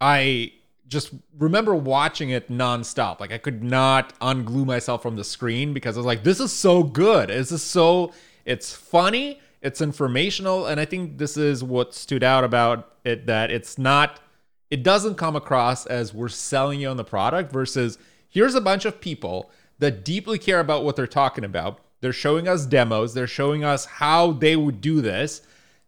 I 0.00 0.52
just 0.88 1.12
remember 1.38 1.74
watching 1.74 2.30
it 2.30 2.50
nonstop. 2.50 3.20
Like 3.20 3.32
I 3.32 3.38
could 3.38 3.62
not 3.62 4.18
unglue 4.20 4.66
myself 4.66 5.02
from 5.02 5.16
the 5.16 5.24
screen 5.24 5.72
because 5.72 5.96
I 5.96 6.00
was 6.00 6.06
like, 6.06 6.24
this 6.24 6.40
is 6.40 6.52
so 6.52 6.82
good. 6.82 7.28
This 7.28 7.52
is 7.52 7.62
so 7.62 8.12
it's 8.44 8.74
funny, 8.74 9.38
it's 9.62 9.80
informational, 9.80 10.66
and 10.66 10.80
I 10.80 10.84
think 10.84 11.18
this 11.18 11.36
is 11.36 11.62
what 11.62 11.94
stood 11.94 12.24
out 12.24 12.42
about 12.42 12.96
it 13.04 13.26
that 13.26 13.50
it's 13.50 13.78
not 13.78 14.20
it 14.70 14.82
doesn't 14.82 15.16
come 15.16 15.36
across 15.36 15.86
as 15.86 16.14
we're 16.14 16.28
selling 16.28 16.80
you 16.80 16.88
on 16.88 16.96
the 16.96 17.04
product 17.04 17.52
versus 17.52 17.98
here's 18.28 18.54
a 18.54 18.60
bunch 18.60 18.84
of 18.84 19.00
people 19.00 19.50
that 19.78 20.04
deeply 20.04 20.38
care 20.38 20.60
about 20.60 20.84
what 20.84 20.94
they're 20.96 21.06
talking 21.06 21.44
about. 21.44 21.80
They're 22.00 22.12
showing 22.12 22.48
us 22.48 22.66
demos, 22.66 23.14
they're 23.14 23.26
showing 23.26 23.64
us 23.64 23.84
how 23.84 24.32
they 24.32 24.56
would 24.56 24.80
do 24.80 25.00
this. 25.00 25.42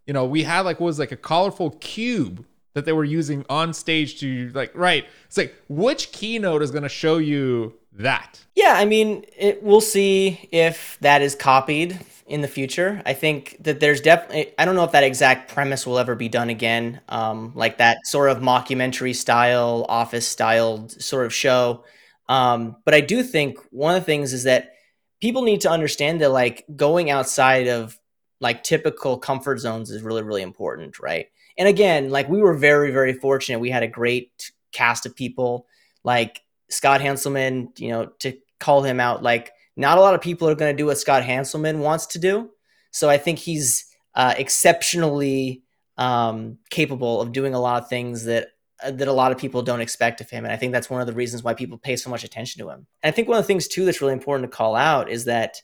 You 0.06 0.12
know, 0.12 0.24
we 0.24 0.42
had 0.42 0.60
like 0.60 0.80
what 0.80 0.86
was 0.86 0.98
like 0.98 1.12
a 1.12 1.16
colorful 1.16 1.70
cube 1.70 2.44
that 2.74 2.84
they 2.84 2.92
were 2.92 3.04
using 3.04 3.44
on 3.48 3.72
stage 3.72 4.18
to 4.20 4.50
like 4.54 4.72
right. 4.74 5.06
It's 5.26 5.36
like 5.36 5.54
which 5.68 6.10
keynote 6.12 6.62
is 6.62 6.70
going 6.70 6.82
to 6.82 6.88
show 6.88 7.18
you 7.18 7.74
that? 7.94 8.40
Yeah, 8.54 8.74
I 8.76 8.84
mean, 8.84 9.24
it, 9.36 9.62
we'll 9.62 9.80
see 9.80 10.48
if 10.52 10.98
that 11.00 11.22
is 11.22 11.34
copied 11.34 11.98
in 12.26 12.40
the 12.40 12.48
future. 12.48 13.02
I 13.04 13.12
think 13.12 13.56
that 13.60 13.80
there's 13.80 14.00
definitely, 14.00 14.54
I 14.58 14.64
don't 14.64 14.74
know 14.74 14.84
if 14.84 14.92
that 14.92 15.04
exact 15.04 15.52
premise 15.52 15.86
will 15.86 15.98
ever 15.98 16.14
be 16.14 16.28
done 16.28 16.50
again, 16.50 17.00
um, 17.08 17.52
like 17.54 17.78
that 17.78 17.98
sort 18.06 18.30
of 18.30 18.38
mockumentary 18.38 19.14
style, 19.14 19.84
office 19.88 20.26
styled 20.26 20.92
sort 20.92 21.26
of 21.26 21.34
show. 21.34 21.84
Um, 22.28 22.76
but 22.84 22.94
I 22.94 23.00
do 23.00 23.22
think 23.22 23.58
one 23.70 23.94
of 23.94 24.00
the 24.00 24.06
things 24.06 24.32
is 24.32 24.44
that 24.44 24.72
people 25.20 25.42
need 25.42 25.62
to 25.62 25.70
understand 25.70 26.20
that 26.20 26.30
like 26.30 26.64
going 26.74 27.10
outside 27.10 27.68
of 27.68 27.98
like 28.40 28.64
typical 28.64 29.18
comfort 29.18 29.58
zones 29.58 29.90
is 29.90 30.02
really, 30.02 30.22
really 30.22 30.42
important, 30.42 30.98
right? 30.98 31.26
And 31.58 31.68
again, 31.68 32.10
like 32.10 32.28
we 32.28 32.40
were 32.40 32.54
very, 32.54 32.90
very 32.90 33.12
fortunate. 33.12 33.60
We 33.60 33.70
had 33.70 33.82
a 33.82 33.88
great 33.88 34.50
cast 34.72 35.06
of 35.06 35.14
people 35.14 35.66
like 36.04 36.41
Scott 36.72 37.00
Hanselman, 37.00 37.78
you 37.78 37.90
know, 37.90 38.06
to 38.20 38.36
call 38.60 38.82
him 38.82 39.00
out, 39.00 39.22
like, 39.22 39.52
not 39.76 39.98
a 39.98 40.00
lot 40.00 40.14
of 40.14 40.20
people 40.20 40.48
are 40.48 40.54
going 40.54 40.74
to 40.74 40.80
do 40.80 40.86
what 40.86 40.98
Scott 40.98 41.22
Hanselman 41.22 41.78
wants 41.78 42.06
to 42.06 42.18
do. 42.18 42.50
So 42.90 43.08
I 43.08 43.16
think 43.18 43.38
he's 43.38 43.86
uh, 44.14 44.34
exceptionally 44.36 45.62
um, 45.96 46.58
capable 46.70 47.20
of 47.20 47.32
doing 47.32 47.54
a 47.54 47.60
lot 47.60 47.82
of 47.82 47.88
things 47.88 48.24
that 48.24 48.48
uh, 48.82 48.90
that 48.90 49.08
a 49.08 49.12
lot 49.12 49.32
of 49.32 49.38
people 49.38 49.62
don't 49.62 49.80
expect 49.80 50.20
of 50.20 50.28
him. 50.28 50.44
And 50.44 50.52
I 50.52 50.56
think 50.56 50.72
that's 50.72 50.90
one 50.90 51.00
of 51.00 51.06
the 51.06 51.12
reasons 51.12 51.42
why 51.42 51.54
people 51.54 51.78
pay 51.78 51.96
so 51.96 52.10
much 52.10 52.24
attention 52.24 52.60
to 52.60 52.70
him. 52.70 52.86
And 53.02 53.08
I 53.08 53.10
think 53.10 53.28
one 53.28 53.38
of 53.38 53.44
the 53.44 53.46
things 53.46 53.68
too 53.68 53.84
that's 53.84 54.00
really 54.00 54.12
important 54.12 54.50
to 54.50 54.56
call 54.56 54.74
out 54.74 55.08
is 55.08 55.24
that 55.26 55.62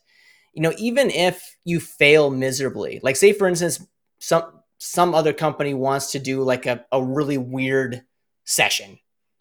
you 0.54 0.62
know 0.62 0.72
even 0.78 1.10
if 1.10 1.56
you 1.64 1.80
fail 1.80 2.30
miserably, 2.30 3.00
like 3.02 3.16
say 3.16 3.32
for 3.32 3.48
instance 3.48 3.84
some 4.18 4.44
some 4.78 5.14
other 5.14 5.32
company 5.32 5.74
wants 5.74 6.12
to 6.12 6.18
do 6.18 6.42
like 6.42 6.66
a, 6.66 6.84
a 6.92 7.02
really 7.02 7.38
weird 7.38 8.02
session, 8.44 8.98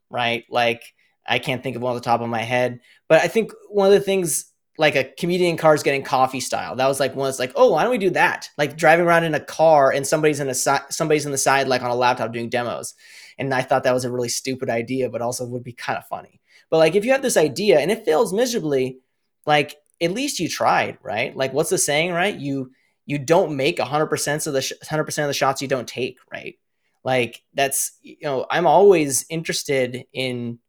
right? 0.10 0.46
Like 0.50 0.82
I 1.28 1.40
can't 1.40 1.62
think 1.62 1.76
of 1.76 1.82
one 1.82 1.96
off 1.96 2.02
the 2.02 2.06
top 2.06 2.22
of 2.22 2.30
my 2.30 2.42
head, 2.42 2.80
but 3.08 3.22
I 3.22 3.28
think 3.28 3.52
one 3.70 3.88
of 3.88 3.94
the 3.94 4.00
things 4.00 4.52
like 4.78 4.96
a 4.96 5.04
comedian 5.04 5.58
cars 5.58 5.82
getting 5.82 6.04
coffee 6.04 6.40
style. 6.40 6.76
That 6.76 6.88
was 6.88 7.00
like 7.00 7.16
one 7.16 7.28
that's 7.28 7.40
like, 7.40 7.52
oh, 7.56 7.72
why 7.72 7.82
don't 7.82 7.92
we 7.92 7.98
do 7.98 8.12
that? 8.12 8.50
Like 8.58 8.78
driving 8.78 9.06
around 9.06 9.24
in 9.24 9.34
a 9.34 9.40
car 9.40 9.92
and 9.92 10.06
somebody's 10.06 10.40
in 10.40 10.50
a 10.50 10.54
si- 10.54 10.86
somebody's 10.90 11.26
in 11.26 11.32
the 11.32 11.38
side 11.38 11.68
like 11.68 11.82
on 11.82 11.90
a 11.90 11.96
laptop 11.96 12.32
doing 12.32 12.50
demos. 12.50 12.94
And 13.40 13.54
I 13.54 13.64
thought 13.64 13.84
that 13.84 13.94
was 13.94 14.06
a 14.06 14.12
really 14.12 14.30
stupid 14.30 14.70
idea, 14.70 15.10
but 15.10 15.22
also 15.22 15.46
would 15.46 15.64
be 15.64 15.74
kind 15.74 15.98
of 15.98 16.06
funny. 16.06 16.42
But 16.70 16.78
like 16.78 16.96
if 16.96 17.06
you 17.06 17.12
have 17.12 17.22
this 17.22 17.38
idea 17.38 17.80
and 17.80 17.90
it 17.90 18.06
fails 18.06 18.34
miserably, 18.34 19.00
like 19.46 19.76
at 20.00 20.12
least 20.12 20.40
you 20.40 20.48
tried, 20.48 21.00
right? 21.02 21.36
Like 21.36 21.54
what's 21.54 21.72
the 21.72 21.78
saying, 21.78 22.12
right? 22.12 22.36
You 22.36 22.72
you 23.06 23.18
don't 23.18 23.56
make 23.56 23.78
100% 23.78 24.48
of 24.48 24.54
the 24.54 24.62
sh- 24.62 24.74
100% 24.84 25.22
of 25.22 25.28
the 25.28 25.34
shots 25.34 25.62
you 25.62 25.68
don't 25.68 25.88
take, 25.88 26.18
right? 26.32 26.56
Like 27.04 27.42
that's 27.54 27.98
you 28.02 28.18
know, 28.22 28.46
I'm 28.52 28.68
always 28.68 29.26
interested 29.30 30.06
in 30.14 30.60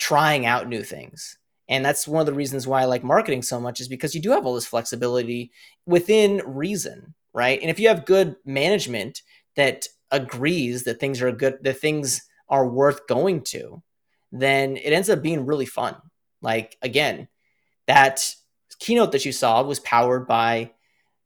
trying 0.00 0.46
out 0.46 0.68
new 0.68 0.82
things 0.82 1.38
and 1.70 1.84
that's 1.84 2.08
one 2.08 2.20
of 2.20 2.26
the 2.26 2.34
reasons 2.34 2.66
why 2.66 2.82
I 2.82 2.86
like 2.86 3.04
marketing 3.04 3.42
so 3.42 3.60
much 3.60 3.80
is 3.80 3.86
because 3.86 4.12
you 4.12 4.20
do 4.20 4.32
have 4.32 4.44
all 4.44 4.54
this 4.54 4.66
flexibility 4.66 5.52
within 5.86 6.42
reason, 6.44 7.14
right? 7.32 7.60
And 7.60 7.70
if 7.70 7.78
you 7.78 7.86
have 7.86 8.04
good 8.04 8.34
management 8.44 9.22
that 9.54 9.86
agrees 10.10 10.82
that 10.84 10.98
things 10.98 11.22
are 11.22 11.30
good, 11.30 11.58
that 11.62 11.78
things 11.78 12.22
are 12.48 12.68
worth 12.68 13.06
going 13.06 13.42
to, 13.42 13.84
then 14.32 14.76
it 14.76 14.92
ends 14.92 15.08
up 15.08 15.22
being 15.22 15.46
really 15.46 15.64
fun. 15.64 15.94
Like 16.42 16.76
again, 16.82 17.28
that 17.86 18.34
keynote 18.80 19.12
that 19.12 19.24
you 19.24 19.30
saw 19.30 19.62
was 19.62 19.78
powered 19.78 20.26
by 20.26 20.72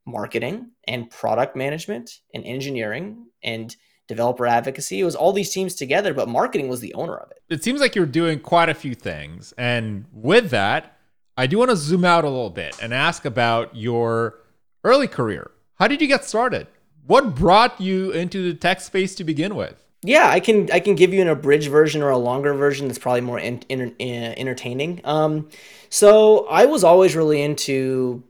marketing 0.05 0.69
and 0.87 1.09
product 1.09 1.55
management 1.55 2.19
and 2.35 2.45
engineering 2.45 3.25
and 3.43 3.75
developer 4.07 4.45
advocacy. 4.45 4.99
It 4.99 5.03
was 5.03 5.15
all 5.15 5.33
these 5.33 5.51
teams 5.51 5.75
together, 5.75 6.13
but 6.13 6.27
marketing 6.27 6.67
was 6.67 6.79
the 6.79 6.93
owner 6.93 7.15
of 7.15 7.31
it. 7.31 7.41
It 7.49 7.63
seems 7.63 7.81
like 7.81 7.95
you're 7.95 8.05
doing 8.05 8.39
quite 8.39 8.69
a 8.69 8.73
few 8.73 8.95
things. 8.95 9.53
And 9.57 10.05
with 10.11 10.49
that, 10.51 10.97
I 11.37 11.47
do 11.47 11.57
want 11.57 11.71
to 11.71 11.75
zoom 11.75 12.05
out 12.05 12.23
a 12.23 12.29
little 12.29 12.49
bit 12.49 12.77
and 12.81 12.93
ask 12.93 13.25
about 13.25 13.75
your 13.75 14.39
early 14.83 15.07
career. 15.07 15.51
How 15.75 15.87
did 15.87 16.01
you 16.01 16.07
get 16.07 16.23
started? 16.23 16.67
What 17.05 17.35
brought 17.35 17.79
you 17.81 18.11
into 18.11 18.51
the 18.51 18.57
tech 18.57 18.79
space 18.79 19.15
to 19.15 19.23
begin 19.23 19.55
with? 19.55 19.83
Yeah, 20.01 20.29
I 20.29 20.39
can 20.39 20.69
I 20.71 20.79
can 20.79 20.95
give 20.95 21.13
you 21.13 21.21
an 21.21 21.27
abridged 21.27 21.69
version 21.69 22.03
or 22.03 22.09
a 22.09 22.17
longer 22.17 22.53
version 22.53 22.87
that's 22.87 22.99
probably 22.99 23.21
more 23.21 23.39
in, 23.39 23.61
in, 23.69 23.95
in, 23.97 24.37
entertaining. 24.37 25.01
Um, 25.03 25.49
so 25.89 26.45
I 26.47 26.65
was 26.65 26.83
always 26.83 27.15
really 27.15 27.41
into 27.41 28.23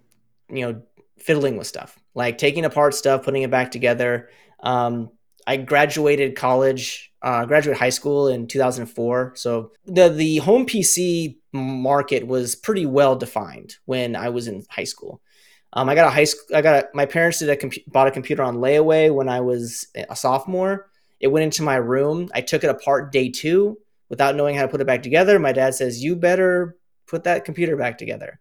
you 0.49 0.65
know 0.65 0.81
fiddling 1.17 1.57
with 1.57 1.67
stuff, 1.67 1.99
like 2.13 2.37
taking 2.37 2.63
apart 2.63 2.95
stuff, 2.95 3.23
putting 3.23 3.43
it 3.43 3.51
back 3.51 3.71
together. 3.71 4.29
Um, 4.61 5.11
I 5.47 5.57
graduated 5.57 6.35
college, 6.35 7.11
uh, 7.21 7.45
high 7.47 7.89
school 7.89 8.27
in 8.27 8.47
2004. 8.47 9.33
So 9.35 9.71
the 9.85 10.09
the 10.09 10.37
home 10.37 10.65
PC 10.65 11.37
market 11.53 12.25
was 12.27 12.55
pretty 12.55 12.85
well 12.85 13.15
defined 13.15 13.75
when 13.85 14.15
I 14.15 14.29
was 14.29 14.47
in 14.47 14.65
high 14.69 14.85
school. 14.85 15.21
Um, 15.73 15.89
I 15.89 15.95
got 15.95 16.07
a 16.07 16.11
high 16.11 16.23
school. 16.23 16.55
I 16.55 16.61
got 16.61 16.83
a, 16.83 16.87
my 16.93 17.05
parents 17.05 17.39
did 17.39 17.49
a 17.49 17.57
compu- 17.57 17.83
bought 17.87 18.07
a 18.07 18.11
computer 18.11 18.43
on 18.43 18.57
layaway 18.57 19.13
when 19.13 19.29
I 19.29 19.41
was 19.41 19.87
a 19.95 20.15
sophomore. 20.15 20.89
It 21.19 21.27
went 21.27 21.43
into 21.43 21.63
my 21.63 21.75
room. 21.75 22.29
I 22.33 22.41
took 22.41 22.63
it 22.63 22.69
apart 22.69 23.11
day 23.11 23.29
two 23.29 23.77
without 24.09 24.35
knowing 24.35 24.55
how 24.55 24.63
to 24.63 24.67
put 24.67 24.81
it 24.81 24.87
back 24.87 25.03
together. 25.03 25.37
My 25.37 25.51
dad 25.51 25.75
says, 25.75 26.03
"You 26.03 26.15
better 26.15 26.75
put 27.07 27.25
that 27.25 27.45
computer 27.45 27.75
back 27.75 27.97
together." 27.97 28.39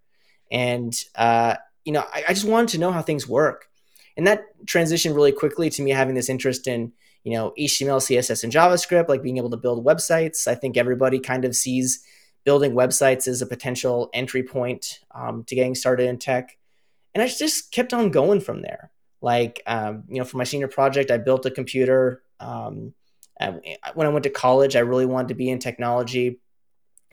And 0.50 0.94
uh, 1.16 1.56
you 1.84 1.92
know, 1.92 2.04
I, 2.12 2.24
I 2.28 2.34
just 2.34 2.46
wanted 2.46 2.70
to 2.70 2.78
know 2.78 2.92
how 2.92 3.02
things 3.02 3.28
work 3.28 3.68
and 4.16 4.26
that 4.26 4.44
transitioned 4.66 5.14
really 5.14 5.32
quickly 5.32 5.70
to 5.70 5.82
me 5.82 5.90
having 5.90 6.14
this 6.14 6.28
interest 6.28 6.66
in 6.66 6.92
you 7.22 7.32
know 7.32 7.52
html 7.58 8.00
css 8.00 8.44
and 8.44 8.52
javascript 8.52 9.08
like 9.08 9.22
being 9.22 9.38
able 9.38 9.50
to 9.50 9.56
build 9.56 9.84
websites. 9.84 10.46
I 10.46 10.54
think 10.54 10.76
everybody 10.76 11.18
kind 11.18 11.44
of 11.44 11.56
sees 11.56 12.04
building 12.44 12.72
websites 12.72 13.26
as 13.26 13.40
a 13.40 13.46
potential 13.46 14.10
entry 14.12 14.42
point 14.42 15.00
um, 15.12 15.44
to 15.44 15.54
getting 15.54 15.74
started 15.74 16.08
in 16.08 16.18
tech. 16.18 16.58
And 17.14 17.22
i 17.22 17.28
just 17.28 17.72
kept 17.72 17.94
on 17.94 18.10
going 18.10 18.40
from 18.40 18.62
there. 18.62 18.90
Like 19.20 19.62
um, 19.66 20.04
you 20.08 20.18
know 20.18 20.24
for 20.24 20.36
my 20.36 20.44
senior 20.44 20.68
project 20.68 21.10
i 21.10 21.18
built 21.18 21.46
a 21.46 21.50
computer. 21.50 22.22
Um, 22.40 22.94
when 23.94 24.06
i 24.06 24.10
went 24.10 24.22
to 24.22 24.30
college 24.30 24.76
i 24.76 24.80
really 24.80 25.06
wanted 25.06 25.28
to 25.28 25.34
be 25.34 25.50
in 25.50 25.58
technology. 25.58 26.40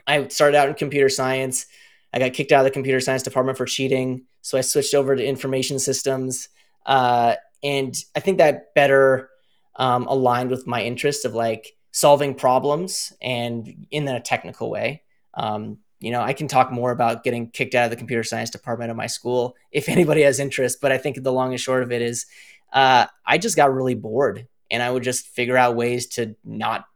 I 0.06 0.28
started 0.28 0.56
out 0.56 0.68
in 0.68 0.74
computer 0.74 1.08
science. 1.08 1.66
I 2.12 2.18
got 2.18 2.32
kicked 2.32 2.52
out 2.52 2.60
of 2.60 2.64
the 2.64 2.70
computer 2.70 3.00
science 3.00 3.22
department 3.22 3.56
for 3.56 3.64
cheating. 3.66 4.26
So 4.42 4.58
i 4.58 4.60
switched 4.60 4.94
over 4.94 5.16
to 5.16 5.24
information 5.24 5.78
systems 5.78 6.48
uh, 6.86 7.34
and 7.62 7.94
I 8.16 8.20
think 8.20 8.38
that 8.38 8.74
better 8.74 9.30
um, 9.76 10.06
aligned 10.06 10.50
with 10.50 10.66
my 10.66 10.82
interest 10.82 11.24
of 11.24 11.34
like 11.34 11.76
solving 11.92 12.34
problems 12.34 13.12
and 13.22 13.86
in 13.90 14.08
a 14.08 14.20
technical 14.20 14.70
way. 14.70 15.02
Um, 15.34 15.78
you 16.00 16.10
know, 16.10 16.20
I 16.20 16.32
can 16.32 16.48
talk 16.48 16.72
more 16.72 16.90
about 16.90 17.22
getting 17.24 17.50
kicked 17.50 17.74
out 17.74 17.84
of 17.84 17.90
the 17.90 17.96
computer 17.96 18.24
science 18.24 18.50
department 18.50 18.90
of 18.90 18.96
my 18.96 19.06
school 19.06 19.56
if 19.72 19.88
anybody 19.88 20.22
has 20.22 20.40
interest. 20.40 20.80
But 20.80 20.92
I 20.92 20.98
think 20.98 21.22
the 21.22 21.32
long 21.32 21.50
and 21.52 21.60
short 21.60 21.82
of 21.82 21.92
it 21.92 22.02
is, 22.02 22.26
uh, 22.72 23.06
I 23.26 23.38
just 23.38 23.56
got 23.56 23.72
really 23.72 23.94
bored, 23.94 24.48
and 24.70 24.82
I 24.82 24.90
would 24.90 25.02
just 25.02 25.26
figure 25.28 25.56
out 25.56 25.76
ways 25.76 26.06
to 26.08 26.36
not 26.44 26.86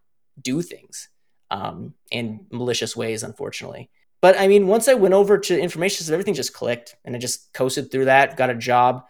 do 0.40 0.62
things. 0.62 1.08
um, 1.50 1.94
in 2.10 2.46
malicious 2.50 2.96
ways, 2.96 3.22
unfortunately. 3.22 3.90
But 4.20 4.38
I 4.38 4.48
mean, 4.48 4.66
once 4.66 4.88
I 4.88 4.94
went 4.94 5.14
over 5.14 5.38
to 5.38 5.58
information 5.58 5.98
systems, 5.98 6.12
everything 6.12 6.34
just 6.34 6.54
clicked, 6.54 6.96
and 7.04 7.14
I 7.14 7.18
just 7.18 7.52
coasted 7.52 7.90
through 7.90 8.06
that. 8.06 8.36
Got 8.36 8.50
a 8.50 8.54
job, 8.54 9.04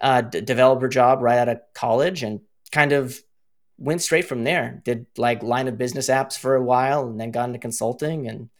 uh, 0.00 0.22
d- 0.22 0.40
developer 0.40 0.88
job 0.88 1.22
right 1.22 1.38
out 1.38 1.48
of 1.48 1.60
college, 1.74 2.22
and 2.22 2.40
kind 2.72 2.92
of 2.92 3.18
went 3.78 4.02
straight 4.02 4.26
from 4.26 4.44
there. 4.44 4.82
Did 4.84 5.06
like 5.16 5.42
line 5.42 5.68
of 5.68 5.78
business 5.78 6.08
apps 6.08 6.38
for 6.38 6.54
a 6.54 6.62
while, 6.62 7.06
and 7.08 7.20
then 7.20 7.30
got 7.30 7.48
into 7.48 7.58
consulting, 7.58 8.28
and 8.28 8.50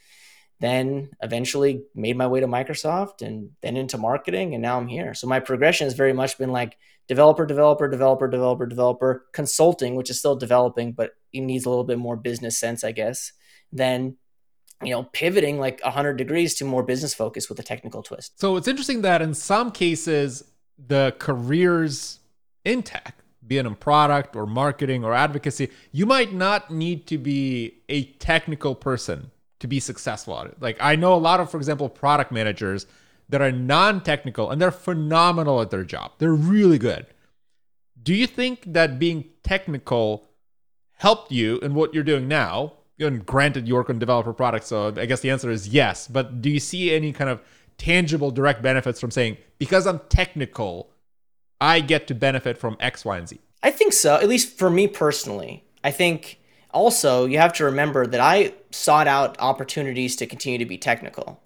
then 0.61 1.11
eventually 1.23 1.83
made 1.95 2.17
my 2.17 2.27
way 2.27 2.41
to 2.41 2.47
Microsoft, 2.47 3.23
and 3.23 3.51
then 3.63 3.77
into 3.77 3.99
marketing, 3.99 4.55
and 4.55 4.63
now 4.63 4.79
I'm 4.79 4.89
here. 4.89 5.15
So 5.15 5.27
my 5.27 5.41
progression 5.41 5.87
has 5.87 5.95
very 5.95 6.13
much 6.13 6.39
been 6.39 6.51
like 6.53 6.77
developer, 7.07 7.47
developer, 7.47 7.89
developer, 7.89 8.29
developer, 8.29 8.67
developer, 8.67 9.27
consulting, 9.33 9.95
which 9.95 10.11
is 10.11 10.19
still 10.19 10.37
developing, 10.37 10.93
but 10.93 11.13
it 11.33 11.41
needs 11.41 11.65
a 11.65 11.71
little 11.71 11.85
bit 11.85 11.99
more 11.99 12.17
business 12.17 12.59
sense, 12.59 12.85
I 12.85 12.93
guess. 12.93 13.33
Then 13.73 14.17
you 14.83 14.91
know, 14.91 15.05
pivoting 15.13 15.59
like 15.59 15.81
100 15.83 16.17
degrees 16.17 16.55
to 16.57 16.65
more 16.65 16.83
business 16.83 17.15
focus 17.15 17.49
with 17.49 17.59
a 17.59 17.63
technical 17.63 18.03
twist. 18.03 18.39
So 18.41 18.57
it's 18.57 18.69
interesting 18.69 19.03
that 19.03 19.21
in 19.23 19.35
some 19.35 19.73
cases, 19.73 20.45
the 20.87 21.15
careers 21.19 22.21
in 22.65 22.83
tech, 22.83 23.17
be 23.47 23.59
it 23.59 23.67
in 23.67 23.75
product 23.75 24.37
or 24.37 24.47
marketing 24.47 25.05
or 25.05 25.15
advocacy, 25.15 25.71
you 25.93 26.07
might 26.07 26.33
not 26.33 26.71
need 26.71 27.07
to 27.07 27.19
be 27.19 27.75
a 27.89 28.05
technical 28.05 28.75
person 28.75 29.31
to 29.61 29.67
be 29.67 29.81
successful 29.81 30.39
at 30.39 30.47
it. 30.47 30.57
Like 30.61 30.77
I 30.81 30.97
know 30.97 31.15
a 31.15 31.17
lot 31.17 31.41
of, 31.41 31.51
for 31.51 31.57
example, 31.57 31.89
product 31.89 32.31
managers 32.31 32.87
that 33.29 33.43
are 33.43 33.53
non 33.53 34.03
technical 34.03 34.51
and 34.51 34.61
they're 34.61 34.71
phenomenal 34.71 35.61
at 35.61 35.71
their 35.71 35.85
job, 35.85 36.13
they're 36.19 36.33
really 36.33 36.79
good. 36.79 37.07
Do 38.03 38.15
you 38.15 38.27
think 38.27 38.73
that 38.73 38.99
being 38.99 39.25
technical 39.43 40.29
helped 40.93 41.33
you 41.33 41.59
in 41.59 41.75
what 41.75 41.95
you're 41.95 42.05
doing 42.05 42.29
now? 42.29 42.75
and 43.01 43.25
granted 43.25 43.69
you 43.69 43.75
work 43.75 43.91
on 43.91 43.99
developer 43.99 44.33
products 44.33 44.67
so 44.67 44.93
i 44.97 45.07
guess 45.07 45.21
the 45.21 45.31
answer 45.31 45.51
is 45.51 45.69
yes 45.69 46.09
but 46.09 46.43
do 46.43 46.51
you 46.51 46.61
see 46.61 46.93
any 46.93 47.13
kind 47.13 47.31
of 47.31 47.41
tangible 47.79 48.31
direct 48.31 48.63
benefits 48.63 49.01
from 49.01 49.11
saying 49.11 49.37
because 49.59 49.87
i'm 49.87 50.01
technical 50.09 50.91
i 51.61 51.81
get 51.81 52.07
to 52.07 52.15
benefit 52.15 52.59
from 52.59 52.77
x 52.81 53.05
y 53.05 53.19
and 53.19 53.29
z. 53.29 53.41
I 53.63 53.71
think 53.71 53.93
so 53.93 54.17
at 54.17 54.29
least 54.29 54.59
for 54.59 54.71
me 54.71 54.87
personally. 54.87 55.65
I 55.83 55.91
think 55.91 56.41
also 56.71 57.25
you 57.25 57.39
have 57.39 57.53
to 57.55 57.65
remember 57.65 58.07
that 58.07 58.21
i 58.21 58.53
sought 58.71 59.09
out 59.09 59.37
opportunities 59.41 60.17
to 60.17 60.27
continue 60.27 60.59
to 60.59 60.67
be 60.67 60.79
technical. 60.79 61.41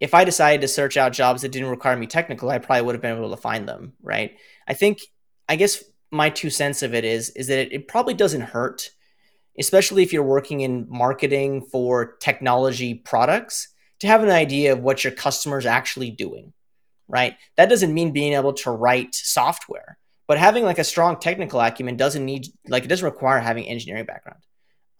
If 0.00 0.14
i 0.14 0.24
decided 0.24 0.60
to 0.62 0.68
search 0.68 0.96
out 0.96 1.12
jobs 1.12 1.42
that 1.42 1.52
didn't 1.52 1.70
require 1.70 1.96
me 1.96 2.06
technical 2.06 2.50
i 2.50 2.58
probably 2.58 2.82
would 2.82 2.94
have 2.94 3.02
been 3.02 3.16
able 3.16 3.30
to 3.30 3.36
find 3.36 3.68
them 3.68 3.92
right? 4.02 4.36
I 4.66 4.74
think 4.74 5.00
i 5.48 5.56
guess 5.56 5.84
my 6.10 6.30
two 6.30 6.50
cents 6.50 6.82
of 6.82 6.94
it 6.94 7.04
is 7.04 7.30
is 7.30 7.48
that 7.48 7.58
it, 7.58 7.72
it 7.72 7.88
probably 7.88 8.14
doesn't 8.14 8.40
hurt 8.40 8.90
especially 9.58 10.02
if 10.02 10.12
you're 10.12 10.22
working 10.22 10.60
in 10.60 10.86
marketing 10.88 11.62
for 11.62 12.16
technology 12.16 12.94
products, 12.94 13.68
to 14.00 14.06
have 14.06 14.22
an 14.22 14.30
idea 14.30 14.72
of 14.72 14.80
what 14.80 15.04
your 15.04 15.12
customer's 15.12 15.66
actually 15.66 16.10
doing, 16.10 16.52
right? 17.08 17.36
That 17.56 17.68
doesn't 17.68 17.94
mean 17.94 18.12
being 18.12 18.34
able 18.34 18.52
to 18.54 18.70
write 18.70 19.14
software, 19.14 19.98
but 20.26 20.38
having 20.38 20.64
like 20.64 20.78
a 20.78 20.84
strong 20.84 21.18
technical 21.18 21.60
acumen 21.60 21.96
doesn't 21.96 22.24
need, 22.24 22.46
like, 22.68 22.84
it 22.84 22.88
doesn't 22.88 23.04
require 23.04 23.38
having 23.38 23.66
engineering 23.66 24.06
background. 24.06 24.42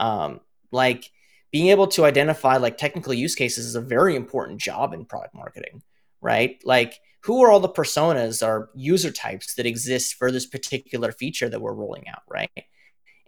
Um, 0.01 0.41
like, 0.71 1.11
being 1.53 1.69
able 1.69 1.87
to 1.89 2.05
identify 2.05 2.57
like 2.57 2.77
technical 2.77 3.15
use 3.15 3.35
cases 3.35 3.67
is 3.67 3.77
a 3.77 3.81
very 3.81 4.17
important 4.17 4.61
job 4.61 4.93
in 4.93 5.05
product 5.05 5.35
marketing, 5.35 5.83
right? 6.21 6.61
Like, 6.65 6.99
who 7.27 7.43
are 7.43 7.51
all 7.51 7.61
the 7.61 7.69
personas 7.69 8.47
or 8.47 8.71
user 8.75 9.11
types 9.11 9.55
that 9.55 9.67
exist 9.67 10.15
for 10.15 10.31
this 10.31 10.47
particular 10.47 11.11
feature 11.11 11.49
that 11.49 11.61
we're 11.61 11.73
rolling 11.73 12.07
out, 12.09 12.23
right? 12.29 12.51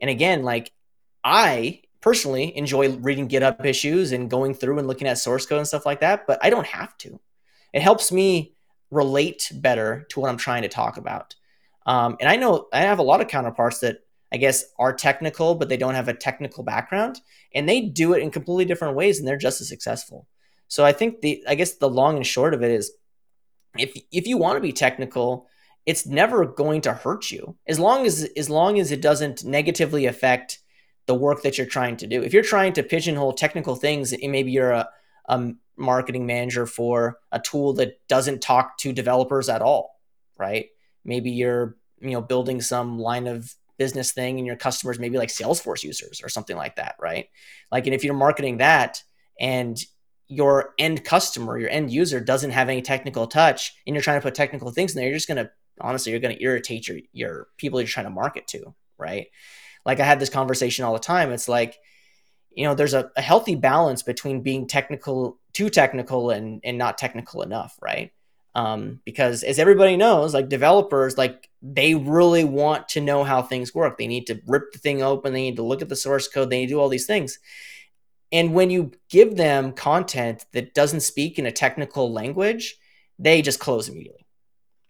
And 0.00 0.08
again, 0.08 0.44
like 0.44 0.70
I 1.24 1.82
personally 2.00 2.56
enjoy 2.56 2.96
reading 2.96 3.28
GitHub 3.28 3.64
issues 3.64 4.12
and 4.12 4.30
going 4.30 4.54
through 4.54 4.78
and 4.78 4.86
looking 4.86 5.08
at 5.08 5.18
source 5.18 5.46
code 5.46 5.58
and 5.58 5.66
stuff 5.66 5.86
like 5.86 6.00
that, 6.00 6.26
but 6.26 6.38
I 6.42 6.50
don't 6.50 6.66
have 6.66 6.96
to. 6.98 7.18
It 7.72 7.82
helps 7.82 8.12
me 8.12 8.54
relate 8.90 9.50
better 9.54 10.06
to 10.10 10.20
what 10.20 10.30
I'm 10.30 10.36
trying 10.36 10.62
to 10.62 10.68
talk 10.68 10.96
about. 10.96 11.34
Um, 11.86 12.16
and 12.20 12.28
I 12.28 12.36
know 12.36 12.68
I 12.72 12.80
have 12.80 12.98
a 12.98 13.02
lot 13.02 13.20
of 13.20 13.28
counterparts 13.28 13.80
that 13.80 14.00
I 14.32 14.36
guess 14.36 14.64
are 14.78 14.92
technical, 14.92 15.54
but 15.54 15.68
they 15.68 15.76
don't 15.76 15.94
have 15.94 16.08
a 16.08 16.14
technical 16.14 16.62
background, 16.62 17.20
and 17.54 17.68
they 17.68 17.80
do 17.80 18.12
it 18.12 18.22
in 18.22 18.30
completely 18.30 18.66
different 18.66 18.94
ways, 18.94 19.18
and 19.18 19.26
they're 19.26 19.38
just 19.38 19.60
as 19.60 19.68
successful. 19.68 20.26
So 20.68 20.84
I 20.84 20.92
think 20.92 21.22
the 21.22 21.42
I 21.48 21.54
guess 21.54 21.74
the 21.74 21.88
long 21.88 22.16
and 22.16 22.26
short 22.26 22.52
of 22.52 22.62
it 22.62 22.70
is, 22.70 22.92
if 23.76 23.98
if 24.12 24.26
you 24.26 24.36
want 24.36 24.56
to 24.56 24.60
be 24.60 24.72
technical, 24.72 25.46
it's 25.86 26.06
never 26.06 26.44
going 26.44 26.82
to 26.82 26.92
hurt 26.92 27.30
you 27.30 27.56
as 27.66 27.80
long 27.80 28.04
as 28.04 28.28
as 28.36 28.50
long 28.50 28.78
as 28.78 28.92
it 28.92 29.00
doesn't 29.00 29.44
negatively 29.44 30.04
affect 30.04 30.58
the 31.08 31.14
work 31.14 31.42
that 31.42 31.56
you're 31.56 31.66
trying 31.66 31.96
to 31.96 32.06
do. 32.06 32.22
If 32.22 32.34
you're 32.34 32.42
trying 32.42 32.74
to 32.74 32.82
pigeonhole 32.82 33.32
technical 33.32 33.74
things, 33.74 34.14
maybe 34.22 34.52
you're 34.52 34.72
a, 34.72 34.88
a 35.24 35.52
marketing 35.76 36.26
manager 36.26 36.66
for 36.66 37.18
a 37.32 37.40
tool 37.40 37.72
that 37.74 38.06
doesn't 38.08 38.42
talk 38.42 38.76
to 38.78 38.92
developers 38.92 39.48
at 39.48 39.62
all, 39.62 39.98
right? 40.36 40.66
Maybe 41.04 41.30
you're 41.30 41.76
you 42.00 42.10
know 42.10 42.20
building 42.20 42.60
some 42.60 42.98
line 42.98 43.26
of 43.26 43.52
business 43.78 44.12
thing 44.12 44.38
and 44.38 44.46
your 44.46 44.56
customers 44.56 44.98
maybe 44.98 45.16
like 45.16 45.30
Salesforce 45.30 45.82
users 45.82 46.20
or 46.22 46.28
something 46.28 46.56
like 46.56 46.76
that, 46.76 46.96
right? 47.00 47.26
Like, 47.72 47.86
and 47.86 47.94
if 47.94 48.04
you're 48.04 48.14
marketing 48.14 48.58
that 48.58 49.02
and 49.40 49.78
your 50.26 50.74
end 50.78 51.04
customer, 51.04 51.58
your 51.58 51.70
end 51.70 51.90
user 51.90 52.20
doesn't 52.20 52.50
have 52.50 52.68
any 52.68 52.82
technical 52.82 53.26
touch, 53.26 53.74
and 53.86 53.96
you're 53.96 54.02
trying 54.02 54.20
to 54.20 54.22
put 54.22 54.34
technical 54.34 54.70
things 54.72 54.94
in 54.94 55.00
there, 55.00 55.08
you're 55.08 55.16
just 55.16 55.28
gonna 55.28 55.50
honestly, 55.80 56.12
you're 56.12 56.20
gonna 56.20 56.36
irritate 56.38 56.86
your 56.86 56.98
your 57.12 57.48
people 57.56 57.80
you're 57.80 57.88
trying 57.88 58.04
to 58.04 58.10
market 58.10 58.46
to, 58.48 58.74
right? 58.98 59.28
Like 59.88 60.00
I 60.00 60.04
had 60.04 60.20
this 60.20 60.28
conversation 60.28 60.84
all 60.84 60.92
the 60.92 60.98
time. 60.98 61.32
It's 61.32 61.48
like, 61.48 61.78
you 62.50 62.64
know, 62.64 62.74
there's 62.74 62.92
a, 62.92 63.10
a 63.16 63.22
healthy 63.22 63.54
balance 63.54 64.02
between 64.02 64.42
being 64.42 64.66
technical, 64.66 65.38
too 65.54 65.70
technical, 65.70 66.30
and 66.30 66.60
and 66.62 66.76
not 66.76 66.98
technical 66.98 67.40
enough, 67.40 67.74
right? 67.80 68.12
Um, 68.54 69.00
because 69.06 69.42
as 69.42 69.58
everybody 69.58 69.96
knows, 69.96 70.34
like 70.34 70.50
developers, 70.50 71.16
like 71.16 71.48
they 71.62 71.94
really 71.94 72.44
want 72.44 72.90
to 72.90 73.00
know 73.00 73.24
how 73.24 73.40
things 73.40 73.74
work. 73.74 73.96
They 73.96 74.06
need 74.06 74.26
to 74.26 74.42
rip 74.46 74.72
the 74.72 74.78
thing 74.78 75.02
open. 75.02 75.32
They 75.32 75.42
need 75.42 75.56
to 75.56 75.62
look 75.62 75.80
at 75.80 75.88
the 75.88 75.96
source 75.96 76.28
code. 76.28 76.50
They 76.50 76.60
need 76.60 76.66
to 76.66 76.74
do 76.74 76.80
all 76.80 76.90
these 76.90 77.06
things. 77.06 77.38
And 78.30 78.52
when 78.52 78.68
you 78.68 78.92
give 79.08 79.36
them 79.36 79.72
content 79.72 80.44
that 80.52 80.74
doesn't 80.74 81.00
speak 81.00 81.38
in 81.38 81.46
a 81.46 81.52
technical 81.52 82.12
language, 82.12 82.76
they 83.18 83.40
just 83.40 83.58
close 83.58 83.88
immediately, 83.88 84.26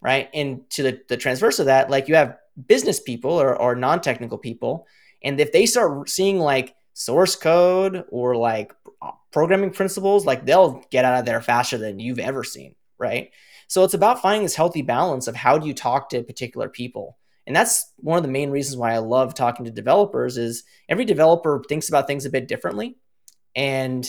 right? 0.01 0.29
And 0.35 0.69
to 0.71 0.83
the, 0.83 1.01
the 1.09 1.17
transverse 1.17 1.61
of 1.61 1.67
that, 1.67 1.89
like 1.89 2.09
you 2.09 2.17
have 2.17 2.37
business 2.67 3.01
people 3.01 3.33
or, 3.33 3.57
or 3.57 3.75
non-technical 3.75 4.39
people 4.39 4.87
and 5.23 5.41
if 5.41 5.53
they 5.53 5.67
start 5.67 6.09
seeing 6.09 6.39
like 6.39 6.75
source 6.95 7.37
code 7.37 8.05
or 8.11 8.37
like 8.37 8.73
programming 9.31 9.71
principles 9.71 10.27
like 10.27 10.45
they'll 10.45 10.83
get 10.91 11.05
out 11.05 11.19
of 11.19 11.25
there 11.25 11.41
faster 11.41 11.79
than 11.79 12.01
you've 12.01 12.19
ever 12.19 12.43
seen 12.43 12.75
right? 12.99 13.31
So 13.69 13.85
it's 13.85 13.95
about 13.95 14.21
finding 14.21 14.43
this 14.43 14.55
healthy 14.55 14.83
balance 14.83 15.29
of 15.29 15.37
how 15.37 15.59
do 15.59 15.67
you 15.67 15.75
talk 15.75 16.11
to 16.11 16.23
particular 16.23 16.69
people. 16.69 17.17
And 17.47 17.55
that's 17.55 17.93
one 17.99 18.17
of 18.19 18.23
the 18.23 18.31
main 18.31 18.51
reasons 18.51 18.77
why 18.77 18.93
i 18.93 18.99
love 18.99 19.33
talking 19.33 19.65
to 19.65 19.71
developers 19.71 20.37
is 20.37 20.65
every 20.89 21.07
developer 21.07 21.63
thinks 21.67 21.89
about 21.89 22.07
things 22.07 22.27
a 22.27 22.31
bit 22.31 22.47
differently 22.47 22.99
and 23.57 24.07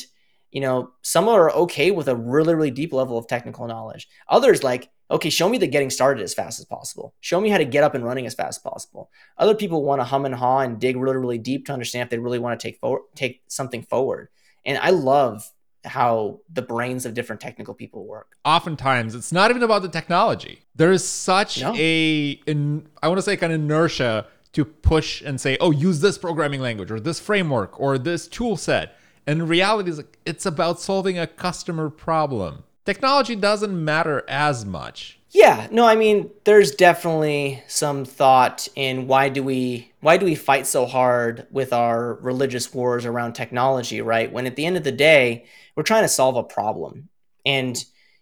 you 0.51 0.61
know 0.61 0.91
some 1.01 1.27
are 1.27 1.51
okay 1.51 1.91
with 1.91 2.07
a 2.07 2.15
really 2.15 2.55
really 2.55 2.71
deep 2.71 2.93
level 2.93 3.17
of 3.17 3.27
technical 3.27 3.67
knowledge 3.67 4.07
others 4.27 4.63
like 4.63 4.89
okay, 5.11 5.29
show 5.29 5.49
me 5.49 5.57
the 5.57 5.67
getting 5.67 5.89
started 5.89 6.23
as 6.23 6.33
fast 6.33 6.59
as 6.59 6.65
possible. 6.65 7.13
Show 7.19 7.41
me 7.41 7.49
how 7.49 7.57
to 7.57 7.65
get 7.65 7.83
up 7.83 7.95
and 7.95 8.05
running 8.05 8.25
as 8.25 8.35
fast 8.35 8.59
as 8.59 8.71
possible. 8.71 9.09
Other 9.37 9.55
people 9.55 9.83
want 9.83 10.01
to 10.01 10.05
hum 10.05 10.25
and 10.25 10.35
haw 10.35 10.59
and 10.59 10.79
dig 10.79 10.97
really, 10.97 11.17
really 11.17 11.37
deep 11.37 11.65
to 11.65 11.73
understand 11.73 12.03
if 12.03 12.09
they 12.09 12.19
really 12.19 12.39
want 12.39 12.59
to 12.59 12.67
take 12.67 12.79
forward, 12.79 13.01
take 13.15 13.41
something 13.47 13.81
forward. 13.81 14.29
And 14.65 14.77
I 14.77 14.91
love 14.91 15.49
how 15.85 16.41
the 16.51 16.61
brains 16.61 17.05
of 17.05 17.13
different 17.13 17.41
technical 17.41 17.73
people 17.73 18.05
work. 18.05 18.35
Oftentimes, 18.45 19.15
it's 19.15 19.31
not 19.31 19.49
even 19.49 19.63
about 19.63 19.81
the 19.81 19.89
technology. 19.89 20.63
There 20.75 20.91
is 20.91 21.07
such 21.07 21.61
no. 21.61 21.73
a, 21.75 22.39
in, 22.45 22.87
I 23.01 23.07
want 23.07 23.17
to 23.17 23.21
say, 23.21 23.37
kind 23.37 23.53
of 23.53 23.61
inertia 23.61 24.27
to 24.51 24.65
push 24.65 25.21
and 25.21 25.39
say, 25.39 25.57
oh, 25.61 25.71
use 25.71 26.01
this 26.01 26.17
programming 26.17 26.59
language 26.59 26.91
or 26.91 26.99
this 26.99 27.19
framework 27.19 27.79
or 27.79 27.97
this 27.97 28.27
tool 28.27 28.57
set. 28.57 28.95
And 29.29 29.47
reality 29.47 29.91
is, 29.91 30.01
it's 30.25 30.47
about 30.47 30.79
solving 30.79 31.19
a 31.19 31.27
customer 31.27 31.91
problem 31.91 32.63
technology 32.89 33.35
doesn't 33.35 33.85
matter 33.85 34.23
as 34.27 34.65
much. 34.65 35.19
Yeah, 35.29 35.67
no, 35.69 35.85
I 35.85 35.95
mean, 35.95 36.31
there's 36.43 36.71
definitely 36.71 37.63
some 37.67 38.03
thought 38.03 38.67
in 38.75 39.05
why 39.05 39.29
do 39.29 39.43
we 39.43 39.91
why 39.99 40.17
do 40.17 40.25
we 40.25 40.33
fight 40.33 40.65
so 40.65 40.87
hard 40.87 41.45
with 41.51 41.71
our 41.71 42.15
religious 42.15 42.73
wars 42.73 43.05
around 43.05 43.33
technology, 43.33 44.01
right? 44.01 44.31
When 44.31 44.47
at 44.47 44.55
the 44.55 44.65
end 44.65 44.75
of 44.75 44.83
the 44.83 44.91
day, 44.91 45.45
we're 45.75 45.83
trying 45.83 46.03
to 46.03 46.07
solve 46.07 46.35
a 46.35 46.41
problem. 46.41 47.09
And 47.45 47.77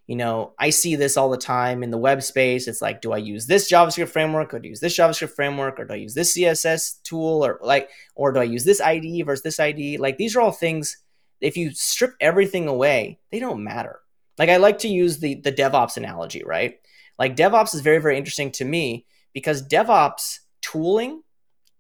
you 0.08 0.16
know, 0.16 0.54
I 0.58 0.72
see 0.72 0.96
this 0.96 1.18
all 1.18 1.30
the 1.30 1.38
time 1.38 1.84
in 1.84 1.92
the 1.92 1.98
web 1.98 2.24
space. 2.24 2.68
It's 2.68 2.82
like, 2.82 3.02
do 3.02 3.12
I 3.12 3.18
use 3.18 3.46
this 3.46 3.70
JavaScript 3.70 4.10
framework 4.10 4.54
or 4.54 4.60
do 4.60 4.68
I 4.68 4.70
use 4.70 4.80
this 4.80 4.98
JavaScript 4.98 5.36
framework 5.36 5.80
or 5.80 5.86
do 5.86 5.94
I 5.94 5.98
use 5.98 6.14
this 6.14 6.36
CSS 6.36 7.02
tool 7.04 7.46
or 7.46 7.60
like 7.62 7.90
or 8.16 8.32
do 8.32 8.40
I 8.40 8.44
use 8.44 8.64
this 8.64 8.82
IDE 8.82 9.26
versus 9.26 9.44
this 9.44 9.60
IDE? 9.60 10.00
Like 10.00 10.18
these 10.18 10.36
are 10.36 10.42
all 10.42 10.52
things 10.52 10.98
if 11.40 11.56
you 11.56 11.72
strip 11.72 12.16
everything 12.20 12.68
away, 12.68 13.20
they 13.32 13.40
don't 13.40 13.64
matter 13.64 14.00
like 14.38 14.50
I 14.50 14.58
like 14.58 14.80
to 14.80 14.88
use 14.88 15.20
the 15.20 15.36
the 15.36 15.52
DevOps 15.52 15.98
analogy, 15.98 16.44
right? 16.44 16.80
Like 17.18 17.36
DevOps 17.36 17.74
is 17.74 17.82
very 17.82 18.00
very 18.00 18.18
interesting 18.18 18.52
to 18.54 18.66
me 18.66 19.06
because 19.34 19.68
DevOps 19.68 20.40
tooling 20.62 21.22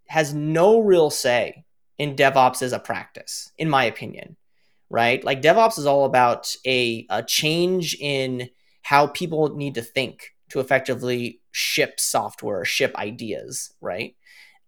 has 0.07 0.33
no 0.33 0.79
real 0.79 1.09
say 1.09 1.65
in 1.97 2.15
DevOps 2.15 2.61
as 2.61 2.73
a 2.73 2.79
practice, 2.79 3.51
in 3.57 3.69
my 3.69 3.85
opinion, 3.85 4.36
right? 4.89 5.23
Like 5.23 5.41
DevOps 5.41 5.77
is 5.77 5.85
all 5.85 6.05
about 6.05 6.55
a, 6.65 7.05
a 7.09 7.23
change 7.23 7.95
in 7.99 8.49
how 8.83 9.07
people 9.07 9.55
need 9.55 9.75
to 9.75 9.81
think 9.81 10.33
to 10.49 10.59
effectively 10.59 11.41
ship 11.51 11.99
software, 11.99 12.63
ship 12.63 12.95
ideas, 12.95 13.73
right? 13.81 14.15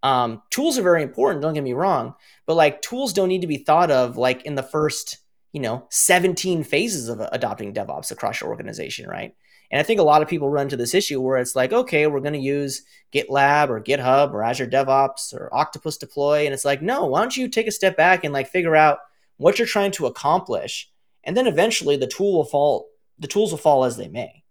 Um, 0.03 0.41
tools 0.49 0.77
are 0.77 0.83
very 0.83 1.03
important, 1.03 1.41
don't 1.41 1.53
get 1.53 1.63
me 1.63 1.73
wrong, 1.73 2.15
but 2.45 2.55
like 2.55 2.81
tools 2.81 3.13
don't 3.13 3.27
need 3.29 3.41
to 3.41 3.47
be 3.47 3.57
thought 3.57 3.91
of 3.91 4.17
like 4.17 4.43
in 4.43 4.55
the 4.55 4.63
first, 4.63 5.17
you 5.51 5.61
know, 5.61 5.87
17 5.89 6.63
phases 6.63 7.09
of 7.09 7.19
adopting 7.31 7.73
DevOps 7.73 8.11
across 8.11 8.41
your 8.41 8.49
organization, 8.49 9.09
right? 9.09 9.33
And 9.71 9.79
I 9.79 9.83
think 9.83 9.99
a 9.99 10.03
lot 10.03 10.21
of 10.21 10.27
people 10.27 10.49
run 10.49 10.63
into 10.63 10.77
this 10.77 10.95
issue 10.95 11.21
where 11.21 11.37
it's 11.37 11.55
like, 11.55 11.71
okay, 11.71 12.07
we're 12.07 12.21
going 12.21 12.33
to 12.33 12.39
use 12.39 12.81
GitLab 13.13 13.69
or 13.69 13.81
GitHub 13.81 14.33
or 14.33 14.43
Azure 14.43 14.67
DevOps 14.67 15.33
or 15.33 15.53
Octopus 15.53 15.97
Deploy. 15.97 16.45
And 16.45 16.53
it's 16.53 16.65
like, 16.65 16.81
no, 16.81 17.05
why 17.05 17.21
don't 17.21 17.37
you 17.37 17.47
take 17.47 17.67
a 17.67 17.71
step 17.71 17.95
back 17.95 18.23
and 18.23 18.33
like 18.33 18.47
figure 18.47 18.75
out 18.75 18.99
what 19.39 19.57
you're 19.57 19.67
trying 19.67 19.91
to 19.93 20.05
accomplish? 20.05 20.89
And 21.23 21.35
then 21.35 21.47
eventually 21.47 21.97
the 21.97 22.07
tool 22.07 22.33
will 22.33 22.45
fall, 22.45 22.87
the 23.17 23.27
tools 23.27 23.51
will 23.51 23.57
fall 23.57 23.83
as 23.83 23.97
they 23.97 24.07
may. 24.07 24.43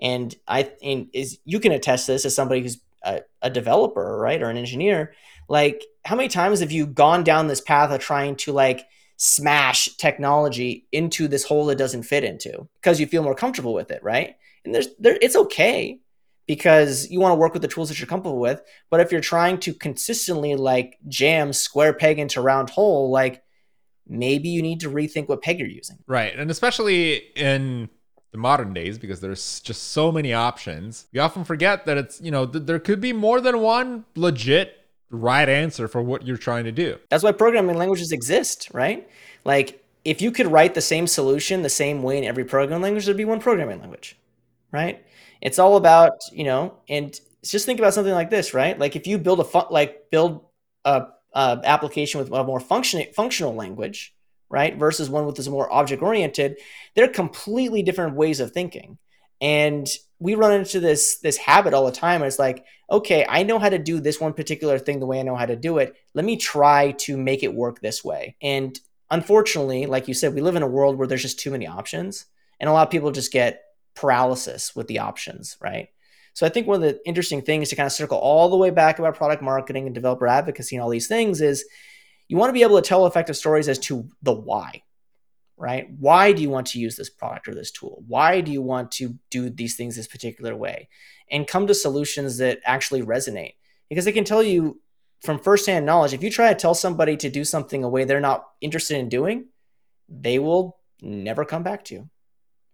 And 0.00 0.34
I, 0.46 0.70
and 0.82 1.08
is 1.12 1.38
you 1.44 1.60
can 1.60 1.72
attest 1.72 2.06
this 2.06 2.24
as 2.24 2.34
somebody 2.34 2.62
who's 2.62 2.80
a, 3.02 3.22
a 3.42 3.50
developer, 3.50 4.18
right, 4.18 4.42
or 4.42 4.50
an 4.50 4.56
engineer. 4.56 5.14
Like, 5.48 5.82
how 6.04 6.16
many 6.16 6.28
times 6.28 6.60
have 6.60 6.72
you 6.72 6.86
gone 6.86 7.24
down 7.24 7.48
this 7.48 7.60
path 7.60 7.90
of 7.90 8.00
trying 8.00 8.36
to 8.36 8.52
like 8.52 8.86
smash 9.16 9.88
technology 9.96 10.86
into 10.92 11.28
this 11.28 11.44
hole 11.44 11.70
it 11.70 11.78
doesn't 11.78 12.02
fit 12.04 12.24
into 12.24 12.68
because 12.74 12.98
you 12.98 13.06
feel 13.06 13.22
more 13.22 13.34
comfortable 13.34 13.74
with 13.74 13.90
it, 13.90 14.02
right? 14.02 14.36
and 14.64 14.74
there's 14.74 14.88
there 14.98 15.18
it's 15.20 15.36
okay 15.36 16.00
because 16.46 17.08
you 17.10 17.20
want 17.20 17.32
to 17.32 17.36
work 17.38 17.52
with 17.52 17.62
the 17.62 17.68
tools 17.68 17.88
that 17.88 17.98
you're 17.98 18.06
comfortable 18.06 18.38
with. 18.38 18.60
But 18.90 19.00
if 19.00 19.10
you're 19.10 19.22
trying 19.22 19.58
to 19.60 19.72
consistently 19.72 20.54
like 20.56 20.98
jam 21.08 21.52
square 21.54 21.94
peg 21.94 22.18
into 22.18 22.42
round 22.42 22.70
hole, 22.70 23.10
like 23.10 23.42
maybe 24.06 24.48
you 24.48 24.62
need 24.62 24.80
to 24.80 24.90
rethink 24.90 25.28
what 25.28 25.42
peg 25.42 25.58
you're 25.58 25.68
using. 25.68 25.98
Right. 26.06 26.34
And 26.36 26.50
especially 26.50 27.14
in 27.36 27.88
the 28.32 28.38
modern 28.38 28.74
days, 28.74 28.98
because 28.98 29.20
there's 29.20 29.60
just 29.60 29.92
so 29.92 30.10
many 30.12 30.32
options, 30.32 31.06
we 31.12 31.20
often 31.20 31.44
forget 31.44 31.86
that 31.86 31.96
it's, 31.96 32.20
you 32.20 32.30
know, 32.30 32.46
th- 32.46 32.64
there 32.66 32.78
could 32.78 33.00
be 33.00 33.12
more 33.12 33.40
than 33.40 33.60
one 33.60 34.04
legit 34.16 34.80
right 35.10 35.48
answer 35.48 35.86
for 35.86 36.02
what 36.02 36.26
you're 36.26 36.36
trying 36.36 36.64
to 36.64 36.72
do. 36.72 36.98
That's 37.10 37.22
why 37.22 37.32
programming 37.32 37.76
languages 37.76 38.12
exist, 38.12 38.68
right? 38.72 39.08
Like 39.44 39.84
if 40.04 40.20
you 40.20 40.30
could 40.32 40.48
write 40.48 40.74
the 40.74 40.80
same 40.80 41.06
solution 41.06 41.62
the 41.62 41.68
same 41.68 42.02
way 42.02 42.18
in 42.18 42.24
every 42.24 42.44
programming 42.44 42.82
language, 42.82 43.04
there'd 43.04 43.16
be 43.16 43.24
one 43.24 43.40
programming 43.40 43.80
language 43.80 44.16
right? 44.74 45.02
It's 45.40 45.58
all 45.58 45.76
about, 45.76 46.20
you 46.32 46.44
know, 46.44 46.74
and 46.88 47.18
just 47.44 47.64
think 47.64 47.78
about 47.78 47.94
something 47.94 48.12
like 48.12 48.28
this, 48.28 48.52
right? 48.52 48.76
Like 48.78 48.96
if 48.96 49.06
you 49.06 49.18
build 49.18 49.40
a 49.40 49.44
fu- 49.44 49.70
like 49.70 50.10
build 50.10 50.44
a, 50.84 51.06
a, 51.34 51.60
application 51.64 52.20
with 52.20 52.32
a 52.32 52.44
more 52.44 52.60
functional 52.60 53.06
functional 53.14 53.54
language, 53.54 54.14
right, 54.48 54.76
versus 54.76 55.10
one 55.10 55.26
with 55.26 55.36
this 55.36 55.48
more 55.48 55.72
object 55.72 56.02
oriented, 56.02 56.56
they're 56.94 57.08
completely 57.08 57.82
different 57.82 58.16
ways 58.16 58.40
of 58.40 58.52
thinking. 58.52 58.98
And 59.40 59.86
we 60.18 60.36
run 60.36 60.52
into 60.52 60.80
this 60.80 61.18
this 61.18 61.36
habit 61.36 61.74
all 61.74 61.86
the 61.86 61.92
time. 61.92 62.22
It's 62.22 62.38
like, 62.38 62.64
okay, 62.90 63.26
I 63.28 63.42
know 63.42 63.58
how 63.58 63.68
to 63.68 63.78
do 63.78 64.00
this 64.00 64.20
one 64.20 64.32
particular 64.32 64.78
thing 64.78 65.00
the 65.00 65.06
way 65.06 65.20
I 65.20 65.24
know 65.24 65.36
how 65.36 65.46
to 65.46 65.56
do 65.56 65.78
it. 65.78 65.94
Let 66.14 66.24
me 66.24 66.36
try 66.36 66.92
to 66.92 67.16
make 67.16 67.42
it 67.42 67.52
work 67.54 67.80
this 67.80 68.04
way. 68.04 68.36
And 68.40 68.78
unfortunately, 69.10 69.86
like 69.86 70.08
you 70.08 70.14
said, 70.14 70.34
we 70.34 70.40
live 70.40 70.56
in 70.56 70.62
a 70.62 70.68
world 70.68 70.96
where 70.96 71.08
there's 71.08 71.22
just 71.22 71.40
too 71.40 71.50
many 71.50 71.66
options, 71.66 72.26
and 72.60 72.70
a 72.70 72.72
lot 72.72 72.86
of 72.86 72.90
people 72.90 73.10
just 73.10 73.32
get 73.32 73.62
paralysis 73.94 74.74
with 74.74 74.86
the 74.86 75.00
options, 75.00 75.56
right? 75.60 75.88
So 76.34 76.44
I 76.44 76.48
think 76.48 76.66
one 76.66 76.76
of 76.76 76.82
the 76.82 77.00
interesting 77.06 77.42
things 77.42 77.68
to 77.68 77.76
kind 77.76 77.86
of 77.86 77.92
circle 77.92 78.18
all 78.18 78.50
the 78.50 78.56
way 78.56 78.70
back 78.70 78.98
about 78.98 79.16
product 79.16 79.42
marketing 79.42 79.86
and 79.86 79.94
developer 79.94 80.26
advocacy 80.26 80.76
and 80.76 80.82
all 80.82 80.90
these 80.90 81.06
things 81.06 81.40
is 81.40 81.64
you 82.28 82.36
want 82.36 82.50
to 82.50 82.54
be 82.54 82.62
able 82.62 82.80
to 82.80 82.86
tell 82.86 83.06
effective 83.06 83.36
stories 83.36 83.68
as 83.68 83.78
to 83.78 84.08
the 84.22 84.32
why, 84.32 84.82
right? 85.56 85.88
Why 85.98 86.32
do 86.32 86.42
you 86.42 86.50
want 86.50 86.66
to 86.68 86.80
use 86.80 86.96
this 86.96 87.08
product 87.08 87.46
or 87.46 87.54
this 87.54 87.70
tool? 87.70 88.02
Why 88.08 88.40
do 88.40 88.50
you 88.50 88.62
want 88.62 88.90
to 88.92 89.16
do 89.30 89.48
these 89.48 89.76
things 89.76 89.94
this 89.94 90.08
particular 90.08 90.56
way? 90.56 90.88
And 91.30 91.46
come 91.46 91.68
to 91.68 91.74
solutions 91.74 92.38
that 92.38 92.58
actually 92.64 93.02
resonate 93.02 93.54
because 93.88 94.04
they 94.04 94.12
can 94.12 94.24
tell 94.24 94.42
you 94.42 94.80
from 95.22 95.38
firsthand 95.38 95.86
knowledge 95.86 96.12
if 96.12 96.22
you 96.22 96.30
try 96.30 96.48
to 96.48 96.58
tell 96.58 96.74
somebody 96.74 97.16
to 97.16 97.30
do 97.30 97.44
something 97.44 97.84
a 97.84 97.88
way 97.88 98.04
they're 98.04 98.20
not 98.20 98.44
interested 98.60 98.98
in 98.98 99.08
doing, 99.08 99.46
they 100.08 100.38
will 100.38 100.78
never 101.00 101.44
come 101.44 101.62
back 101.62 101.84
to 101.84 101.94
you. 101.94 102.10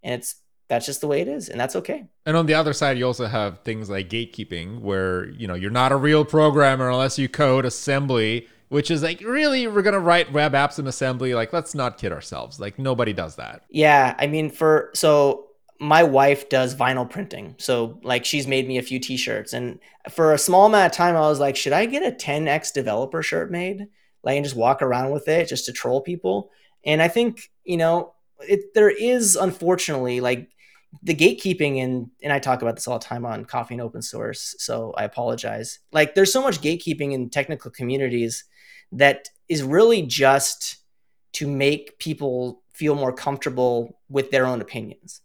And 0.02 0.14
it's 0.14 0.36
that's 0.71 0.87
just 0.87 1.01
the 1.03 1.07
way 1.09 1.21
it 1.21 1.29
is 1.29 1.51
and 1.51 1.61
that's 1.61 1.77
okay. 1.77 2.07
And 2.25 2.37
on 2.37 2.47
the 2.47 2.55
other 2.55 2.73
side 2.73 2.97
you 2.97 3.05
also 3.05 3.27
have 3.27 3.59
things 3.61 3.91
like 3.91 4.09
gatekeeping 4.09 4.81
where 4.81 5.29
you 5.31 5.47
know 5.47 5.55
you're 5.55 5.71
not 5.71 5.93
a 5.93 5.97
real 5.97 6.25
programmer 6.25 6.89
unless 6.89 7.18
you 7.18 7.29
code 7.29 7.66
assembly 7.66 8.49
which 8.68 8.89
is 8.89 9.03
like 9.03 9.21
really 9.21 9.66
we're 9.66 9.83
going 9.83 9.95
to 9.95 10.01
write 10.01 10.33
web 10.33 10.53
apps 10.53 10.79
in 10.79 10.87
assembly? 10.87 11.35
Like 11.35 11.53
let's 11.53 11.75
not 11.75 11.99
kid 11.99 12.12
ourselves. 12.12 12.61
Like 12.61 12.79
nobody 12.79 13.12
does 13.12 13.37
that. 13.37 13.64
Yeah 13.68 14.14
i 14.18 14.27
mean 14.27 14.49
for 14.49 14.91
so 14.95 15.49
my 15.83 16.03
wife 16.03 16.49
does 16.49 16.75
vinyl 16.75 17.09
printing. 17.09 17.57
So 17.59 17.99
like 18.03 18.25
she's 18.25 18.47
made 18.47 18.68
me 18.68 18.79
a 18.79 18.83
few 18.83 19.01
t-shirts 19.01 19.53
and 19.53 19.81
for 20.09 20.33
a 20.33 20.39
small 20.39 20.66
amount 20.66 20.93
of 20.93 20.97
time 20.97 21.16
i 21.16 21.21
was 21.21 21.41
like 21.41 21.57
should 21.57 21.73
i 21.73 21.85
get 21.85 22.07
a 22.07 22.14
10x 22.14 22.73
developer 22.73 23.23
shirt 23.23 23.51
made? 23.51 23.89
Like 24.23 24.37
and 24.37 24.45
just 24.45 24.57
walk 24.57 24.83
around 24.83 25.11
with 25.11 25.27
it 25.27 25.49
just 25.49 25.66
to 25.66 25.73
troll 25.73 26.01
people? 26.01 26.51
And 26.85 27.03
i 27.03 27.09
think 27.09 27.51
you 27.64 27.77
know 27.77 28.12
it, 28.43 28.75
there 28.75 28.91
is 28.91 29.37
unfortunately 29.37 30.21
like 30.21 30.49
the 31.03 31.14
gatekeeping 31.14 31.82
and 31.82 32.11
and 32.22 32.32
I 32.32 32.38
talk 32.38 32.62
about 32.62 32.74
this 32.74 32.88
all 32.88 32.99
the 32.99 33.05
time 33.05 33.24
on 33.24 33.45
coffee 33.45 33.74
and 33.74 33.80
open 33.80 34.03
source, 34.03 34.55
so 34.59 34.93
I 34.97 35.05
apologize. 35.05 35.78
Like 35.93 36.14
there's 36.14 36.32
so 36.32 36.43
much 36.43 36.61
gatekeeping 36.61 37.12
in 37.12 37.30
technical 37.30 37.70
communities 37.70 38.45
that 38.93 39.28
is 39.49 39.62
really 39.62 40.03
just 40.03 40.78
to 41.34 41.47
make 41.47 41.99
people 41.99 42.62
feel 42.72 42.95
more 42.95 43.12
comfortable 43.12 43.99
with 44.09 44.30
their 44.30 44.47
own 44.47 44.61
opinions. 44.61 45.20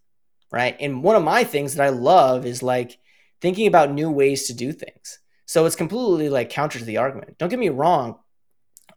Right? 0.52 0.78
And 0.80 1.04
one 1.04 1.16
of 1.16 1.24
my 1.24 1.44
things 1.44 1.76
that 1.76 1.84
I 1.84 1.90
love 1.90 2.46
is 2.46 2.64
like 2.64 3.00
thinking 3.42 3.68
about 3.68 3.92
new 3.92 4.10
ways 4.10 4.48
to 4.48 4.54
do 4.54 4.72
things. 4.72 5.20
So 5.46 5.66
it's 5.66 5.76
completely 5.76 6.30
like 6.30 6.50
counter 6.50 6.80
to 6.80 6.86
the 6.86 6.98
argument. 6.98 7.38
Don't 7.38 7.50
get 7.50 7.60
me 7.60 7.70
wrong. 7.70 8.20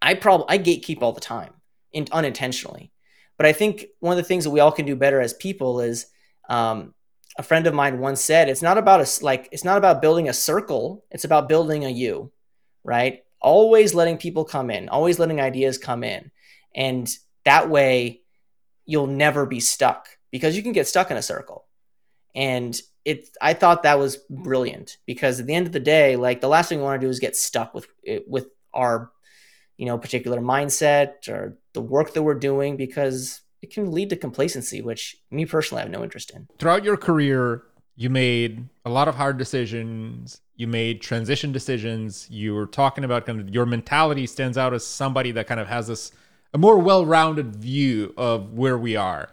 I 0.00 0.14
probably 0.14 0.46
I 0.48 0.58
gatekeep 0.58 1.02
all 1.02 1.12
the 1.12 1.20
time 1.20 1.52
in, 1.92 2.06
unintentionally. 2.12 2.92
But 3.36 3.46
I 3.46 3.52
think 3.52 3.86
one 4.00 4.12
of 4.12 4.16
the 4.16 4.28
things 4.28 4.44
that 4.44 4.50
we 4.50 4.60
all 4.60 4.72
can 4.72 4.86
do 4.86 4.96
better 4.96 5.20
as 5.20 5.32
people 5.32 5.80
is 5.80 6.06
um, 6.48 6.94
a 7.38 7.42
friend 7.42 7.66
of 7.66 7.74
mine 7.74 8.00
once 8.00 8.20
said, 8.20 8.48
"It's 8.48 8.62
not 8.62 8.78
about 8.78 9.00
a 9.00 9.24
like 9.24 9.48
it's 9.52 9.64
not 9.64 9.78
about 9.78 10.02
building 10.02 10.28
a 10.28 10.32
circle. 10.32 11.04
It's 11.10 11.24
about 11.24 11.48
building 11.48 11.84
a 11.84 11.90
U, 11.90 12.32
right? 12.82 13.22
Always 13.40 13.94
letting 13.94 14.18
people 14.18 14.44
come 14.44 14.70
in, 14.70 14.88
always 14.88 15.18
letting 15.18 15.40
ideas 15.40 15.78
come 15.78 16.02
in, 16.02 16.30
and 16.74 17.08
that 17.44 17.70
way 17.70 18.22
you'll 18.84 19.06
never 19.06 19.46
be 19.46 19.60
stuck 19.60 20.08
because 20.30 20.56
you 20.56 20.62
can 20.62 20.72
get 20.72 20.88
stuck 20.88 21.10
in 21.10 21.16
a 21.16 21.22
circle. 21.22 21.66
And 22.34 22.78
it, 23.04 23.28
I 23.40 23.54
thought 23.54 23.84
that 23.84 23.98
was 23.98 24.16
brilliant 24.28 24.98
because 25.06 25.40
at 25.40 25.46
the 25.46 25.54
end 25.54 25.66
of 25.66 25.72
the 25.72 25.80
day, 25.80 26.16
like 26.16 26.40
the 26.40 26.48
last 26.48 26.68
thing 26.68 26.78
we 26.78 26.84
want 26.84 27.00
to 27.00 27.06
do 27.06 27.10
is 27.10 27.20
get 27.20 27.36
stuck 27.36 27.74
with 27.74 27.86
with 28.26 28.46
our, 28.74 29.10
you 29.76 29.86
know, 29.86 29.98
particular 29.98 30.40
mindset 30.40 31.28
or 31.28 31.56
the 31.72 31.80
work 31.80 32.14
that 32.14 32.22
we're 32.22 32.34
doing 32.34 32.76
because 32.76 33.40
it 33.62 33.72
can 33.72 33.92
lead 33.92 34.10
to 34.10 34.16
complacency, 34.16 34.80
which 34.82 35.16
me 35.30 35.46
personally 35.46 35.80
I 35.80 35.84
have 35.84 35.92
no 35.92 36.02
interest 36.02 36.30
in. 36.30 36.48
Throughout 36.58 36.84
your 36.84 36.96
career, 36.96 37.62
you 37.96 38.10
made 38.10 38.68
a 38.84 38.90
lot 38.90 39.08
of 39.08 39.16
hard 39.16 39.38
decisions. 39.38 40.40
You 40.56 40.66
made 40.66 41.00
transition 41.00 41.50
decisions. 41.50 42.28
You 42.30 42.54
were 42.54 42.66
talking 42.66 43.04
about 43.04 43.26
kind 43.26 43.40
of 43.40 43.50
your 43.50 43.66
mentality 43.66 44.26
stands 44.26 44.56
out 44.56 44.72
as 44.72 44.86
somebody 44.86 45.32
that 45.32 45.46
kind 45.46 45.60
of 45.60 45.68
has 45.68 45.88
this 45.88 46.12
a 46.54 46.58
more 46.58 46.78
well-rounded 46.78 47.56
view 47.56 48.14
of 48.16 48.52
where 48.54 48.78
we 48.78 48.96
are. 48.96 49.30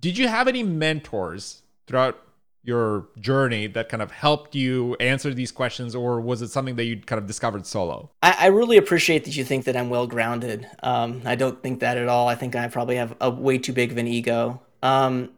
Did 0.00 0.16
you 0.16 0.28
have 0.28 0.48
any 0.48 0.62
mentors 0.62 1.62
throughout 1.86 2.22
your 2.62 3.08
journey 3.18 3.66
that 3.68 3.88
kind 3.88 4.02
of 4.02 4.10
helped 4.10 4.54
you 4.54 4.94
answer 5.00 5.32
these 5.32 5.50
questions, 5.52 5.94
or 5.94 6.20
was 6.20 6.42
it 6.42 6.48
something 6.48 6.76
that 6.76 6.84
you 6.84 7.00
kind 7.00 7.18
of 7.20 7.26
discovered 7.26 7.66
solo? 7.66 8.10
I, 8.22 8.36
I 8.40 8.46
really 8.46 8.76
appreciate 8.76 9.24
that 9.24 9.36
you 9.36 9.44
think 9.44 9.64
that 9.64 9.76
I'm 9.76 9.90
well 9.90 10.06
grounded. 10.06 10.68
Um, 10.82 11.22
I 11.24 11.34
don't 11.34 11.62
think 11.62 11.80
that 11.80 11.96
at 11.96 12.08
all. 12.08 12.28
I 12.28 12.34
think 12.34 12.56
I 12.56 12.68
probably 12.68 12.96
have 12.96 13.16
a 13.20 13.30
way 13.30 13.58
too 13.58 13.72
big 13.72 13.92
of 13.92 13.98
an 13.98 14.06
ego. 14.06 14.60
Um, 14.82 15.30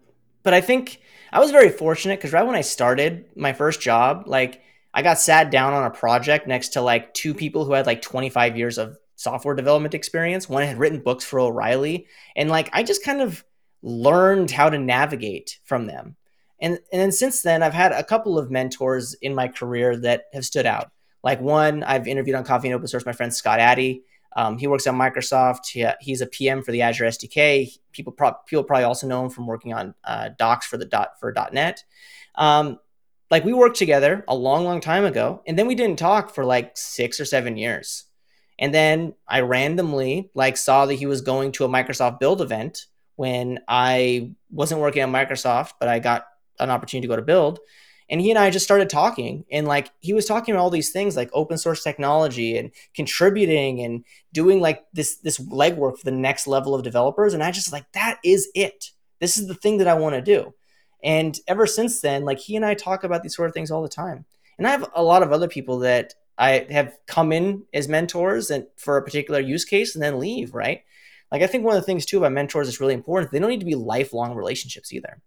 but 0.43 0.55
I 0.55 0.61
think 0.61 1.01
I 1.33 1.41
was 1.41 1.51
very 1.51 1.68
fortunate 1.71 2.18
because 2.18 2.33
right 2.33 2.47
when 2.47 2.57
I 2.57 2.62
started 2.62 3.27
my 3.37 3.53
first 3.53 3.81
job, 3.81 4.25
like 4.27 4.62
I 4.93 5.03
got 5.03 5.18
sat 5.18 5.51
down 5.51 5.73
on 5.73 5.85
a 5.85 5.91
project 5.91 6.47
next 6.47 6.71
to 6.71 6.81
like 6.81 7.14
two 7.14 7.35
people 7.35 7.64
who 7.64 7.73
had 7.73 7.87
like 7.87 8.03
25 8.03 8.57
years 8.57 8.79
of 8.79 8.97
software 9.16 9.55
development 9.55 9.95
experience. 9.95 10.49
One 10.49 10.62
had 10.62 10.79
written 10.79 11.01
books 11.01 11.25
for 11.25 11.39
O'Reilly, 11.39 12.07
and 12.35 12.49
like 12.49 12.71
I 12.73 12.83
just 12.83 13.05
kind 13.05 13.21
of 13.21 13.45
learned 13.83 14.51
how 14.51 14.71
to 14.71 14.79
navigate 14.79 15.59
from 15.64 15.87
them. 15.87 16.16
And, 16.61 16.79
and 16.93 17.01
then 17.01 17.13
since 17.13 17.43
then, 17.43 17.63
I've 17.63 17.75
had 17.75 17.93
a 17.93 18.05
couple 18.05 18.39
of 18.39 18.51
mentors 18.51 19.15
in 19.15 19.35
my 19.35 19.49
career 19.49 19.97
that 19.99 20.25
have 20.33 20.45
stood 20.45 20.67
out. 20.67 20.91
Like 21.23 21.41
one, 21.41 21.83
I've 21.83 22.07
interviewed 22.07 22.37
on 22.37 22.45
Coffee 22.45 22.69
and 22.69 22.75
Open 22.75 22.87
Source, 22.87 23.07
my 23.07 23.13
friend 23.13 23.33
Scott 23.33 23.61
Addie. 23.61 24.03
Um, 24.37 24.59
he 24.59 24.67
works 24.67 24.87
at 24.87 24.95
Microsoft. 24.95 25.67
He, 25.73 25.87
he's 26.01 26.21
a 26.21 26.27
PM 26.27 26.63
for 26.63 26.73
the 26.73 26.83
Azure 26.83 27.07
SDK. 27.07 27.79
People, 27.93 28.13
pro- 28.13 28.35
people 28.47 28.65
probably 28.65 28.85
also 28.85 29.07
know 29.07 29.25
him 29.25 29.31
from 29.31 29.47
working 29.47 29.73
on 29.75 29.95
uh, 30.05 30.31
docs 30.39 30.67
for 30.67 30.77
the 30.77 30.85
dot 30.85 31.19
for 31.19 31.35
.NET. 31.53 31.83
Um, 32.37 32.79
like 33.31 33.45
we 33.45 33.53
worked 33.53 33.77
together 33.77 34.25
a 34.29 34.35
long, 34.35 34.65
long 34.65 34.81
time 34.81 35.05
ago, 35.05 35.43
and 35.47 35.59
then 35.59 35.67
we 35.67 35.75
didn't 35.75 35.99
talk 35.99 36.35
for 36.35 36.45
like 36.45 36.77
six 36.77 37.21
or 37.21 37.25
seven 37.25 37.57
years. 37.57 38.05
And 38.59 38.75
then 38.75 39.15
I 39.27 39.41
randomly 39.41 40.31
like 40.35 40.57
saw 40.57 40.87
that 40.87 40.95
he 40.95 41.07
was 41.07 41.23
going 41.23 41.53
to 41.53 41.65
a 41.65 41.69
Microsoft 41.69 42.21
Build 42.21 42.41
event 42.41 42.87
when 43.17 43.61
I 43.69 44.33
wasn't 44.51 44.81
working 44.81 45.03
at 45.03 45.09
Microsoft, 45.09 45.73
but 45.79 45.89
I 45.89 45.99
got 45.99 46.27
an 46.61 46.71
opportunity 46.71 47.07
to 47.07 47.13
go 47.13 47.17
to 47.17 47.23
Build. 47.23 47.59
And 48.09 48.21
he 48.21 48.31
and 48.31 48.39
I 48.39 48.51
just 48.51 48.65
started 48.65 48.91
talking, 48.91 49.45
and 49.53 49.69
like 49.69 49.91
he 50.01 50.13
was 50.13 50.27
talking 50.27 50.53
about 50.53 50.63
all 50.63 50.71
these 50.71 50.91
things 50.91 51.17
like 51.17 51.31
open 51.33 51.57
source 51.59 51.85
technology 51.85 52.59
and 52.59 52.73
contributing 52.93 53.81
and 53.81 54.05
doing 54.33 54.61
like 54.61 54.85
this 54.93 55.19
this 55.19 55.39
legwork 55.39 55.99
for 55.99 56.05
the 56.05 56.11
next 56.11 56.49
level 56.49 56.75
of 56.75 56.83
developers. 56.83 57.35
And 57.35 57.43
I 57.43 57.53
just 57.53 57.73
like 57.73 57.91
that 57.93 58.19
is 58.25 58.49
it. 58.55 58.91
This 59.21 59.37
is 59.37 59.47
the 59.47 59.55
thing 59.55 59.79
that 59.79 59.87
I 59.87 59.95
want 59.95 60.17
to 60.17 60.23
do. 60.23 60.55
And 61.05 61.39
ever 61.47 61.67
since 61.67 62.01
then, 62.01 62.25
like 62.25 62.39
he 62.39 62.57
and 62.57 62.65
I 62.65 62.75
talk 62.75 63.05
about 63.05 63.23
these 63.23 63.37
sort 63.37 63.49
of 63.49 63.55
things 63.55 63.71
all 63.71 63.83
the 63.83 63.89
time. 63.89 64.25
And 64.59 64.67
I 64.67 64.71
have 64.73 64.91
a 64.95 65.05
lot 65.05 65.23
of 65.23 65.33
other 65.33 65.49
people 65.49 65.79
that 65.81 66.15
I 66.37 66.67
have 66.71 66.97
come 67.07 67.33
in 67.33 67.65
as 67.73 67.87
mentors 67.87 68.51
and 68.51 68.67
for 68.77 68.97
a 68.97 69.03
particular 69.03 69.41
use 69.41 69.65
case 69.65 69.95
and 69.95 70.03
then 70.03 70.19
leave, 70.19 70.55
right? 70.55 70.83
Like 71.31 71.43
I 71.43 71.47
think 71.47 71.65
one 71.65 71.77
of 71.77 71.83
the 71.83 71.87
things 71.87 72.07
too 72.07 72.19
about 72.19 72.33
mentors 72.33 72.67
is 72.67 72.81
really 72.81 72.95
important. 72.95 73.31
They 73.31 73.39
don't 73.39 73.51
need 73.51 73.61
to 73.61 73.67
be 73.67 73.75
lifelong 73.75 74.35
relationships 74.35 74.93
either. 74.93 75.23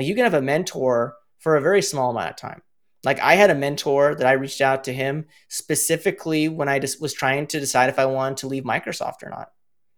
Like 0.00 0.06
you 0.06 0.14
can 0.14 0.24
have 0.24 0.32
a 0.32 0.40
mentor 0.40 1.14
for 1.40 1.56
a 1.56 1.60
very 1.60 1.82
small 1.82 2.10
amount 2.10 2.30
of 2.30 2.36
time. 2.36 2.62
Like 3.04 3.20
I 3.20 3.34
had 3.34 3.50
a 3.50 3.54
mentor 3.54 4.14
that 4.14 4.26
I 4.26 4.32
reached 4.32 4.62
out 4.62 4.84
to 4.84 4.94
him 4.94 5.26
specifically 5.48 6.48
when 6.48 6.70
I 6.70 6.78
just 6.78 7.02
was 7.02 7.12
trying 7.12 7.46
to 7.48 7.60
decide 7.60 7.90
if 7.90 7.98
I 7.98 8.06
wanted 8.06 8.38
to 8.38 8.46
leave 8.46 8.64
Microsoft 8.64 9.22
or 9.22 9.28
not. 9.28 9.50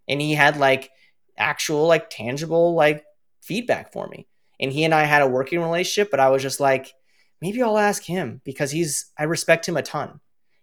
And 0.08 0.20
he 0.20 0.34
had 0.34 0.56
like 0.56 0.90
actual 1.38 1.86
like 1.86 2.10
tangible 2.10 2.74
like 2.74 3.04
feedback 3.42 3.92
for 3.92 4.08
me. 4.08 4.26
And 4.58 4.72
he 4.72 4.82
and 4.82 4.92
I 4.92 5.04
had 5.04 5.22
a 5.22 5.28
working 5.28 5.60
relationship, 5.60 6.10
but 6.10 6.18
I 6.18 6.30
was 6.30 6.42
just 6.42 6.58
like 6.58 6.92
maybe 7.40 7.62
I'll 7.62 7.78
ask 7.78 8.02
him 8.02 8.40
because 8.44 8.72
he's 8.72 9.12
I 9.16 9.22
respect 9.22 9.68
him 9.68 9.76
a 9.76 9.82
ton. 9.82 10.18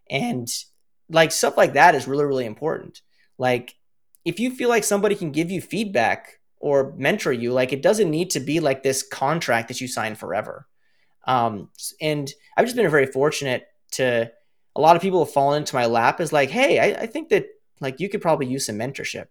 And 0.10 0.50
like 1.10 1.32
stuff 1.32 1.56
like 1.56 1.76
that 1.76 1.96
is 1.96 2.10
really 2.10 2.26
really 2.26 2.46
important. 2.46 3.02
Like 3.38 3.74
if 4.26 4.38
you 4.38 4.52
feel 4.52 4.68
like 4.68 4.84
somebody 4.84 5.16
can 5.16 5.32
give 5.32 5.50
you 5.50 5.62
feedback 5.62 6.39
or 6.60 6.93
mentor 6.97 7.32
you, 7.32 7.53
like 7.53 7.72
it 7.74 7.82
doesn't 7.82 8.10
need 8.10 8.32
to 8.32 8.39
be 8.39 8.60
like 8.60 8.84
this 8.84 9.03
contract 9.03 9.68
that 9.70 9.82
you 9.82 9.88
sign 9.88 10.16
forever. 10.16 10.68
Um, 11.26 11.70
and 12.01 12.32
I've 12.57 12.66
just 12.66 12.76
been 12.76 12.89
very 12.89 13.05
fortunate 13.05 13.68
to 13.91 14.32
a 14.76 14.82
lot 14.82 14.95
of 14.95 15.01
people 15.01 15.24
have 15.24 15.34
fallen 15.34 15.62
into 15.62 15.76
my 15.76 15.86
lap 15.86 16.20
as 16.20 16.34
like, 16.34 16.49
hey, 16.49 16.80
I, 16.80 17.01
I 17.01 17.05
think 17.05 17.30
that 17.30 17.47
like 17.80 17.99
you 17.99 18.10
could 18.10 18.22
probably 18.22 18.47
use 18.47 18.66
some 18.66 18.78
mentorship. 18.78 19.28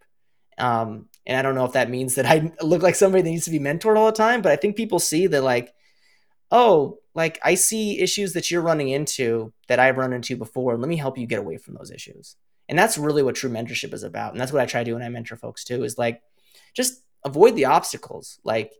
Um, 0.58 1.06
and 1.26 1.36
I 1.36 1.42
don't 1.42 1.54
know 1.54 1.64
if 1.64 1.72
that 1.72 1.90
means 1.90 2.16
that 2.16 2.26
I 2.26 2.52
look 2.62 2.82
like 2.82 2.94
somebody 2.94 3.22
that 3.22 3.30
needs 3.30 3.44
to 3.44 3.50
be 3.50 3.60
mentored 3.60 3.96
all 3.96 4.06
the 4.06 4.12
time, 4.12 4.42
but 4.42 4.52
I 4.52 4.56
think 4.56 4.76
people 4.76 4.98
see 4.98 5.26
that 5.26 5.42
like, 5.42 5.72
oh, 6.50 6.98
like 7.14 7.38
I 7.42 7.54
see 7.54 8.00
issues 8.00 8.32
that 8.32 8.50
you're 8.50 8.62
running 8.62 8.88
into 8.88 9.52
that 9.68 9.78
I've 9.78 9.98
run 9.98 10.12
into 10.12 10.36
before. 10.36 10.76
Let 10.76 10.88
me 10.88 10.96
help 10.96 11.18
you 11.18 11.26
get 11.26 11.40
away 11.40 11.58
from 11.58 11.74
those 11.74 11.90
issues. 11.90 12.36
And 12.68 12.78
that's 12.78 12.98
really 12.98 13.22
what 13.22 13.34
true 13.34 13.50
mentorship 13.50 13.92
is 13.92 14.02
about. 14.02 14.32
And 14.32 14.40
that's 14.40 14.52
what 14.52 14.62
I 14.62 14.66
try 14.66 14.82
to 14.82 14.84
do 14.84 14.94
when 14.94 15.02
I 15.02 15.08
mentor 15.08 15.36
folks 15.36 15.64
too, 15.64 15.84
is 15.84 15.98
like 15.98 16.22
just 16.74 17.02
avoid 17.24 17.56
the 17.56 17.66
obstacles. 17.66 18.38
Like 18.44 18.72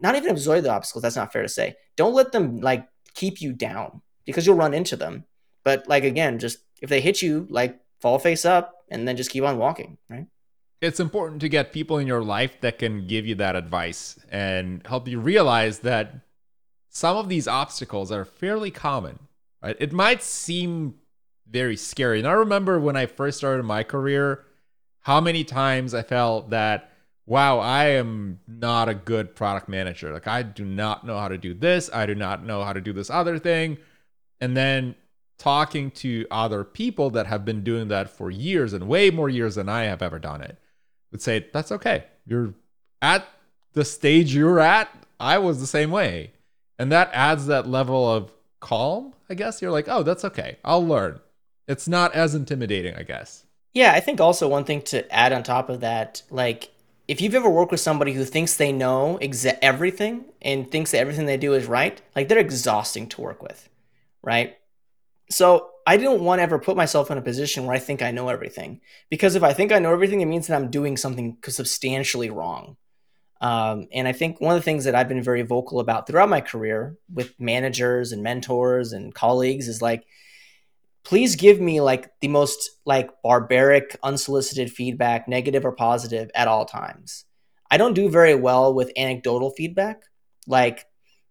not 0.00 0.14
even 0.14 0.30
avoid 0.30 0.64
the 0.64 0.70
obstacles, 0.70 1.02
that's 1.02 1.16
not 1.16 1.32
fair 1.32 1.42
to 1.42 1.48
say. 1.48 1.76
Don't 1.96 2.14
let 2.14 2.32
them 2.32 2.60
like 2.60 2.86
keep 3.14 3.40
you 3.40 3.52
down 3.52 4.02
because 4.24 4.46
you'll 4.46 4.56
run 4.56 4.74
into 4.74 4.96
them. 4.96 5.24
But 5.64 5.88
like 5.88 6.04
again, 6.04 6.38
just 6.38 6.58
if 6.80 6.88
they 6.88 7.00
hit 7.00 7.22
you, 7.22 7.46
like 7.50 7.78
fall 8.00 8.18
face 8.18 8.44
up 8.44 8.84
and 8.90 9.06
then 9.06 9.16
just 9.16 9.30
keep 9.30 9.44
on 9.44 9.58
walking, 9.58 9.98
right? 10.08 10.26
It's 10.80 11.00
important 11.00 11.42
to 11.42 11.48
get 11.48 11.72
people 11.72 11.98
in 11.98 12.06
your 12.06 12.22
life 12.22 12.60
that 12.62 12.78
can 12.78 13.06
give 13.06 13.26
you 13.26 13.34
that 13.34 13.54
advice 13.54 14.18
and 14.30 14.86
help 14.86 15.06
you 15.06 15.20
realize 15.20 15.80
that 15.80 16.14
some 16.88 17.16
of 17.16 17.28
these 17.28 17.46
obstacles 17.46 18.10
are 18.10 18.24
fairly 18.24 18.70
common, 18.70 19.18
right? 19.62 19.76
It 19.78 19.92
might 19.92 20.22
seem 20.22 20.94
very 21.48 21.76
scary. 21.76 22.18
And 22.18 22.28
I 22.28 22.32
remember 22.32 22.80
when 22.80 22.96
I 22.96 23.06
first 23.06 23.38
started 23.38 23.64
my 23.64 23.82
career, 23.82 24.44
how 25.00 25.20
many 25.20 25.44
times 25.44 25.92
I 25.92 26.02
felt 26.02 26.50
that, 26.50 26.89
wow, 27.30 27.58
I 27.58 27.84
am 27.90 28.40
not 28.46 28.88
a 28.88 28.94
good 28.94 29.34
product 29.34 29.68
manager. 29.68 30.12
Like, 30.12 30.26
I 30.26 30.42
do 30.42 30.64
not 30.64 31.06
know 31.06 31.16
how 31.18 31.28
to 31.28 31.38
do 31.38 31.54
this. 31.54 31.88
I 31.92 32.04
do 32.04 32.14
not 32.14 32.44
know 32.44 32.64
how 32.64 32.72
to 32.72 32.80
do 32.80 32.92
this 32.92 33.08
other 33.08 33.38
thing. 33.38 33.78
And 34.40 34.56
then 34.56 34.96
talking 35.38 35.90
to 35.92 36.26
other 36.30 36.64
people 36.64 37.08
that 37.10 37.26
have 37.26 37.44
been 37.44 37.62
doing 37.62 37.88
that 37.88 38.10
for 38.10 38.30
years 38.30 38.72
and 38.72 38.88
way 38.88 39.10
more 39.10 39.28
years 39.28 39.54
than 39.54 39.68
I 39.68 39.84
have 39.84 40.02
ever 40.02 40.18
done 40.18 40.42
it 40.42 40.58
would 41.12 41.22
say, 41.22 41.46
that's 41.52 41.72
okay. 41.72 42.04
You're 42.26 42.54
at 43.00 43.26
the 43.72 43.84
stage 43.84 44.34
you're 44.34 44.60
at. 44.60 44.90
I 45.18 45.38
was 45.38 45.60
the 45.60 45.66
same 45.66 45.90
way 45.90 46.32
and 46.80 46.90
that 46.90 47.10
adds 47.12 47.46
that 47.46 47.68
level 47.68 48.10
of 48.10 48.32
calm 48.58 49.12
i 49.28 49.34
guess 49.34 49.60
you're 49.62 49.70
like 49.70 49.86
oh 49.86 50.02
that's 50.02 50.24
okay 50.24 50.56
i'll 50.64 50.84
learn 50.84 51.20
it's 51.68 51.86
not 51.86 52.12
as 52.14 52.34
intimidating 52.34 52.94
i 52.96 53.02
guess 53.02 53.44
yeah 53.74 53.92
i 53.92 54.00
think 54.00 54.20
also 54.20 54.48
one 54.48 54.64
thing 54.64 54.80
to 54.82 55.08
add 55.14 55.32
on 55.32 55.42
top 55.42 55.68
of 55.68 55.80
that 55.80 56.22
like 56.30 56.70
if 57.10 57.20
you've 57.20 57.34
ever 57.34 57.50
worked 57.50 57.72
with 57.72 57.80
somebody 57.80 58.12
who 58.12 58.24
thinks 58.24 58.56
they 58.56 58.70
know 58.70 59.18
exa- 59.20 59.58
everything 59.60 60.24
and 60.40 60.70
thinks 60.70 60.92
that 60.92 60.98
everything 60.98 61.26
they 61.26 61.36
do 61.36 61.54
is 61.54 61.66
right 61.66 62.00
like 62.14 62.28
they're 62.28 62.38
exhausting 62.38 63.08
to 63.08 63.20
work 63.20 63.42
with 63.42 63.68
right? 64.22 64.56
So 65.28 65.70
i 65.86 65.96
don't 65.96 66.22
want 66.22 66.38
to 66.38 66.42
ever 66.42 66.58
put 66.58 66.76
myself 66.76 67.10
in 67.10 67.18
a 67.18 67.22
position 67.22 67.64
where 67.64 67.74
i 67.74 67.78
think 67.78 68.02
i 68.02 68.10
know 68.10 68.28
everything 68.28 68.80
because 69.08 69.34
if 69.34 69.42
i 69.42 69.52
think 69.52 69.72
i 69.72 69.78
know 69.78 69.92
everything 69.92 70.20
it 70.20 70.26
means 70.26 70.46
that 70.46 70.54
i'm 70.54 70.70
doing 70.70 70.96
something 70.96 71.38
substantially 71.46 72.30
wrong. 72.30 72.76
Um, 73.40 73.88
and 73.92 74.06
I 74.06 74.12
think 74.12 74.38
one 74.40 74.54
of 74.54 74.60
the 74.60 74.64
things 74.64 74.84
that 74.84 74.94
I've 74.94 75.08
been 75.08 75.22
very 75.22 75.42
vocal 75.42 75.80
about 75.80 76.06
throughout 76.06 76.28
my 76.28 76.42
career 76.42 76.96
with 77.12 77.38
managers 77.40 78.12
and 78.12 78.22
mentors 78.22 78.92
and 78.92 79.14
colleagues 79.14 79.66
is 79.66 79.80
like, 79.80 80.04
please 81.04 81.36
give 81.36 81.60
me 81.60 81.80
like 81.80 82.10
the 82.20 82.28
most 82.28 82.70
like 82.84 83.10
barbaric, 83.22 83.96
unsolicited 84.02 84.70
feedback, 84.70 85.28
negative 85.28 85.64
or 85.64 85.72
positive 85.72 86.30
at 86.34 86.48
all 86.48 86.64
times. 86.64 87.24
I 87.70 87.76
don't 87.76 87.94
do 87.94 88.08
very 88.08 88.34
well 88.34 88.74
with 88.74 88.92
anecdotal 88.96 89.50
feedback. 89.50 90.02
Like, 90.46 90.86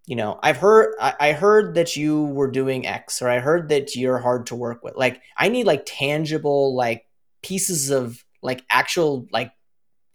you 0.05 0.15
know, 0.15 0.39
I've 0.41 0.57
heard 0.57 0.95
I, 0.99 1.13
I 1.19 1.31
heard 1.33 1.75
that 1.75 1.95
you 1.95 2.25
were 2.25 2.49
doing 2.49 2.87
X 2.87 3.21
or 3.21 3.29
I 3.29 3.39
heard 3.39 3.69
that 3.69 3.95
you're 3.95 4.17
hard 4.17 4.47
to 4.47 4.55
work 4.55 4.83
with. 4.83 4.95
Like, 4.95 5.21
I 5.37 5.49
need 5.49 5.65
like 5.65 5.83
tangible 5.85 6.75
like 6.75 7.05
pieces 7.41 7.89
of 7.89 8.23
like 8.41 8.63
actual 8.69 9.27
like 9.31 9.51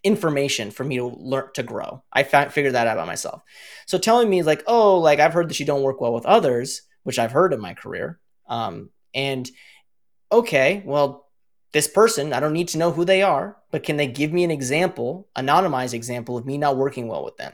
information 0.02 0.70
for 0.70 0.84
me 0.84 0.96
to 0.96 1.06
learn 1.06 1.48
to 1.54 1.62
grow. 1.62 2.02
I 2.12 2.22
figured 2.22 2.74
that 2.74 2.86
out 2.86 2.96
by 2.96 3.06
myself. 3.06 3.42
So 3.86 3.98
telling 3.98 4.28
me 4.28 4.42
like, 4.42 4.62
oh, 4.66 4.98
like 4.98 5.20
I've 5.20 5.32
heard 5.32 5.48
that 5.48 5.60
you 5.60 5.66
don't 5.66 5.82
work 5.82 6.00
well 6.00 6.12
with 6.12 6.26
others, 6.26 6.82
which 7.04 7.18
I've 7.18 7.32
heard 7.32 7.52
in 7.52 7.60
my 7.60 7.74
career. 7.74 8.20
Um, 8.48 8.90
and 9.14 9.50
okay, 10.30 10.82
well, 10.84 11.28
this 11.72 11.88
person, 11.88 12.32
I 12.32 12.40
don't 12.40 12.52
need 12.52 12.68
to 12.68 12.78
know 12.78 12.92
who 12.92 13.04
they 13.04 13.22
are, 13.22 13.56
but 13.70 13.82
can 13.82 13.96
they 13.96 14.06
give 14.06 14.32
me 14.32 14.44
an 14.44 14.50
example, 14.50 15.28
anonymized 15.36 15.94
example 15.94 16.36
of 16.38 16.46
me 16.46 16.56
not 16.56 16.76
working 16.76 17.08
well 17.08 17.24
with 17.24 17.36
them? 17.36 17.52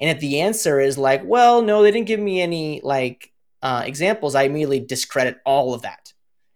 And 0.00 0.08
if 0.08 0.18
the 0.20 0.40
answer 0.40 0.80
is 0.80 0.96
like, 0.96 1.22
well, 1.24 1.60
no, 1.60 1.82
they 1.82 1.90
didn't 1.90 2.06
give 2.06 2.20
me 2.20 2.40
any 2.40 2.80
like 2.82 3.32
uh, 3.62 3.82
examples, 3.84 4.34
I 4.34 4.44
immediately 4.44 4.80
discredit 4.80 5.38
all 5.44 5.74
of 5.74 5.82
that. 5.82 6.14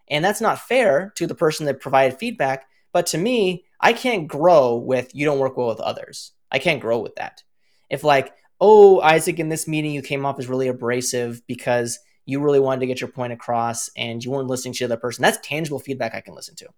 And 0.08 0.24
that's 0.24 0.40
not 0.40 0.66
fair 0.66 1.12
to 1.16 1.26
the 1.26 1.34
person 1.34 1.66
that 1.66 1.80
provided 1.80 2.18
feedback. 2.18 2.66
But 2.92 3.06
to 3.08 3.18
me, 3.18 3.64
I 3.80 3.92
can't 3.92 4.28
grow 4.28 4.76
with 4.76 5.14
you 5.14 5.26
don't 5.26 5.38
work 5.38 5.56
well 5.56 5.68
with 5.68 5.80
others. 5.80 6.32
I 6.50 6.58
can't 6.58 6.80
grow 6.80 7.00
with 7.00 7.16
that. 7.16 7.42
If 7.90 8.04
like, 8.04 8.32
oh, 8.60 9.00
Isaac, 9.00 9.38
in 9.38 9.50
this 9.50 9.68
meeting 9.68 9.92
you 9.92 10.00
came 10.00 10.24
off 10.24 10.38
as 10.38 10.48
really 10.48 10.68
abrasive 10.68 11.42
because 11.46 11.98
you 12.26 12.40
really 12.40 12.60
wanted 12.60 12.80
to 12.80 12.86
get 12.86 13.00
your 13.00 13.10
point 13.10 13.32
across 13.32 13.90
and 13.96 14.24
you 14.24 14.30
weren't 14.30 14.48
listening 14.48 14.74
to 14.74 14.86
the 14.86 14.94
other 14.94 15.00
person. 15.00 15.22
That's 15.22 15.46
tangible 15.46 15.78
feedback 15.78 16.14
I 16.14 16.20
can 16.20 16.34
listen 16.34 16.56
to. 16.56 16.68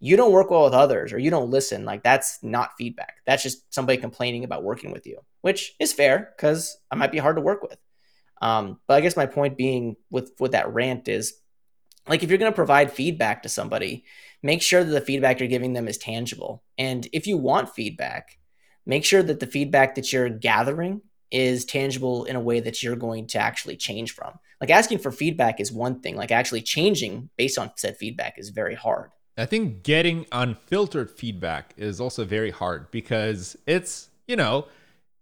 You 0.00 0.16
don't 0.16 0.32
work 0.32 0.50
well 0.50 0.64
with 0.64 0.74
others 0.74 1.12
or 1.12 1.18
you 1.18 1.30
don't 1.30 1.50
listen. 1.50 1.84
Like 1.84 2.02
that's 2.02 2.38
not 2.42 2.72
feedback. 2.76 3.16
That's 3.26 3.42
just 3.42 3.72
somebody 3.72 3.98
complaining 3.98 4.44
about 4.44 4.64
working 4.64 4.92
with 4.92 5.06
you, 5.06 5.18
which 5.40 5.74
is 5.80 5.92
fair 5.92 6.34
because 6.36 6.76
I 6.90 6.96
might 6.96 7.12
be 7.12 7.18
hard 7.18 7.36
to 7.36 7.42
work 7.42 7.62
with. 7.62 7.78
Um, 8.42 8.80
but 8.86 8.94
I 8.94 9.00
guess 9.00 9.16
my 9.16 9.26
point 9.26 9.56
being 9.56 9.96
with 10.10 10.32
with 10.38 10.52
that 10.52 10.72
rant 10.74 11.08
is 11.08 11.34
like 12.08 12.22
if 12.22 12.28
you're 12.28 12.38
going 12.38 12.52
to 12.52 12.56
provide 12.56 12.92
feedback 12.92 13.42
to 13.42 13.48
somebody 13.48 14.04
make 14.42 14.62
sure 14.62 14.84
that 14.84 14.90
the 14.90 15.00
feedback 15.00 15.40
you're 15.40 15.48
giving 15.48 15.72
them 15.72 15.88
is 15.88 15.98
tangible 15.98 16.62
and 16.76 17.08
if 17.12 17.26
you 17.26 17.36
want 17.36 17.74
feedback 17.74 18.38
make 18.86 19.04
sure 19.04 19.22
that 19.22 19.40
the 19.40 19.46
feedback 19.46 19.94
that 19.94 20.12
you're 20.12 20.28
gathering 20.28 21.00
is 21.30 21.64
tangible 21.64 22.24
in 22.24 22.36
a 22.36 22.40
way 22.40 22.60
that 22.60 22.82
you're 22.82 22.96
going 22.96 23.26
to 23.26 23.38
actually 23.38 23.76
change 23.76 24.12
from 24.12 24.38
like 24.64 24.70
asking 24.70 24.98
for 24.98 25.12
feedback 25.12 25.60
is 25.60 25.70
one 25.70 26.00
thing. 26.00 26.16
Like 26.16 26.32
actually 26.32 26.62
changing 26.62 27.28
based 27.36 27.58
on 27.58 27.70
said 27.76 27.98
feedback 27.98 28.38
is 28.38 28.48
very 28.48 28.74
hard. 28.74 29.10
I 29.36 29.44
think 29.44 29.82
getting 29.82 30.24
unfiltered 30.32 31.10
feedback 31.10 31.74
is 31.76 32.00
also 32.00 32.24
very 32.24 32.50
hard 32.50 32.90
because 32.90 33.56
it's 33.66 34.08
you 34.26 34.36
know 34.36 34.66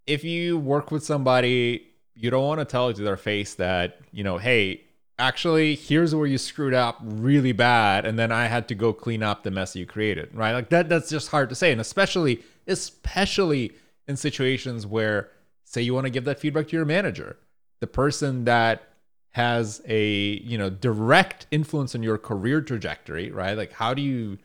if 0.07 0.22
you 0.22 0.59
work 0.59 0.93
with 0.93 1.03
somebody 1.03 1.88
you 2.14 2.30
don't 2.30 2.47
want 2.47 2.61
to 2.61 2.64
tell 2.64 2.93
to 2.93 3.03
their 3.03 3.16
face 3.16 3.55
that 3.55 3.99
you 4.12 4.22
know 4.22 4.38
hey 4.38 4.82
actually 5.18 5.74
here's 5.74 6.14
where 6.14 6.26
you 6.26 6.36
screwed 6.36 6.74
up 6.74 6.99
really 7.03 7.53
bad 7.53 8.05
and 8.05 8.18
then 8.18 8.30
i 8.30 8.47
had 8.47 8.68
to 8.68 8.74
go 8.74 8.93
clean 8.93 9.22
up 9.22 9.45
the 9.45 9.51
mess 9.51 9.74
you 9.74 9.86
created 9.86 10.28
right? 10.34 10.53
Like 10.53 10.68
that 10.68 10.88
that's 10.88 11.09
just 11.09 11.28
hard 11.28 11.49
to 11.49 11.55
say 11.55 11.72
and 11.72 11.80
especially 11.80 12.43
especially 12.66 13.72
in 14.07 14.16
situations 14.16 14.86
where 14.86 15.30
say 15.64 15.82
you 15.82 15.95
want 15.95 16.05
to 16.05 16.11
give 16.11 16.24
that 16.24 16.38
feedback 16.38 16.68
to 16.68 16.76
your 16.76 16.84
manager. 16.84 17.38
The 17.80 17.86
person 17.86 18.45
that 18.45 18.91
has 19.32 19.82
a 19.86 20.40
you 20.42 20.58
know 20.58 20.70
direct 20.70 21.46
influence 21.50 21.94
on 21.94 22.02
your 22.02 22.18
career 22.18 22.60
trajectory 22.60 23.30
right? 23.30 23.56
Like 23.56 23.72
how 23.72 23.94
do 23.94 24.02
you 24.02 24.38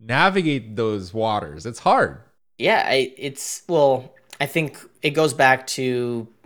navigate 0.00 0.76
those 0.76 1.14
waters? 1.14 1.66
It's 1.66 1.80
hard. 1.80 2.20
Yeah 2.58 2.82
I, 2.86 3.12
it's 3.16 3.62
well 3.68 4.14
i 4.40 4.46
think 4.46 4.78
it 5.00 5.10
goes 5.10 5.32
back 5.32 5.64
to 5.64 5.82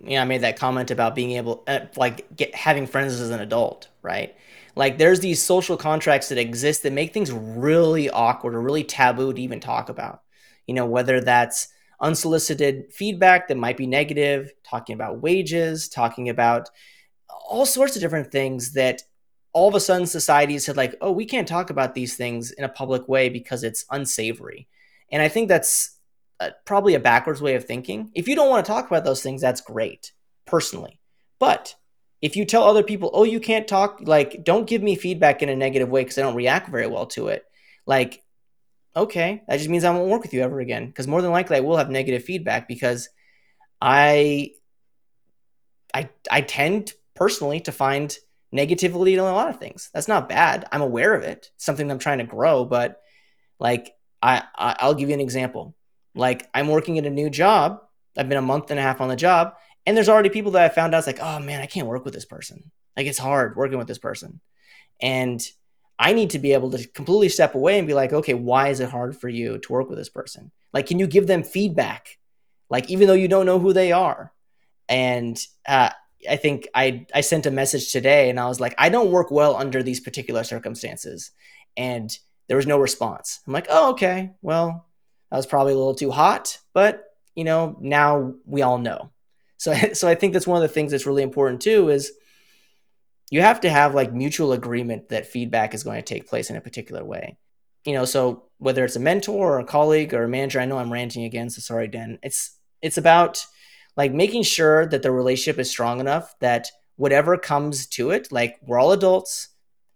you 0.05 0.11
know 0.11 0.21
i 0.21 0.25
made 0.25 0.43
that 0.43 0.59
comment 0.59 0.91
about 0.91 1.15
being 1.15 1.31
able 1.33 1.65
uh, 1.67 1.81
like 1.97 2.37
get 2.37 2.55
having 2.55 2.87
friends 2.87 3.19
as 3.19 3.31
an 3.31 3.41
adult 3.41 3.89
right? 4.09 4.35
Like 4.75 4.99
there's 4.99 5.21
these 5.21 5.43
social 5.43 5.77
contracts 5.77 6.29
that 6.29 6.39
exist 6.39 6.83
that 6.83 6.93
make 6.93 7.13
things 7.13 7.31
really 7.33 8.09
awkward 8.11 8.55
or 8.55 8.61
really 8.61 8.85
taboo 8.85 9.33
to 9.33 9.41
even 9.41 9.61
talk 9.61 9.89
about. 9.89 10.23
You 10.67 10.75
know 10.75 10.87
whether 10.87 11.21
that's 11.21 11.69
unsolicited 12.01 12.93
feedback 12.93 13.49
that 13.49 13.57
might 13.57 13.77
be 13.77 13.87
negative 13.87 14.53
talking 14.63 14.95
about 14.95 15.21
wages 15.21 15.89
talking 15.89 16.29
about 16.29 16.71
all 17.49 17.67
sorts 17.67 17.97
of 17.97 18.03
different 18.03 18.31
things 18.31 18.73
that 18.73 19.03
all 19.53 19.69
of 19.69 19.75
a 19.75 19.81
sudden 19.81 20.07
society 20.07 20.59
said 20.59 20.77
like 20.77 20.95
oh 21.01 21.11
we 21.11 21.25
can't 21.25 21.49
talk 21.49 21.71
about 21.71 21.95
these 21.95 22.17
things 22.17 22.51
in 22.51 22.65
a 22.65 22.69
public 22.69 23.09
way 23.09 23.29
because 23.29 23.65
it's 23.65 23.85
unsavory. 23.91 24.69
And 25.11 25.23
i 25.23 25.29
think 25.29 25.49
that's 25.49 25.97
uh, 26.41 26.51
probably 26.65 26.95
a 26.95 27.01
backwards 27.01 27.43
way 27.43 27.55
of 27.57 27.65
thinking. 27.65 28.11
If 28.15 28.29
you 28.29 28.37
don't 28.37 28.49
want 28.49 28.65
to 28.65 28.71
talk 28.71 28.87
about 28.87 29.05
those 29.05 29.23
things 29.23 29.41
that's 29.41 29.61
great 29.61 30.13
personally. 30.47 31.01
But 31.41 31.75
if 32.21 32.37
you 32.37 32.45
tell 32.45 32.65
other 32.65 32.83
people 32.83 33.11
oh 33.13 33.25
you 33.25 33.41
can't 33.41 33.69
talk 33.69 34.01
like 34.03 34.45
don't 34.45 34.67
give 34.67 34.83
me 34.83 34.95
feedback 34.95 35.43
in 35.43 35.49
a 35.49 35.57
negative 35.57 35.89
way 35.89 36.03
because 36.03 36.19
i 36.19 36.23
don't 36.23 36.35
react 36.35 36.69
very 36.69 36.87
well 36.87 37.07
to 37.07 37.29
it 37.29 37.45
like 37.87 38.23
okay 38.97 39.43
that 39.47 39.57
just 39.57 39.69
means 39.69 39.85
i 39.85 39.91
won't 39.91 40.11
work 40.11 40.23
with 40.23 40.35
you 40.35 40.43
ever 40.43 40.61
again 40.61 40.87
because 40.87 41.07
more 41.07 41.23
than 41.23 41.31
likely 41.31 41.57
i 41.57 41.61
will 41.61 41.77
have 41.77 41.91
negative 41.91 42.25
feedback 42.25 42.67
because 42.67 43.09
i 43.81 44.51
i 45.95 46.09
i 46.31 46.41
tend 46.41 46.93
personally 47.19 47.61
to 47.61 47.73
find 47.73 48.17
negativity 48.55 49.13
in 49.13 49.19
a 49.19 49.25
lot 49.25 49.51
of 49.51 49.59
things. 49.59 49.91
That's 49.93 50.09
not 50.09 50.29
bad. 50.29 50.67
I'm 50.73 50.81
aware 50.81 51.15
of 51.15 51.23
it. 51.23 51.51
It's 51.55 51.65
something 51.65 51.91
I'm 51.91 51.99
trying 51.99 52.19
to 52.19 52.25
grow, 52.25 52.65
but 52.65 53.01
like 53.61 53.93
I, 54.23 54.43
I 54.57 54.77
I'll 54.81 54.95
give 54.95 55.09
you 55.09 55.15
an 55.15 55.21
example. 55.21 55.75
Like 56.15 56.49
I'm 56.55 56.69
working 56.69 56.99
at 56.99 57.07
a 57.07 57.11
new 57.11 57.31
job. 57.31 57.83
I've 58.17 58.29
been 58.29 58.39
a 58.39 58.43
month 58.43 58.71
and 58.71 58.81
a 58.81 58.83
half 58.83 59.01
on 59.01 59.09
the 59.09 59.17
job, 59.17 59.55
and 59.87 59.97
there's 59.97 60.09
already 60.09 60.31
people 60.31 60.53
that 60.53 60.71
I 60.71 60.75
found 60.75 60.95
out. 60.95 60.99
It's 60.99 61.07
like, 61.07 61.21
oh 61.21 61.39
man, 61.41 61.61
I 61.61 61.67
can't 61.67 61.87
work 61.87 62.05
with 62.05 62.15
this 62.15 62.25
person. 62.25 62.71
Like 62.97 63.07
it's 63.07 63.19
hard 63.19 63.57
working 63.57 63.79
with 63.79 63.89
this 63.89 63.99
person, 63.99 64.41
and 65.01 65.41
I 65.99 66.13
need 66.13 66.31
to 66.31 66.39
be 66.39 66.53
able 66.53 66.71
to 66.71 66.87
completely 66.89 67.29
step 67.29 67.55
away 67.55 67.79
and 67.79 67.87
be 67.87 67.95
like, 67.95 68.13
okay, 68.13 68.35
why 68.35 68.69
is 68.69 68.81
it 68.81 68.89
hard 68.89 69.17
for 69.17 69.29
you 69.29 69.59
to 69.59 69.73
work 69.73 69.89
with 69.89 69.99
this 69.99 70.09
person? 70.09 70.53
Like, 70.73 70.87
can 70.87 70.99
you 70.99 71.07
give 71.07 71.27
them 71.27 71.43
feedback? 71.43 72.19
Like, 72.71 72.91
even 72.91 73.09
though 73.09 73.15
you 73.15 73.29
don't 73.29 73.47
know 73.47 73.59
who 73.59 73.73
they 73.73 73.93
are, 73.93 74.33
and 74.89 75.39
uh, 75.67 75.91
I 76.29 76.37
think 76.37 76.69
I 76.75 77.07
I 77.15 77.21
sent 77.21 77.47
a 77.47 77.51
message 77.51 77.93
today 77.93 78.31
and 78.31 78.41
I 78.41 78.49
was 78.49 78.61
like, 78.61 78.75
I 78.79 78.89
don't 78.89 79.11
work 79.11 79.31
well 79.31 79.57
under 79.57 79.83
these 79.83 80.01
particular 80.01 80.45
circumstances. 80.45 81.31
And 81.77 82.17
there 82.49 82.57
was 82.57 82.67
no 82.67 82.79
response. 82.79 83.41
I'm 83.47 83.53
like, 83.53 83.67
oh, 83.69 83.91
okay. 83.91 84.33
Well, 84.43 84.87
that 85.31 85.37
was 85.37 85.47
probably 85.47 85.75
a 85.75 85.77
little 85.77 85.95
too 85.95 86.11
hot, 86.11 86.59
but 86.73 87.05
you 87.35 87.45
know, 87.45 87.77
now 87.81 88.35
we 88.45 88.63
all 88.63 88.79
know. 88.79 89.11
So 89.61 89.75
so 89.93 90.07
I 90.07 90.15
think 90.15 90.35
that's 90.35 90.47
one 90.47 90.63
of 90.63 90.69
the 90.69 90.73
things 90.73 90.93
that's 90.93 91.05
really 91.05 91.25
important 91.25 91.61
too 91.61 91.89
is 91.89 92.13
you 93.29 93.43
have 93.43 93.61
to 93.63 93.71
have 93.71 93.93
like 93.93 94.13
mutual 94.13 94.53
agreement 94.53 95.09
that 95.09 95.27
feedback 95.27 95.75
is 95.75 95.83
going 95.83 95.97
to 95.97 96.03
take 96.03 96.29
place 96.29 96.49
in 96.49 96.55
a 96.55 96.61
particular 96.61 97.05
way. 97.05 97.37
You 97.85 97.95
know, 97.95 98.05
so 98.05 98.45
whether 98.59 98.85
it's 98.85 98.95
a 98.95 99.01
mentor 99.01 99.55
or 99.55 99.59
a 99.59 99.65
colleague 99.65 100.15
or 100.15 100.23
a 100.23 100.29
manager, 100.29 100.61
I 100.61 100.65
know 100.65 100.79
I'm 100.79 100.93
ranting 100.93 101.25
again, 101.25 101.51
so 101.51 101.61
sorry, 101.61 101.89
Den. 101.89 102.21
It's 102.23 102.57
it's 102.83 102.99
about 102.99 103.45
like 103.99 104.15
making 104.15 104.45
sure 104.45 104.87
that 104.87 105.03
the 105.03 105.11
relationship 105.11 105.59
is 105.59 105.69
strong 105.69 105.99
enough 105.99 106.35
that 106.39 106.71
whatever 106.95 107.37
comes 107.37 107.87
to 107.89 108.11
it, 108.13 108.31
like 108.31 108.57
we're 108.63 108.79
all 108.79 108.93
adults, 108.93 109.49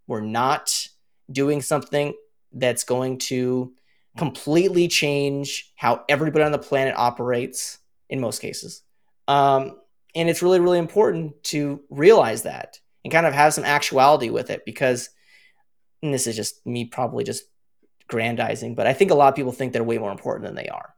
we're 0.09 0.21
not 0.21 0.89
doing 1.31 1.63
something 1.63 2.13
that's 2.53 2.83
going 2.83 3.17
to 3.17 3.73
completely 4.19 4.89
change 4.89 5.73
how 5.77 6.05
everybody 6.09 6.45
on 6.45 6.51
the 6.51 6.59
planet 6.59 6.95
operates 6.97 7.79
in 8.11 8.21
most 8.21 8.41
cases. 8.41 8.83
Um, 9.29 9.79
and 10.17 10.29
it's 10.29 10.43
really, 10.43 10.59
really 10.59 10.79
important 10.79 11.41
to 11.45 11.81
realize 11.89 12.43
that 12.43 12.81
and 13.05 13.13
kind 13.13 13.25
of 13.25 13.33
have 13.33 13.55
some 13.55 13.65
actuality 13.65 14.31
with 14.31 14.51
it 14.51 14.65
because 14.67 15.11
this 16.03 16.27
is 16.27 16.35
just 16.35 16.67
me 16.67 16.87
probably 16.87 17.23
just 17.23 17.45
grandizing, 18.09 18.75
but 18.75 18.89
I 18.89 18.95
think 18.95 19.13
a 19.13 19.15
lot 19.15 19.29
of 19.29 19.37
people 19.37 19.53
think 19.53 19.73
they're 19.73 19.85
way 19.85 19.99
more 19.99 20.11
important 20.11 20.45
than 20.45 20.57
they 20.57 20.69
are. 20.69 20.93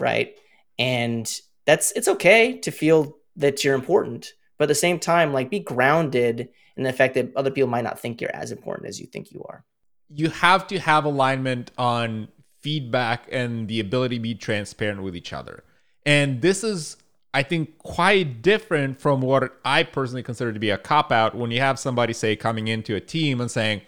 Right. 0.00 0.34
And 0.76 1.32
that's 1.64 1.92
it's 1.92 2.08
okay 2.08 2.58
to 2.58 2.70
feel 2.70 3.16
that 3.36 3.64
you're 3.64 3.74
important 3.74 4.34
but 4.58 4.64
at 4.64 4.68
the 4.68 4.74
same 4.74 4.98
time 4.98 5.32
like 5.32 5.50
be 5.50 5.60
grounded 5.60 6.48
in 6.76 6.84
the 6.84 6.92
fact 6.92 7.14
that 7.14 7.34
other 7.36 7.50
people 7.50 7.68
might 7.68 7.84
not 7.84 7.98
think 7.98 8.20
you're 8.20 8.34
as 8.34 8.50
important 8.50 8.88
as 8.88 9.00
you 9.00 9.06
think 9.06 9.32
you 9.32 9.44
are. 9.48 9.64
You 10.08 10.30
have 10.30 10.66
to 10.68 10.78
have 10.78 11.04
alignment 11.04 11.70
on 11.78 12.28
feedback 12.60 13.28
and 13.30 13.68
the 13.68 13.80
ability 13.80 14.16
to 14.16 14.22
be 14.22 14.34
transparent 14.34 15.02
with 15.02 15.14
each 15.16 15.32
other. 15.32 15.64
And 16.06 16.42
this 16.42 16.64
is 16.64 16.96
i 17.32 17.42
think 17.42 17.78
quite 17.78 18.42
different 18.42 19.00
from 19.00 19.20
what 19.20 19.58
i 19.64 19.82
personally 19.82 20.22
consider 20.22 20.52
to 20.52 20.60
be 20.60 20.70
a 20.70 20.78
cop 20.78 21.10
out 21.10 21.34
when 21.34 21.50
you 21.50 21.58
have 21.58 21.80
somebody 21.80 22.12
say 22.12 22.36
coming 22.36 22.68
into 22.68 22.94
a 22.94 23.00
team 23.00 23.40
and 23.40 23.50
saying 23.50 23.82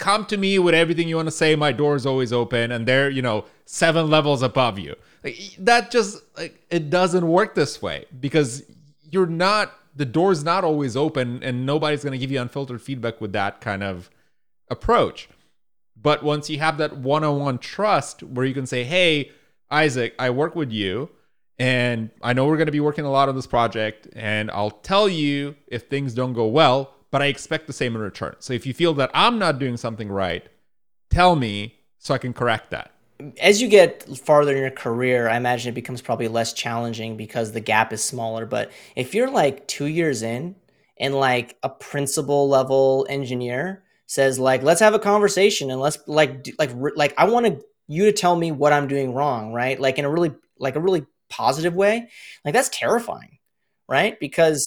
come 0.00 0.24
to 0.26 0.36
me 0.36 0.58
with 0.58 0.74
everything 0.74 1.06
you 1.06 1.16
want 1.16 1.28
to 1.28 1.32
say 1.32 1.54
my 1.54 1.70
door 1.70 1.94
is 1.94 2.04
always 2.04 2.32
open 2.32 2.72
and 2.72 2.88
they're 2.88 3.10
you 3.10 3.22
know 3.22 3.44
seven 3.66 4.10
levels 4.10 4.42
above 4.42 4.78
you 4.78 4.96
like, 5.22 5.54
that 5.58 5.90
just 5.90 6.22
like 6.36 6.60
it 6.70 6.90
doesn't 6.90 7.26
work 7.28 7.54
this 7.54 7.80
way 7.80 8.06
because 8.20 8.64
you're 9.10 9.26
not 9.26 9.72
the 9.94 10.04
door's 10.04 10.42
not 10.42 10.64
always 10.64 10.96
open 10.96 11.42
and 11.42 11.66
nobody's 11.66 12.02
going 12.02 12.12
to 12.12 12.18
give 12.18 12.30
you 12.30 12.40
unfiltered 12.40 12.80
feedback 12.80 13.20
with 13.20 13.32
that 13.32 13.60
kind 13.60 13.82
of 13.82 14.08
approach. 14.70 15.28
But 16.00 16.22
once 16.22 16.48
you 16.48 16.58
have 16.60 16.78
that 16.78 16.96
one-on-one 16.96 17.58
trust 17.58 18.22
where 18.22 18.46
you 18.46 18.54
can 18.54 18.66
say, 18.66 18.84
"Hey, 18.84 19.30
Isaac, 19.70 20.14
I 20.18 20.30
work 20.30 20.54
with 20.56 20.70
you 20.72 21.10
and 21.58 22.10
I 22.22 22.32
know 22.32 22.46
we're 22.46 22.56
going 22.56 22.66
to 22.66 22.72
be 22.72 22.80
working 22.80 23.04
a 23.04 23.10
lot 23.10 23.28
on 23.28 23.36
this 23.36 23.46
project 23.46 24.08
and 24.14 24.50
I'll 24.50 24.70
tell 24.70 25.08
you 25.08 25.56
if 25.66 25.82
things 25.88 26.14
don't 26.14 26.32
go 26.32 26.46
well, 26.46 26.94
but 27.10 27.22
I 27.22 27.26
expect 27.26 27.66
the 27.66 27.72
same 27.72 27.94
in 27.94 28.00
return. 28.00 28.36
So 28.38 28.52
if 28.52 28.66
you 28.66 28.74
feel 28.74 28.94
that 28.94 29.10
I'm 29.14 29.38
not 29.38 29.58
doing 29.58 29.76
something 29.76 30.10
right, 30.10 30.46
tell 31.10 31.36
me 31.36 31.76
so 31.98 32.14
I 32.14 32.18
can 32.18 32.32
correct 32.32 32.70
that." 32.70 32.92
as 33.40 33.60
you 33.60 33.68
get 33.68 34.02
farther 34.18 34.52
in 34.54 34.62
your 34.62 34.70
career, 34.70 35.28
I 35.28 35.36
imagine 35.36 35.70
it 35.70 35.74
becomes 35.74 36.00
probably 36.00 36.28
less 36.28 36.52
challenging 36.52 37.16
because 37.16 37.52
the 37.52 37.60
gap 37.60 37.92
is 37.92 38.02
smaller. 38.02 38.46
But 38.46 38.70
if 38.96 39.14
you're 39.14 39.30
like 39.30 39.66
two 39.66 39.86
years 39.86 40.22
in 40.22 40.56
and 40.98 41.14
like 41.14 41.56
a 41.62 41.68
principal 41.68 42.48
level 42.48 43.06
engineer 43.08 43.84
says 44.06 44.38
like, 44.38 44.62
let's 44.62 44.80
have 44.80 44.94
a 44.94 44.98
conversation 44.98 45.70
and 45.70 45.80
let's 45.80 45.98
like, 46.06 46.42
do, 46.44 46.52
like, 46.58 46.70
like 46.96 47.14
I 47.18 47.24
want 47.24 47.62
you 47.86 48.04
to 48.06 48.12
tell 48.12 48.36
me 48.36 48.52
what 48.52 48.72
I'm 48.72 48.88
doing 48.88 49.14
wrong, 49.14 49.52
right? 49.52 49.78
Like 49.78 49.98
in 49.98 50.04
a 50.04 50.10
really, 50.10 50.32
like 50.58 50.76
a 50.76 50.80
really 50.80 51.04
positive 51.28 51.74
way. 51.74 52.08
Like 52.44 52.54
that's 52.54 52.70
terrifying, 52.70 53.38
right? 53.88 54.18
Because 54.18 54.66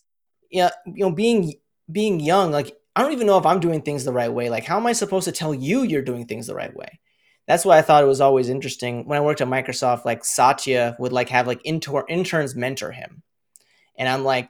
yeah, 0.52 0.70
you 0.86 1.06
know, 1.06 1.12
being 1.12 1.54
being 1.94 2.20
young, 2.20 2.52
like 2.52 2.76
I 2.96 3.02
don't 3.02 3.14
even 3.14 3.28
know 3.28 3.38
if 3.38 3.46
I'm 3.46 3.62
doing 3.62 3.82
things 3.82 4.04
the 4.04 4.14
right 4.14 4.32
way. 4.32 4.50
Like, 4.50 4.66
how 4.66 4.78
am 4.78 4.86
I 4.86 4.94
supposed 4.94 5.26
to 5.26 5.32
tell 5.32 5.54
you 5.54 5.84
you're 5.84 6.02
doing 6.02 6.26
things 6.26 6.48
the 6.48 6.56
right 6.56 6.76
way? 6.76 7.00
that's 7.48 7.66
why 7.66 7.78
I 7.78 7.82
thought 7.82 8.04
it 8.04 8.08
was 8.08 8.22
always 8.22 8.50
interesting 8.50 9.06
when 9.06 9.18
I 9.18 9.22
worked 9.22 9.42
at 9.42 9.48
Microsoft. 9.48 10.06
Like 10.06 10.24
Satya 10.24 10.96
would 11.00 11.12
like 11.12 11.30
have 11.30 11.48
like 11.48 11.62
inter- 11.66 12.06
interns 12.08 12.56
mentor 12.56 12.92
him, 12.92 13.22
and 13.98 14.08
I'm 14.08 14.24
like, 14.24 14.50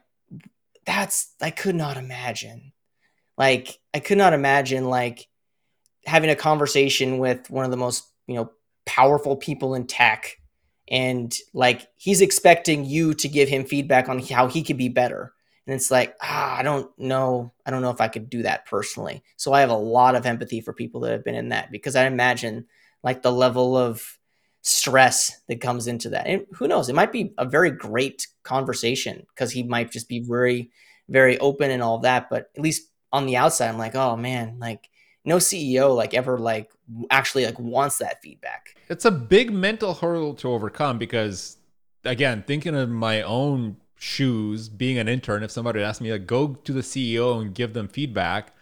that's 0.85 1.33
I 1.41 1.49
could 1.49 1.75
not 1.75 1.97
imagine. 1.97 2.71
Like 3.37 3.79
I 3.93 3.99
could 3.99 4.17
not 4.17 4.33
imagine 4.33 4.85
like 4.85 5.27
having 6.05 6.29
a 6.29 6.35
conversation 6.35 7.17
with 7.17 7.49
one 7.49 7.65
of 7.65 7.71
the 7.71 7.77
most 7.77 8.05
you 8.27 8.35
know 8.35 8.51
powerful 8.85 9.35
people 9.35 9.73
in 9.73 9.87
tech, 9.87 10.37
and 10.87 11.35
like 11.53 11.87
he's 11.95 12.21
expecting 12.21 12.85
you 12.85 13.15
to 13.15 13.27
give 13.27 13.49
him 13.49 13.65
feedback 13.65 14.07
on 14.07 14.19
how 14.19 14.47
he 14.47 14.61
could 14.61 14.77
be 14.77 14.89
better. 14.89 15.33
And 15.65 15.75
it's 15.75 15.91
like, 15.91 16.15
ah, 16.21 16.57
I 16.57 16.63
don't 16.63 16.91
know. 16.99 17.53
I 17.65 17.71
don't 17.71 17.81
know 17.81 17.89
if 17.89 18.01
I 18.01 18.09
could 18.09 18.29
do 18.29 18.43
that 18.43 18.65
personally. 18.65 19.23
So 19.37 19.53
I 19.53 19.61
have 19.61 19.69
a 19.69 19.75
lot 19.75 20.15
of 20.15 20.25
empathy 20.25 20.61
for 20.61 20.73
people 20.73 21.01
that 21.01 21.11
have 21.11 21.23
been 21.23 21.35
in 21.35 21.49
that 21.49 21.71
because 21.71 21.95
I 21.95 22.05
imagine 22.05 22.65
like 23.03 23.21
the 23.21 23.31
level 23.31 23.77
of 23.77 24.17
stress 24.61 25.41
that 25.47 25.61
comes 25.61 25.87
into 25.87 26.09
that. 26.09 26.27
And 26.27 26.45
who 26.53 26.67
knows, 26.67 26.89
it 26.89 26.95
might 26.95 27.11
be 27.11 27.33
a 27.37 27.45
very 27.45 27.71
great 27.71 28.27
conversation 28.43 29.25
because 29.29 29.51
he 29.51 29.63
might 29.63 29.91
just 29.91 30.09
be 30.09 30.19
very, 30.19 30.71
very 31.09 31.37
open 31.39 31.71
and 31.71 31.81
all 31.81 31.99
that. 31.99 32.29
But 32.29 32.49
at 32.55 32.61
least 32.61 32.89
on 33.11 33.25
the 33.25 33.37
outside, 33.37 33.69
I'm 33.69 33.77
like, 33.77 33.95
oh 33.95 34.17
man, 34.17 34.57
like 34.59 34.89
no 35.25 35.37
CEO 35.37 35.95
like 35.95 36.13
ever 36.13 36.37
like 36.37 36.71
actually 37.09 37.45
like 37.45 37.59
wants 37.59 37.97
that 37.99 38.21
feedback. 38.21 38.75
It's 38.89 39.05
a 39.05 39.11
big 39.11 39.51
mental 39.51 39.93
hurdle 39.93 40.33
to 40.35 40.49
overcome 40.49 40.97
because 40.97 41.57
again, 42.03 42.43
thinking 42.45 42.75
of 42.75 42.89
my 42.89 43.21
own 43.21 43.77
shoes, 44.03 44.67
being 44.67 44.97
an 44.97 45.07
intern, 45.07 45.43
if 45.43 45.51
somebody 45.51 45.81
asked 45.81 46.01
me 46.01 46.11
like 46.11 46.27
go 46.27 46.55
to 46.65 46.73
the 46.73 46.81
CEO 46.81 47.41
and 47.41 47.55
give 47.55 47.73
them 47.73 47.87
feedback, 47.87 48.53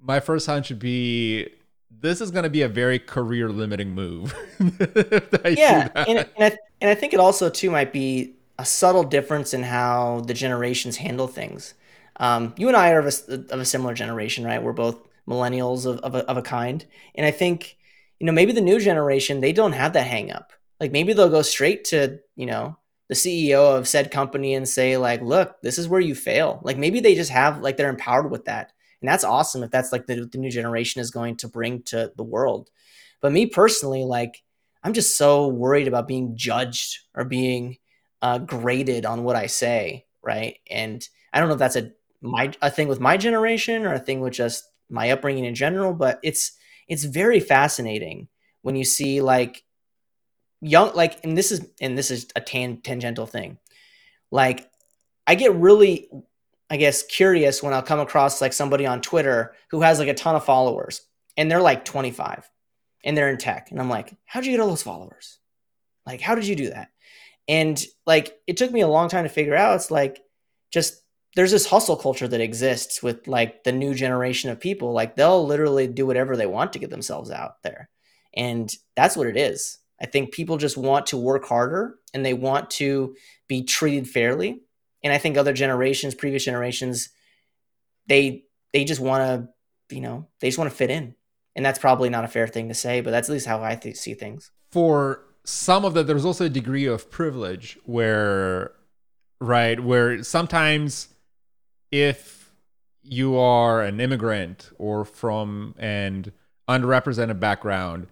my 0.00 0.20
first 0.20 0.46
hunch 0.46 0.68
would 0.68 0.78
be 0.78 1.48
this 1.90 2.20
is 2.20 2.30
going 2.30 2.42
to 2.42 2.50
be 2.50 2.60
a 2.60 2.68
very 2.68 2.98
career 2.98 3.48
limiting 3.48 3.94
move. 3.94 4.34
yeah, 5.46 5.88
and, 5.94 6.18
and, 6.18 6.28
I, 6.38 6.58
and 6.82 6.90
I 6.90 6.94
think 6.94 7.14
it 7.14 7.20
also 7.20 7.48
too 7.48 7.70
might 7.70 7.92
be 7.92 8.34
a 8.58 8.64
subtle 8.66 9.04
difference 9.04 9.54
in 9.54 9.62
how 9.62 10.22
the 10.26 10.34
generations 10.34 10.98
handle 10.98 11.28
things. 11.28 11.72
Um, 12.16 12.54
you 12.58 12.68
and 12.68 12.76
I 12.76 12.90
are 12.90 12.98
of 12.98 13.06
a, 13.06 13.32
of 13.54 13.60
a 13.60 13.64
similar 13.64 13.94
generation, 13.94 14.44
right? 14.44 14.62
We're 14.62 14.74
both 14.74 14.98
millennials 15.26 15.86
of, 15.86 15.98
of 16.00 16.14
a, 16.14 16.28
of 16.28 16.36
a 16.36 16.42
kind. 16.42 16.84
And 17.14 17.24
I 17.24 17.30
think, 17.30 17.78
you 18.20 18.26
know, 18.26 18.32
maybe 18.32 18.52
the 18.52 18.60
new 18.60 18.78
generation, 18.78 19.40
they 19.40 19.52
don't 19.52 19.72
have 19.72 19.94
that 19.94 20.06
hang 20.06 20.30
up. 20.30 20.52
Like 20.78 20.92
maybe 20.92 21.14
they'll 21.14 21.30
go 21.30 21.42
straight 21.42 21.84
to, 21.86 22.20
you 22.36 22.46
know, 22.46 22.76
the 23.14 23.52
CEO 23.52 23.76
of 23.76 23.88
said 23.88 24.10
company 24.10 24.54
and 24.54 24.68
say, 24.68 24.96
like, 24.96 25.22
look, 25.22 25.60
this 25.62 25.78
is 25.78 25.88
where 25.88 26.00
you 26.00 26.14
fail. 26.14 26.60
Like 26.62 26.76
maybe 26.76 27.00
they 27.00 27.14
just 27.14 27.30
have, 27.30 27.60
like, 27.60 27.76
they're 27.76 27.90
empowered 27.90 28.30
with 28.30 28.46
that. 28.46 28.72
And 29.00 29.08
that's 29.08 29.24
awesome 29.24 29.62
if 29.62 29.70
that's 29.70 29.92
like 29.92 30.06
the, 30.06 30.26
the 30.26 30.38
new 30.38 30.50
generation 30.50 31.00
is 31.00 31.10
going 31.10 31.36
to 31.38 31.48
bring 31.48 31.82
to 31.84 32.12
the 32.16 32.22
world. 32.22 32.70
But 33.20 33.32
me 33.32 33.46
personally, 33.46 34.04
like, 34.04 34.42
I'm 34.82 34.92
just 34.92 35.16
so 35.16 35.48
worried 35.48 35.88
about 35.88 36.08
being 36.08 36.36
judged 36.36 37.00
or 37.14 37.24
being 37.24 37.78
uh, 38.22 38.38
graded 38.38 39.06
on 39.06 39.24
what 39.24 39.36
I 39.36 39.46
say, 39.46 40.06
right? 40.22 40.58
And 40.70 41.06
I 41.32 41.40
don't 41.40 41.48
know 41.48 41.54
if 41.54 41.58
that's 41.58 41.76
a 41.76 41.92
my 42.20 42.52
a 42.62 42.70
thing 42.70 42.88
with 42.88 43.00
my 43.00 43.16
generation 43.16 43.84
or 43.84 43.92
a 43.92 43.98
thing 43.98 44.20
with 44.20 44.32
just 44.32 44.64
my 44.88 45.10
upbringing 45.10 45.44
in 45.44 45.54
general, 45.54 45.92
but 45.92 46.20
it's 46.22 46.52
it's 46.88 47.04
very 47.04 47.40
fascinating 47.40 48.28
when 48.62 48.76
you 48.76 48.84
see 48.84 49.20
like 49.20 49.62
young 50.64 50.94
like 50.94 51.20
and 51.24 51.36
this 51.36 51.52
is 51.52 51.66
and 51.80 51.96
this 51.96 52.10
is 52.10 52.26
a 52.34 52.40
tan, 52.40 52.78
tangential 52.78 53.26
thing. 53.26 53.58
Like 54.30 54.68
I 55.26 55.34
get 55.34 55.54
really 55.54 56.08
I 56.70 56.78
guess 56.78 57.02
curious 57.02 57.62
when 57.62 57.74
I'll 57.74 57.82
come 57.82 58.00
across 58.00 58.40
like 58.40 58.54
somebody 58.54 58.86
on 58.86 59.02
Twitter 59.02 59.54
who 59.70 59.82
has 59.82 59.98
like 59.98 60.08
a 60.08 60.14
ton 60.14 60.34
of 60.34 60.44
followers 60.44 61.02
and 61.36 61.50
they're 61.50 61.60
like 61.60 61.84
25 61.84 62.48
and 63.04 63.16
they're 63.16 63.28
in 63.28 63.36
tech 63.36 63.70
and 63.70 63.78
I'm 63.78 63.90
like, 63.90 64.16
how'd 64.24 64.46
you 64.46 64.52
get 64.52 64.60
all 64.60 64.68
those 64.68 64.82
followers? 64.82 65.38
Like 66.06 66.22
how 66.22 66.34
did 66.34 66.46
you 66.46 66.56
do 66.56 66.70
that? 66.70 66.88
And 67.46 67.82
like 68.06 68.34
it 68.46 68.56
took 68.56 68.72
me 68.72 68.80
a 68.80 68.88
long 68.88 69.10
time 69.10 69.24
to 69.24 69.30
figure 69.30 69.54
out 69.54 69.76
it's 69.76 69.90
like 69.90 70.22
just 70.72 71.02
there's 71.36 71.50
this 71.50 71.66
hustle 71.66 71.96
culture 71.96 72.28
that 72.28 72.40
exists 72.40 73.02
with 73.02 73.28
like 73.28 73.64
the 73.64 73.72
new 73.72 73.92
generation 73.92 74.50
of 74.50 74.60
people 74.60 74.92
like 74.92 75.14
they'll 75.14 75.46
literally 75.46 75.86
do 75.86 76.06
whatever 76.06 76.36
they 76.36 76.46
want 76.46 76.72
to 76.72 76.78
get 76.78 76.90
themselves 76.90 77.30
out 77.30 77.62
there 77.62 77.90
and 78.34 78.74
that's 78.96 79.16
what 79.16 79.26
it 79.26 79.36
is 79.36 79.78
i 80.00 80.06
think 80.06 80.32
people 80.32 80.56
just 80.56 80.76
want 80.76 81.06
to 81.06 81.16
work 81.16 81.44
harder 81.44 81.96
and 82.12 82.24
they 82.24 82.34
want 82.34 82.70
to 82.70 83.14
be 83.48 83.62
treated 83.62 84.08
fairly. 84.08 84.60
And 85.02 85.12
i 85.12 85.18
think 85.18 85.36
other 85.36 85.52
generations 85.52 86.14
previous 86.14 86.44
generations 86.44 87.10
they 88.06 88.44
they 88.72 88.84
just 88.84 89.00
want 89.00 89.22
to 89.22 89.94
you 89.94 90.00
know 90.00 90.28
they 90.40 90.48
just 90.48 90.58
want 90.58 90.70
to 90.70 90.76
fit 90.76 90.90
in. 90.90 91.14
And 91.56 91.64
that's 91.64 91.78
probably 91.78 92.10
not 92.10 92.24
a 92.24 92.28
fair 92.28 92.48
thing 92.48 92.68
to 92.68 92.74
say 92.74 93.00
but 93.00 93.10
that's 93.10 93.28
at 93.28 93.32
least 93.32 93.46
how 93.46 93.62
i 93.62 93.74
th- 93.76 93.96
see 93.96 94.14
things. 94.14 94.50
For 94.70 95.24
some 95.44 95.84
of 95.84 95.94
that 95.94 96.06
there's 96.06 96.24
also 96.24 96.46
a 96.46 96.50
degree 96.50 96.86
of 96.86 97.10
privilege 97.10 97.78
where 97.84 98.72
right 99.40 99.78
where 99.78 100.22
sometimes 100.22 101.08
if 101.92 102.50
you 103.04 103.36
are 103.36 103.82
an 103.82 104.00
immigrant 104.00 104.70
or 104.78 105.04
from 105.04 105.74
an 105.78 106.32
underrepresented 106.68 107.38
background, 107.38 108.06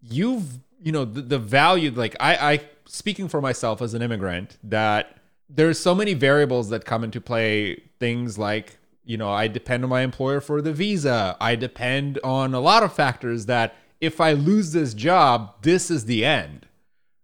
you've 0.00 0.60
you 0.82 0.92
know 0.92 1.04
the, 1.04 1.22
the 1.22 1.38
value 1.38 1.90
like 1.90 2.16
I, 2.20 2.52
I 2.52 2.60
speaking 2.86 3.28
for 3.28 3.40
myself 3.40 3.80
as 3.80 3.94
an 3.94 4.02
immigrant 4.02 4.58
that 4.64 5.16
there's 5.48 5.78
so 5.78 5.94
many 5.94 6.14
variables 6.14 6.70
that 6.70 6.84
come 6.84 7.04
into 7.04 7.20
play 7.20 7.82
things 7.98 8.38
like 8.38 8.78
you 9.04 9.16
know 9.16 9.30
i 9.30 9.48
depend 9.48 9.84
on 9.84 9.90
my 9.90 10.02
employer 10.02 10.40
for 10.40 10.60
the 10.60 10.72
visa 10.72 11.36
i 11.40 11.54
depend 11.54 12.18
on 12.24 12.54
a 12.54 12.60
lot 12.60 12.82
of 12.82 12.92
factors 12.92 13.46
that 13.46 13.74
if 14.00 14.20
i 14.20 14.32
lose 14.32 14.72
this 14.72 14.94
job 14.94 15.54
this 15.62 15.90
is 15.90 16.06
the 16.06 16.24
end 16.24 16.66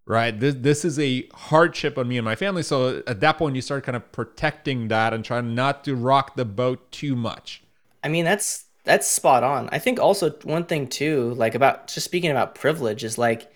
right? 0.09 0.41
This 0.41 0.57
this 0.59 0.85
is 0.85 0.99
a 0.99 1.29
hardship 1.35 1.99
on 1.99 2.09
me 2.09 2.17
and 2.17 2.25
my 2.25 2.35
family. 2.35 2.65
So 2.65 3.03
at 3.07 3.21
that 3.21 3.39
point, 3.39 3.55
you 3.55 3.63
start 3.63 3.85
kind 3.85 3.95
of 3.95 4.11
protecting 4.11 4.89
that 4.89 5.13
and 5.15 5.25
trying 5.25 5.55
not 5.55 5.85
to 5.85 5.95
rock 5.95 6.35
the 6.35 6.45
boat 6.45 6.91
too 6.91 7.15
much. 7.15 7.63
I 8.03 8.09
mean, 8.09 8.25
that's 8.25 8.65
that's 8.89 9.07
spot 9.07 9.45
on. 9.45 9.69
I 9.71 9.79
think 9.79 10.01
also 10.01 10.31
one 10.45 10.65
thing 10.65 10.89
too, 10.89 11.35
like 11.35 11.55
about 11.55 11.89
just 11.89 12.05
speaking 12.05 12.31
about 12.31 12.55
privilege, 12.55 13.05
is 13.05 13.19
like 13.19 13.53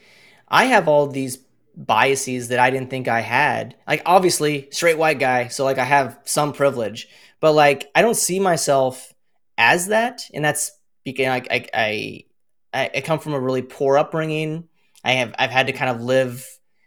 I 0.47 0.67
have 0.67 0.89
all 0.89 1.07
these 1.07 1.39
biases 1.77 2.49
that 2.49 2.59
I 2.59 2.71
didn't 2.71 2.91
think 2.91 3.09
I 3.09 3.21
had. 3.21 3.75
Like 3.89 4.03
obviously, 4.07 4.69
straight 4.71 4.99
white 4.99 5.19
guy, 5.19 5.49
so 5.49 5.65
like 5.65 5.79
I 5.79 5.85
have 5.85 6.19
some 6.25 6.53
privilege, 6.53 7.09
but 7.41 7.53
like 7.53 7.91
I 7.95 8.03
don't 8.03 8.17
see 8.17 8.41
myself 8.41 9.13
as 9.57 9.89
that, 9.89 10.29
and 10.35 10.45
that's 10.45 10.71
because 11.03 11.27
like 11.27 11.49
I 11.51 11.67
I 11.75 12.25
I, 12.95 13.01
come 13.01 13.19
from 13.19 13.33
a 13.33 13.41
really 13.41 13.63
poor 13.63 13.99
upbringing 13.99 14.69
I 15.05 15.13
have 15.13 15.35
I've 15.39 15.51
had 15.51 15.67
to 15.67 15.73
kind 15.73 15.91
of 15.91 16.03
live, 16.03 16.47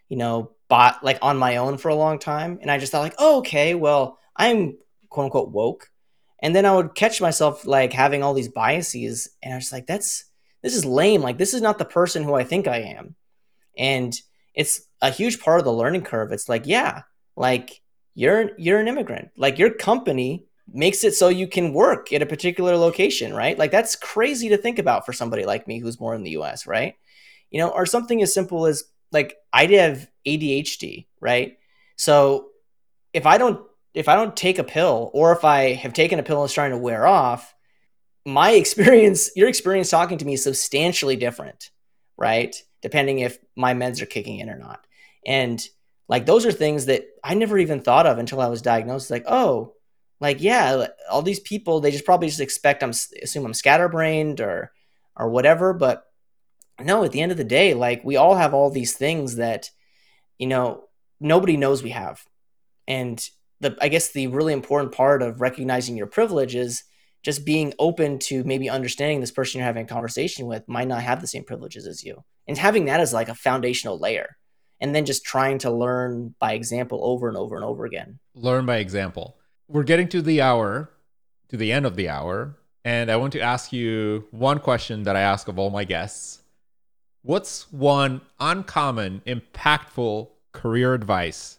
you 0.10 0.18
know, 0.18 0.52
bot 0.68 1.04
like 1.04 1.20
on 1.22 1.38
my 1.38 1.58
own 1.58 1.78
for 1.78 1.90
a 1.90 1.96
long 1.96 2.20
time, 2.20 2.60
and 2.62 2.72
I 2.72 2.78
just 2.78 2.92
thought 2.92 3.02
like, 3.02 3.16
oh, 3.18 3.40
okay, 3.40 3.76
well, 3.76 4.20
I'm 4.36 4.78
quote 5.10 5.26
unquote 5.26 5.50
woke, 5.50 5.90
and 6.46 6.56
then 6.56 6.66
I 6.66 6.76
would 6.76 6.96
catch 6.96 7.20
myself 7.20 7.66
like 7.66 7.92
having 7.92 8.24
all 8.24 8.34
these 8.34 8.50
biases, 8.50 9.30
and 9.42 9.54
I 9.54 9.58
was 9.58 9.72
like, 9.72 9.88
that's 9.88 10.26
this 10.62 10.76
is 10.76 10.86
lame. 10.86 11.22
Like 11.22 11.38
this 11.38 11.54
is 11.54 11.62
not 11.62 11.78
the 11.78 11.86
person 11.86 12.24
who 12.24 12.36
I 12.36 12.44
think 12.44 12.68
I 12.68 12.78
am, 12.78 13.16
and 13.78 14.14
it's 14.54 14.82
a 15.02 15.12
huge 15.12 15.40
part 15.40 15.60
of 15.60 15.66
the 15.66 15.74
learning 15.74 16.04
curve. 16.04 16.32
It's 16.32 16.48
like, 16.48 16.68
yeah, 16.68 17.02
like 17.36 17.82
you're 18.14 18.52
you're 18.58 18.80
an 18.80 18.88
immigrant, 18.88 19.32
like 19.38 19.60
your 19.60 19.72
company 19.72 20.46
makes 20.72 21.04
it 21.04 21.14
so 21.14 21.28
you 21.28 21.48
can 21.48 21.74
work 21.74 22.12
at 22.14 22.22
a 22.22 22.26
particular 22.26 22.76
location, 22.78 23.34
right? 23.34 23.58
Like 23.58 23.72
that's 23.72 23.96
crazy 23.96 24.50
to 24.50 24.58
think 24.58 24.80
about 24.80 25.06
for 25.06 25.14
somebody 25.14 25.46
like 25.46 25.68
me 25.68 25.80
who's 25.80 26.00
more 26.00 26.16
in 26.16 26.24
the 26.24 26.32
US, 26.32 26.66
right? 26.66 26.96
you 27.56 27.60
know, 27.60 27.70
or 27.70 27.86
something 27.86 28.22
as 28.22 28.34
simple 28.34 28.66
as 28.66 28.84
like 29.12 29.38
I 29.54 29.66
have 29.66 30.08
ADHD, 30.28 31.08
right? 31.22 31.58
So 31.96 32.48
if 33.14 33.26
I 33.26 33.38
don't 33.38 33.66
if 33.96 34.10
I 34.10 34.16
don't 34.16 34.36
take 34.36 34.60
a 34.60 34.64
pill 34.64 35.10
or 35.14 35.32
if 35.32 35.44
I 35.44 35.74
have 35.74 35.94
taken 35.94 36.20
a 36.20 36.24
pill 36.24 36.42
and 36.42 36.46
it's 36.46 36.54
starting 36.54 36.78
to 36.78 36.84
wear 36.84 37.08
off, 37.08 37.56
my 38.26 38.52
experience, 38.52 39.32
your 39.36 39.50
experience 39.50 39.90
talking 39.90 40.18
to 40.18 40.26
me 40.26 40.34
is 40.34 40.44
substantially 40.44 41.16
different, 41.16 41.72
right? 42.18 42.56
Depending 42.82 43.20
if 43.20 43.38
my 43.56 43.74
meds 43.74 44.02
are 44.02 44.08
kicking 44.08 44.40
in 44.40 44.50
or 44.50 44.58
not. 44.58 44.86
And 45.26 45.66
like 46.08 46.26
those 46.26 46.46
are 46.46 46.52
things 46.52 46.86
that 46.86 47.06
I 47.24 47.34
never 47.34 47.58
even 47.58 47.82
thought 47.82 48.06
of 48.06 48.20
until 48.20 48.42
I 48.42 48.48
was 48.48 48.62
diagnosed. 48.62 49.10
Like, 49.10 49.24
oh, 49.28 49.74
like 50.20 50.42
yeah, 50.42 50.88
all 51.10 51.22
these 51.22 51.40
people 51.40 51.80
they 51.80 51.92
just 51.92 52.06
probably 52.06 52.28
just 52.28 52.40
expect 52.40 52.84
I'm 52.84 52.92
assume 52.92 53.46
I'm 53.46 53.54
scatterbrained 53.54 54.40
or 54.40 54.72
or 55.16 55.30
whatever, 55.30 55.74
but 55.74 56.06
no, 56.80 57.04
at 57.04 57.12
the 57.12 57.22
end 57.22 57.32
of 57.32 57.38
the 57.38 57.44
day, 57.44 57.74
like 57.74 58.04
we 58.04 58.18
all 58.18 58.36
have 58.36 58.54
all 58.54 58.70
these 58.70 58.94
things 58.94 59.38
that, 59.38 59.72
you 60.38 60.48
know, 60.48 60.84
nobody 61.20 61.58
knows 61.58 61.82
we 61.82 61.92
have. 61.92 62.22
And 62.88 63.26
the 63.60 63.78
I 63.82 63.88
guess 63.88 64.12
the 64.12 64.28
really 64.28 64.54
important 64.54 64.94
part 64.94 65.22
of 65.22 65.42
recognizing 65.42 65.98
your 65.98 66.08
privilege 66.08 66.56
is 66.56 66.84
just 67.24 67.44
being 67.44 67.74
open 67.80 68.20
to 68.20 68.44
maybe 68.44 68.70
understanding 68.70 69.20
this 69.20 69.32
person 69.32 69.58
you're 69.58 69.66
having 69.66 69.86
a 69.86 69.88
conversation 69.88 70.46
with 70.46 70.68
might 70.68 70.88
not 70.88 71.02
have 71.02 71.22
the 71.22 71.28
same 71.28 71.44
privileges 71.44 71.88
as 71.88 72.04
you. 72.04 72.24
And 72.48 72.56
having 72.56 72.86
that 72.86 73.00
as 73.00 73.14
like 73.14 73.30
a 73.30 73.36
foundational 73.36 73.98
layer. 73.98 74.38
And 74.80 74.94
then 74.94 75.06
just 75.06 75.26
trying 75.26 75.58
to 75.60 75.72
learn 75.72 76.36
by 76.40 76.54
example 76.54 77.00
over 77.02 77.28
and 77.28 77.36
over 77.38 77.56
and 77.56 77.66
over 77.66 77.86
again. 77.86 78.20
Learn 78.36 78.66
by 78.66 78.78
example. 78.78 79.38
We're 79.68 79.84
getting 79.84 80.08
to 80.10 80.22
the 80.22 80.42
hour, 80.42 80.92
to 81.50 81.58
the 81.58 81.72
end 81.72 81.88
of 81.88 81.96
the 81.96 82.10
hour. 82.10 82.58
And 82.84 83.10
I 83.10 83.16
want 83.16 83.34
to 83.34 83.40
ask 83.40 83.74
you 83.74 84.28
one 84.30 84.60
question 84.60 85.04
that 85.04 85.16
I 85.16 85.22
ask 85.22 85.48
of 85.48 85.58
all 85.58 85.72
my 85.72 85.84
guests 85.84 86.42
what's 87.24 87.72
one 87.72 88.22
uncommon, 88.40 89.24
impactful 89.26 90.30
career 90.52 90.94
advice 90.94 91.58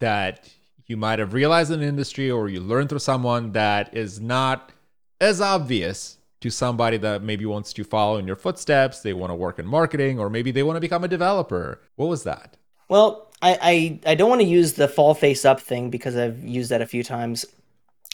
that 0.00 0.50
you 0.88 0.96
might 0.96 1.18
have 1.18 1.34
realized 1.34 1.70
in 1.70 1.82
industry 1.82 2.30
or 2.30 2.48
you 2.48 2.60
learned 2.60 2.88
through 2.88 2.98
someone 2.98 3.52
that 3.52 3.94
is 3.94 4.20
not 4.20 4.72
as 5.20 5.40
obvious 5.40 6.16
to 6.40 6.50
somebody 6.50 6.96
that 6.96 7.22
maybe 7.22 7.44
wants 7.44 7.72
to 7.74 7.84
follow 7.84 8.16
in 8.16 8.26
your 8.26 8.36
footsteps, 8.36 9.00
they 9.00 9.12
want 9.12 9.30
to 9.30 9.34
work 9.34 9.58
in 9.58 9.66
marketing, 9.66 10.18
or 10.18 10.30
maybe 10.30 10.50
they 10.50 10.62
want 10.62 10.76
to 10.76 10.80
become 10.80 11.04
a 11.04 11.08
developer? 11.08 11.82
What 11.96 12.08
was 12.08 12.24
that? 12.24 12.56
Well, 12.88 13.30
I, 13.42 14.00
I, 14.06 14.12
I 14.12 14.14
don't 14.14 14.30
want 14.30 14.40
to 14.40 14.46
use 14.46 14.72
the 14.72 14.88
fall 14.88 15.14
face 15.14 15.44
up 15.44 15.60
thing 15.60 15.90
because 15.90 16.16
I've 16.16 16.42
used 16.42 16.70
that 16.70 16.80
a 16.80 16.86
few 16.86 17.02
times. 17.02 17.44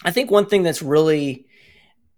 I 0.05 0.11
think 0.11 0.31
one 0.31 0.47
thing 0.47 0.63
that's 0.63 0.83
really 0.83 1.47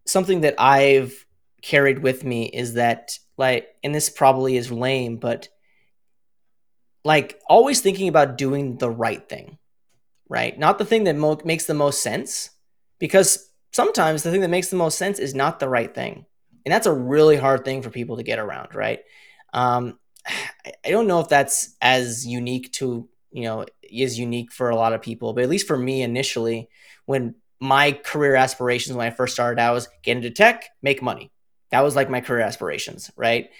something 0.07 0.40
that 0.40 0.54
I've 0.59 1.26
carried 1.62 1.98
with 1.98 2.24
me 2.24 2.46
is 2.46 2.74
that 2.74 3.18
like 3.36 3.68
and 3.82 3.94
this 3.94 4.09
probably 4.09 4.57
is 4.57 4.70
lame 4.70 5.16
but 5.16 5.48
like 7.04 7.40
always 7.48 7.80
thinking 7.80 8.09
about 8.09 8.38
doing 8.38 8.78
the 8.78 8.90
right 8.90 9.28
thing 9.28 9.59
right? 10.29 10.59
Not 10.59 10.79
the 10.79 10.85
thing 10.85 11.05
that 11.05 11.16
mo- 11.16 11.41
makes 11.45 11.66
the 11.66 11.74
most 11.74 12.03
sense 12.03 12.51
because 12.99 13.51
sometimes 13.72 14.22
the 14.22 14.31
thing 14.31 14.41
that 14.41 14.49
makes 14.49 14.68
the 14.68 14.77
most 14.77 14.99
sense 14.99 15.18
is 15.18 15.35
not 15.35 15.61
the 15.61 15.68
right 15.68 15.95
thing. 15.95 16.27
And 16.64 16.72
that's 16.72 16.87
a 16.87 16.93
really 16.93 17.37
hard 17.37 17.64
thing 17.64 17.83
for 17.83 17.91
people 17.91 18.16
to 18.16 18.22
get 18.22 18.39
around 18.39 18.74
right? 18.74 19.01
Um, 19.53 19.99
i 20.85 20.91
don't 20.91 21.07
know 21.07 21.20
if 21.20 21.29
that's 21.29 21.77
as 21.81 22.27
unique 22.27 22.72
to 22.72 23.09
you 23.31 23.45
know 23.45 23.64
is 23.83 24.18
unique 24.18 24.53
for 24.53 24.70
a 24.70 24.77
lot 24.77 24.93
of 24.93 25.01
people 25.01 25.33
but 25.33 25.45
at 25.45 25.49
least 25.49 25.68
for 25.68 25.77
me 25.77 26.03
initially 26.03 26.68
when 27.05 27.37
my 27.61 27.93
career 27.93 28.35
aspirations 28.35 28.97
when 28.97 29.07
i 29.07 29.11
first 29.11 29.35
started 29.35 29.61
out 29.61 29.74
was 29.74 29.89
get 30.03 30.16
into 30.16 30.31
tech 30.31 30.70
make 30.83 31.03
money. 31.03 31.31
That 31.70 31.83
was 31.83 31.97
like 31.97 32.11
my 32.11 32.20
career 32.20 32.43
aspirations, 32.43 33.11
right? 33.16 33.51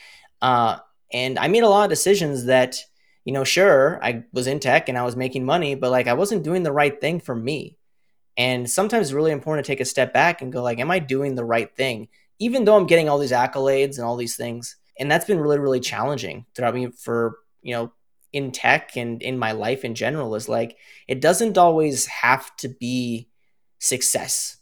Uh, 0.41 0.79
and 1.13 1.39
I 1.39 1.49
made 1.49 1.63
a 1.63 1.69
lot 1.69 1.85
of 1.85 1.91
decisions 1.91 2.45
that, 2.47 2.81
you 3.27 3.33
know, 3.33 3.43
sure, 3.43 3.99
I 4.05 4.23
was 4.33 4.47
in 4.47 4.61
tech 4.61 4.89
and 4.89 4.97
I 4.97 5.03
was 5.03 5.17
making 5.17 5.45
money, 5.45 5.75
but 5.75 5.91
like 5.91 6.07
I 6.07 6.15
wasn't 6.15 6.45
doing 6.45 6.63
the 6.63 6.71
right 6.71 6.99
thing 7.01 7.19
for 7.19 7.35
me. 7.35 7.77
And 8.37 8.71
sometimes 8.71 9.09
it's 9.09 9.13
really 9.13 9.33
important 9.33 9.67
to 9.67 9.73
take 9.73 9.81
a 9.81 9.85
step 9.85 10.15
back 10.15 10.41
and 10.41 10.53
go 10.53 10.63
like, 10.63 10.79
am 10.79 10.93
I 10.93 11.01
doing 11.01 11.35
the 11.35 11.45
right 11.45 11.75
thing? 11.75 12.07
Even 12.39 12.65
though 12.65 12.77
I'm 12.77 12.87
getting 12.87 13.09
all 13.09 13.19
these 13.19 13.33
accolades 13.33 13.97
and 13.97 14.07
all 14.07 14.15
these 14.15 14.37
things. 14.37 14.77
And 14.97 15.11
that's 15.11 15.25
been 15.25 15.41
really, 15.41 15.59
really 15.59 15.81
challenging 15.81 16.47
throughout 16.55 16.77
me 16.77 16.87
for, 16.93 17.39
you 17.63 17.75
know, 17.75 17.93
in 18.33 18.53
tech 18.53 18.97
and 18.97 19.21
in 19.21 19.39
my 19.39 19.51
life 19.51 19.85
in 19.85 19.97
general 19.97 20.37
is 20.37 20.49
like, 20.49 20.77
it 21.09 21.21
doesn't 21.21 21.59
always 21.59 22.07
have 22.07 22.55
to 22.59 22.69
be 22.69 23.29
success, 23.81 24.59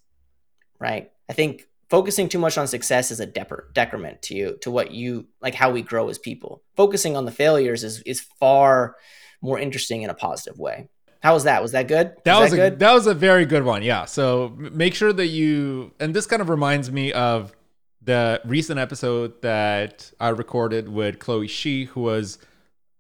right? 0.79 1.13
I 1.29 1.35
think 1.35 1.69
focusing 1.95 2.29
too 2.29 2.41
much 2.41 2.59
on 2.59 2.67
success 2.67 3.13
is 3.13 3.21
a 3.21 3.27
decrement 3.27 4.21
to 4.21 4.35
you, 4.35 4.59
to 4.63 4.69
what 4.69 4.91
you 4.91 5.29
like, 5.41 5.55
how 5.55 5.71
we 5.71 5.81
grow 5.81 6.09
as 6.09 6.19
people. 6.19 6.61
Focusing 6.75 7.17
on 7.17 7.25
the 7.25 7.31
failures 7.31 7.85
is, 7.85 8.03
is 8.03 8.21
far 8.21 8.97
more 9.41 9.61
interesting 9.61 10.03
in 10.03 10.11
a 10.11 10.15
positive 10.15 10.59
way. 10.59 10.89
How 11.23 11.35
was 11.35 11.45
that? 11.45 11.63
Was 11.63 11.71
that 11.71 11.87
good? 11.87 12.17
That 12.25 12.41
was, 12.41 12.51
was, 12.51 12.59
that 12.59 12.67
a, 12.67 12.71
good? 12.71 12.79
that 12.81 12.93
was 12.95 13.07
a 13.07 13.15
very 13.15 13.47
good 13.47 13.63
one. 13.63 13.85
Yeah. 13.85 14.07
So 14.07 14.57
make 14.59 14.97
sure 14.97 15.13
that 15.13 15.29
you 15.29 15.93
and 16.01 16.13
this 16.13 16.27
kind 16.27 16.43
of 16.43 16.49
reminds 16.49 16.91
me 16.91 17.13
of 17.13 17.55
the 18.03 18.41
recent 18.45 18.81
episode 18.81 19.41
that 19.43 20.11
I 20.19 20.31
recorded 20.31 20.89
with 20.89 21.21
Chloe 21.21 21.47
Shih, 21.47 21.85
who 21.85 22.01
was 22.01 22.39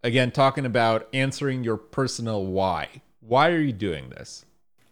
again 0.04 0.30
talking 0.30 0.66
about 0.66 1.08
answering 1.12 1.64
your 1.64 1.78
personal 1.78 2.46
why. 2.46 3.02
Why 3.18 3.50
are 3.50 3.58
you 3.58 3.72
doing 3.72 4.10
this? 4.10 4.44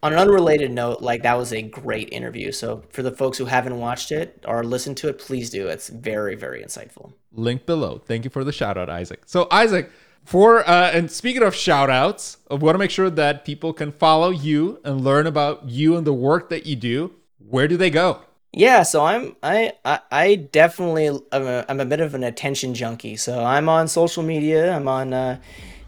On 0.02 0.12
an 0.12 0.18
unrelated 0.18 0.72
note, 0.72 1.00
like 1.00 1.22
that 1.22 1.38
was 1.38 1.52
a 1.52 1.62
great 1.62 2.12
interview. 2.12 2.50
So 2.50 2.82
for 2.90 3.04
the 3.04 3.12
folks 3.12 3.38
who 3.38 3.44
haven't 3.44 3.78
watched 3.78 4.10
it 4.10 4.44
or 4.48 4.64
listened 4.64 4.96
to 4.98 5.08
it, 5.08 5.18
please 5.18 5.48
do. 5.48 5.68
It's 5.68 5.88
very, 5.88 6.34
very 6.34 6.62
insightful. 6.62 7.12
Link 7.32 7.66
below. 7.66 7.98
Thank 7.98 8.24
you 8.24 8.30
for 8.30 8.42
the 8.42 8.52
shout 8.52 8.76
out, 8.76 8.90
Isaac. 8.90 9.22
So 9.26 9.46
Isaac, 9.52 9.90
for 10.24 10.68
uh, 10.68 10.90
and 10.90 11.10
speaking 11.10 11.42
of 11.42 11.54
shout 11.54 11.88
outs, 11.88 12.38
I 12.50 12.54
want 12.54 12.74
to 12.74 12.78
make 12.78 12.90
sure 12.90 13.10
that 13.10 13.44
people 13.44 13.72
can 13.72 13.92
follow 13.92 14.30
you 14.30 14.80
and 14.84 15.02
learn 15.02 15.26
about 15.26 15.68
you 15.68 15.96
and 15.96 16.06
the 16.06 16.12
work 16.12 16.48
that 16.50 16.66
you 16.66 16.74
do. 16.74 17.12
Where 17.38 17.68
do 17.68 17.76
they 17.76 17.90
go? 17.90 18.22
Yeah, 18.52 18.82
so 18.82 19.04
I'm 19.04 19.34
I 19.42 19.72
I, 19.84 20.00
I 20.10 20.34
definitely 20.34 21.08
I'm 21.32 21.46
a, 21.46 21.64
I'm 21.68 21.80
a 21.80 21.86
bit 21.86 22.00
of 22.00 22.14
an 22.14 22.22
attention 22.22 22.74
junkie. 22.74 23.16
So 23.16 23.42
I'm 23.42 23.68
on 23.68 23.88
social 23.88 24.22
media. 24.22 24.74
I'm 24.74 24.88
on 24.88 25.12
uh, 25.14 25.40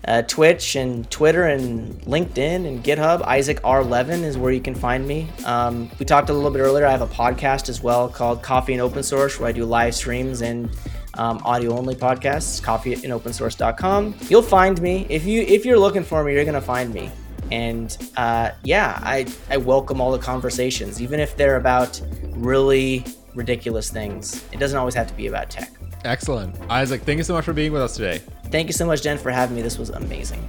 uh, 0.07 0.23
Twitch 0.23 0.77
and 0.77 1.11
Twitter 1.11 1.45
and 1.45 2.01
LinkedIn 2.03 2.67
and 2.67 2.85
GitHub. 2.85 3.23
Isaac 3.23 3.61
R 3.65 3.83
Levin 3.83 4.25
is 4.25 4.37
where 4.37 4.53
you 4.53 4.61
can 4.61 4.75
find 4.75 5.07
me. 5.07 5.29
Um, 5.45 5.91
we 5.99 6.05
talked 6.05 6.31
a 6.31 6.33
little 6.33 6.51
bit 6.51 6.61
earlier. 6.61 6.87
I 6.87 6.91
have 6.91 7.03
a 7.03 7.07
podcast 7.07 7.69
as 7.69 7.83
well 7.83 8.09
called 8.09 8.43
Coffee 8.43 8.73
and 8.73 8.83
Open 8.83 9.03
Source 9.03 9.39
where 9.39 9.49
I 9.49 9.53
do 9.53 9.65
live 9.65 9.95
streams 9.95 10.43
and 10.43 10.71
um, 11.15 11.41
audio 11.45 11.77
only 11.77 11.95
podcasts. 11.95 12.63
Coffee 12.63 12.95
and 12.95 13.13
Open 13.13 13.33
Coffeeandopensource.com. 13.33 14.15
You'll 14.29 14.43
find 14.43 14.81
me 14.81 15.07
if 15.09 15.25
you 15.25 15.43
if 15.43 15.65
you're 15.65 15.79
looking 15.79 16.05
for 16.05 16.25
me. 16.25 16.35
You're 16.35 16.45
gonna 16.45 16.61
find 16.61 16.93
me. 16.93 17.11
And 17.53 17.97
uh, 18.17 18.51
yeah, 18.63 18.99
I 19.03 19.27
I 19.51 19.57
welcome 19.59 20.01
all 20.01 20.13
the 20.13 20.19
conversations, 20.19 21.01
even 21.01 21.21
if 21.21 21.37
they're 21.37 21.57
about 21.57 22.01
really 22.31 23.05
ridiculous 23.35 23.91
things. 23.91 24.45
It 24.53 24.59
doesn't 24.59 24.79
always 24.79 24.95
have 24.95 25.07
to 25.09 25.15
be 25.15 25.27
about 25.27 25.51
tech. 25.51 25.73
Excellent. 26.05 26.55
Isaac, 26.71 27.03
thank 27.03 27.19
you 27.19 27.25
so 27.25 27.35
much 27.35 27.45
for 27.45 27.53
being 27.53 27.73
with 27.73 27.83
us 27.83 27.97
today. 27.97 28.21
Thank 28.51 28.69
you 28.69 28.73
so 28.73 28.87
much, 28.87 29.03
Den, 29.03 29.19
for 29.19 29.31
having 29.31 29.57
me. 29.57 29.63
This 29.63 29.79
was 29.79 29.91
amazing. 29.91 30.43